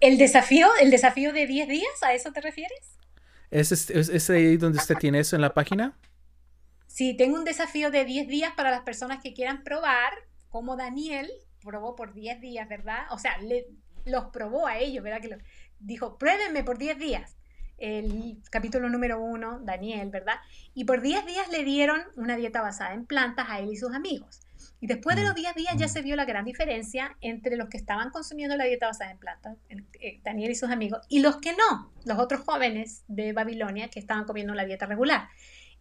[0.00, 2.98] El desafío, el desafío de 10 días, ¿a eso te refieres?
[3.50, 5.96] ¿Es, es, es ahí donde usted tiene eso en la página?
[6.86, 10.12] Sí, tengo un desafío de 10 días para las personas que quieran probar,
[10.50, 11.30] como Daniel,
[11.62, 13.06] probó por 10 días, ¿verdad?
[13.10, 13.66] O sea, le,
[14.04, 15.20] los probó a ellos, ¿verdad?
[15.20, 15.38] Que
[15.78, 17.36] dijo, pruébenme por 10 días.
[17.80, 20.36] El capítulo número uno, Daniel, ¿verdad?
[20.74, 23.92] Y por 10 días le dieron una dieta basada en plantas a él y sus
[23.92, 24.42] amigos.
[24.80, 27.78] Y después de los 10 días ya se vio la gran diferencia entre los que
[27.78, 31.52] estaban consumiendo la dieta basada en plantas, eh, Daniel y sus amigos, y los que
[31.52, 35.28] no, los otros jóvenes de Babilonia que estaban comiendo la dieta regular.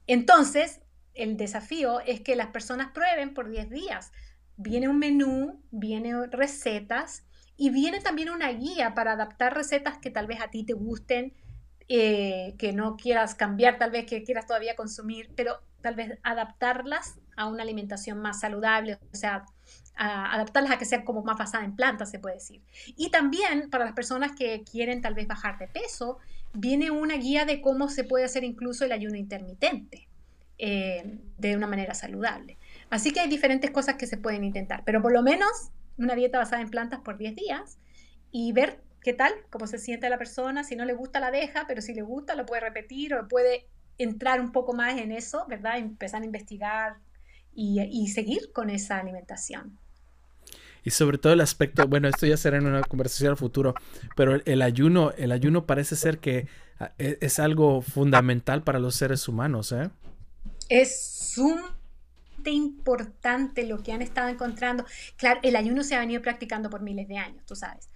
[0.07, 0.81] Entonces,
[1.13, 4.11] el desafío es que las personas prueben por 10 días
[4.59, 7.23] viene un menú, viene recetas
[7.55, 11.33] y viene también una guía para adaptar recetas que tal vez a ti te gusten,
[11.91, 17.19] eh, que no quieras cambiar, tal vez que quieras todavía consumir, pero tal vez adaptarlas
[17.35, 19.43] a una alimentación más saludable, o sea,
[19.95, 22.61] adaptarlas a que sean como más basadas en plantas, se puede decir.
[22.95, 26.19] Y también para las personas que quieren tal vez bajar de peso,
[26.53, 30.07] viene una guía de cómo se puede hacer incluso el ayuno intermitente
[30.59, 32.57] eh, de una manera saludable.
[32.89, 36.37] Así que hay diferentes cosas que se pueden intentar, pero por lo menos una dieta
[36.37, 37.79] basada en plantas por 10 días
[38.31, 41.65] y ver qué tal, cómo se siente la persona, si no le gusta la deja,
[41.67, 43.67] pero si le gusta lo puede repetir o puede
[43.97, 45.77] entrar un poco más en eso, ¿verdad?
[45.77, 46.97] Empezar a investigar
[47.53, 49.77] y, seguir con esa alimentación.
[50.83, 53.75] Y sobre todo el aspecto, bueno, esto ya será en una conversación al futuro,
[54.15, 56.47] pero el, ayuno, el ayuno parece ser que
[56.79, 59.89] ah, e, es, algo fundamental para los seres humanos, ¿eh?
[60.69, 64.85] Es sumamente importante lo que han estado encontrando.
[65.17, 67.89] Claro, el ayuno se ha venido practicando por miles de años, tú sabes,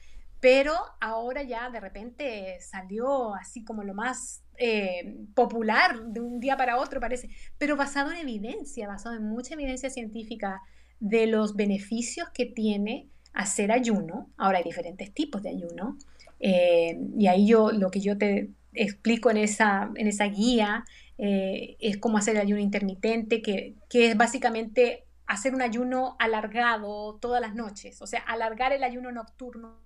[0.43, 6.57] pero ahora ya de repente salió así como lo más eh, popular de un día
[6.57, 10.59] para otro, parece, pero basado en evidencia, basado en mucha evidencia científica
[10.99, 14.31] de los beneficios que tiene hacer ayuno.
[14.35, 15.97] Ahora hay diferentes tipos de ayuno.
[16.41, 20.83] Eh, y ahí yo lo que yo te explico en esa, en esa guía
[21.17, 27.15] eh, es cómo hacer el ayuno intermitente, que, que es básicamente hacer un ayuno alargado
[27.21, 29.82] todas las noches, o sea, alargar el ayuno nocturno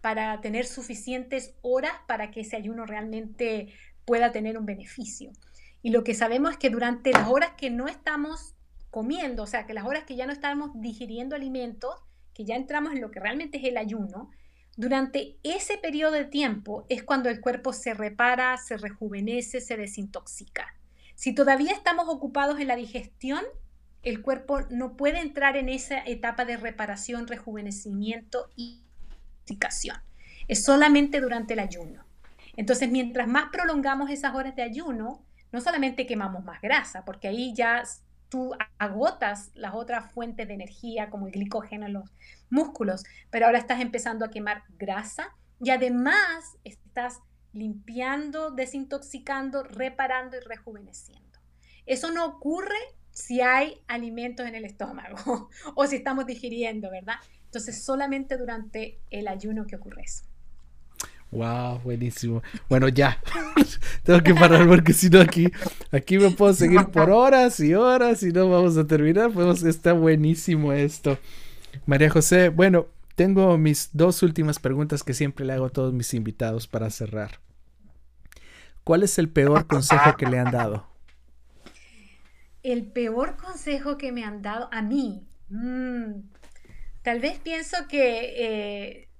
[0.00, 3.72] para tener suficientes horas para que ese ayuno realmente
[4.04, 5.30] pueda tener un beneficio.
[5.82, 8.54] Y lo que sabemos es que durante las horas que no estamos
[8.90, 11.94] comiendo, o sea, que las horas que ya no estamos digiriendo alimentos,
[12.34, 14.30] que ya entramos en lo que realmente es el ayuno,
[14.76, 20.74] durante ese periodo de tiempo es cuando el cuerpo se repara, se rejuvenece, se desintoxica.
[21.14, 23.44] Si todavía estamos ocupados en la digestión,
[24.02, 28.84] el cuerpo no puede entrar en esa etapa de reparación, rejuvenecimiento y
[30.48, 32.04] Es solamente durante el ayuno.
[32.56, 37.54] Entonces, mientras más prolongamos esas horas de ayuno, no solamente quemamos más grasa, porque ahí
[37.54, 37.82] ya
[38.28, 42.10] tú agotas las otras fuentes de energía como el glicógeno en los
[42.48, 47.20] músculos, pero ahora estás empezando a quemar grasa y además estás
[47.52, 51.38] limpiando, desintoxicando, reparando y rejuveneciendo.
[51.86, 52.78] Eso no ocurre
[53.10, 57.16] si hay alimentos en el estómago o si estamos digiriendo, ¿verdad?
[57.50, 60.22] Entonces solamente durante el ayuno que ocurre eso.
[61.32, 62.44] Wow, buenísimo.
[62.68, 63.20] Bueno, ya.
[64.04, 65.50] Tengo que parar porque si no aquí,
[65.90, 69.32] aquí me puedo seguir por horas y horas y no vamos a terminar.
[69.32, 71.18] Pues está buenísimo esto.
[71.86, 72.86] María José, bueno,
[73.16, 77.40] tengo mis dos últimas preguntas que siempre le hago a todos mis invitados para cerrar.
[78.84, 80.86] ¿Cuál es el peor consejo que le han dado?
[82.62, 85.26] El peor consejo que me han dado a mí.
[85.48, 86.20] Mm,
[87.02, 89.10] tal vez pienso que eh,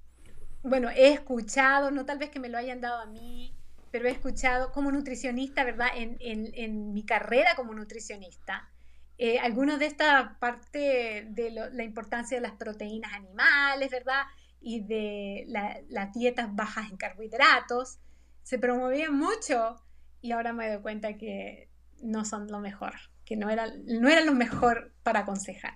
[0.63, 3.55] bueno, he escuchado, no tal vez que me lo hayan dado a mí,
[3.91, 5.89] pero he escuchado como nutricionista, ¿verdad?
[5.95, 8.69] En, mi carrera como nutricionista,
[9.17, 14.23] eh, algunos de esta parte de la importancia de las proteínas animales, ¿verdad?
[14.61, 15.45] Y de
[15.89, 17.99] las dietas bajas en carbohidratos,
[18.43, 19.81] se promovían mucho
[20.21, 21.69] y ahora me doy cuenta que
[22.01, 22.93] no son lo mejor,
[23.25, 25.73] que no, era, no eran lo mejor para aconsejar.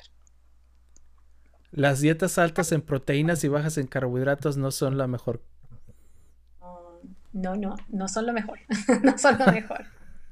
[1.75, 5.41] Las dietas altas en proteínas y bajas en carbohidratos no son la mejor.
[7.33, 8.59] No, no, no son lo mejor.
[9.03, 9.85] no son lo mejor.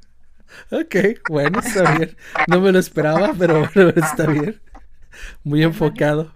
[0.72, 0.95] ok,
[1.30, 2.15] bueno, está bien.
[2.48, 4.61] No me lo esperaba, pero bueno, está bien.
[5.44, 6.32] Muy enfocado.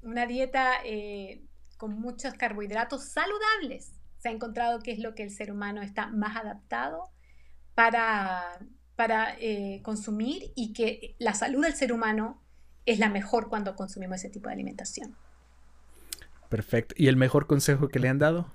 [0.00, 1.44] Una dieta eh,
[1.76, 3.92] con muchos carbohidratos saludables.
[4.20, 7.10] Se ha encontrado que es lo que el ser humano está más adaptado
[7.74, 8.58] para,
[8.96, 12.42] para eh, consumir y que la salud del ser humano
[12.86, 15.16] es la mejor cuando consumimos ese tipo de alimentación.
[16.48, 16.94] Perfecto.
[16.98, 18.52] ¿Y el mejor consejo que le han dado?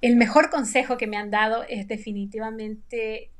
[0.00, 3.30] El mejor consejo que me han dado es definitivamente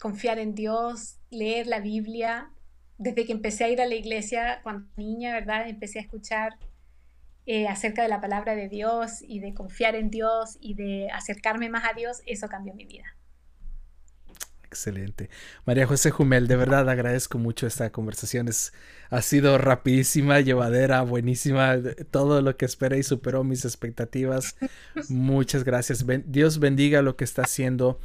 [0.00, 2.50] confiar en Dios, leer la Biblia.
[2.98, 5.68] Desde que empecé a ir a la iglesia cuando niña, ¿verdad?
[5.68, 6.56] Empecé a escuchar
[7.46, 11.68] eh, acerca de la palabra de Dios y de confiar en Dios y de acercarme
[11.68, 13.16] más a Dios, eso cambió mi vida.
[14.76, 15.30] Excelente.
[15.64, 18.46] María José Jumel, de verdad agradezco mucho esta conversación.
[18.46, 18.74] Es,
[19.08, 21.78] ha sido rapidísima, llevadera, buenísima.
[22.10, 24.54] Todo lo que esperé y superó mis expectativas.
[25.08, 26.04] Muchas gracias.
[26.26, 27.98] Dios bendiga lo que está haciendo.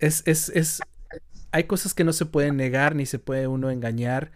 [0.00, 0.80] Es, es, es,
[1.50, 4.32] hay cosas que no se pueden negar ni se puede uno engañar.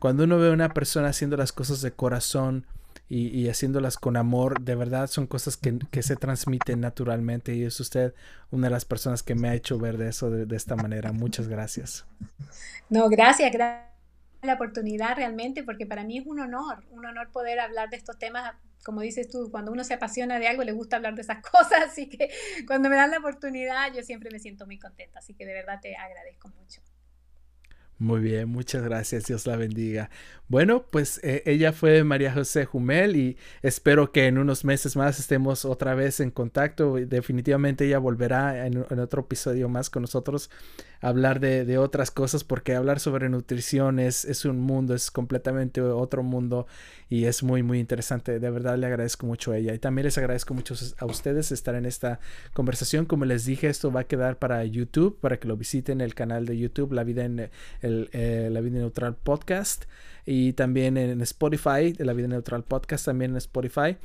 [0.00, 2.66] Cuando uno ve a una persona haciendo las cosas de corazón,
[3.08, 8.14] y, haciéndolas con amor, de verdad son cosas que, se transmiten naturalmente y es usted
[8.50, 11.12] una de las personas que me ha hecho ver de eso de, esta manera.
[11.12, 12.06] Muchas gracias.
[12.88, 13.92] No, gracias, gracias
[14.42, 18.18] la oportunidad realmente, porque para mí es un honor, un honor poder hablar de estos
[18.18, 18.54] temas.
[18.84, 21.84] Como dices tú, cuando uno se apasiona de algo, le gusta hablar de esas cosas,
[21.86, 22.28] así que
[22.66, 25.78] cuando me dan la oportunidad, yo siempre me siento muy contenta, así que de verdad
[25.80, 26.80] te agradezco mucho.
[27.98, 30.10] Muy bien, muchas gracias, Dios la bendiga.
[30.48, 35.20] Bueno, pues eh, ella fue María José Jumel y espero que en unos meses más
[35.20, 36.96] estemos otra vez en contacto.
[36.96, 40.50] Definitivamente ella volverá en, otro episodio más con nosotros
[41.02, 46.22] hablar de, otras cosas porque hablar sobre nutrición es, es un mundo, es completamente otro
[46.22, 46.66] mundo
[47.10, 48.38] y es muy, muy interesante.
[48.38, 51.74] De verdad le agradezco mucho a ella y también les agradezco mucho a ustedes estar
[51.74, 52.20] en esta
[52.54, 53.04] conversación.
[53.04, 56.46] Como les dije, esto va a quedar para YouTube, para que lo visiten el canal
[56.46, 57.50] de YouTube, La Vida en
[57.80, 59.84] el, eh, La Vida Neutral Podcast
[60.24, 63.96] y también en Spotify, de La Vida Neutral Podcast, también en Spotify.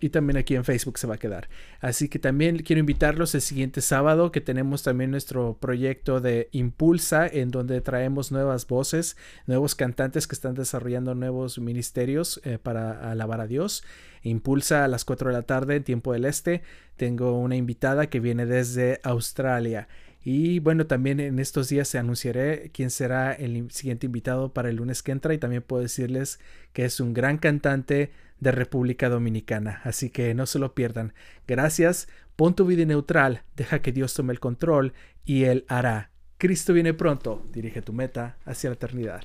[0.00, 1.48] Y también aquí en Facebook se va a quedar.
[1.80, 7.26] Así que también quiero invitarlos el siguiente sábado que tenemos también nuestro proyecto de Impulsa
[7.26, 9.16] en donde traemos nuevas voces,
[9.46, 13.84] nuevos cantantes que están desarrollando nuevos ministerios eh, para alabar a Dios.
[14.22, 16.62] Impulsa a las 4 de la tarde en tiempo del este.
[16.96, 19.88] Tengo una invitada que viene desde Australia.
[20.28, 24.74] Y bueno, también en estos días se anunciaré quién será el siguiente invitado para el
[24.74, 26.40] lunes que entra y también puedo decirles
[26.72, 29.80] que es un gran cantante de República Dominicana.
[29.84, 31.12] Así que no se lo pierdan.
[31.46, 32.08] Gracias.
[32.34, 34.94] Pon tu vida neutral, deja que Dios tome el control
[35.24, 36.10] y Él hará.
[36.38, 37.46] Cristo viene pronto.
[37.52, 39.22] Dirige tu meta hacia la eternidad.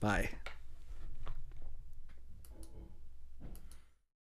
[0.00, 0.41] Bye.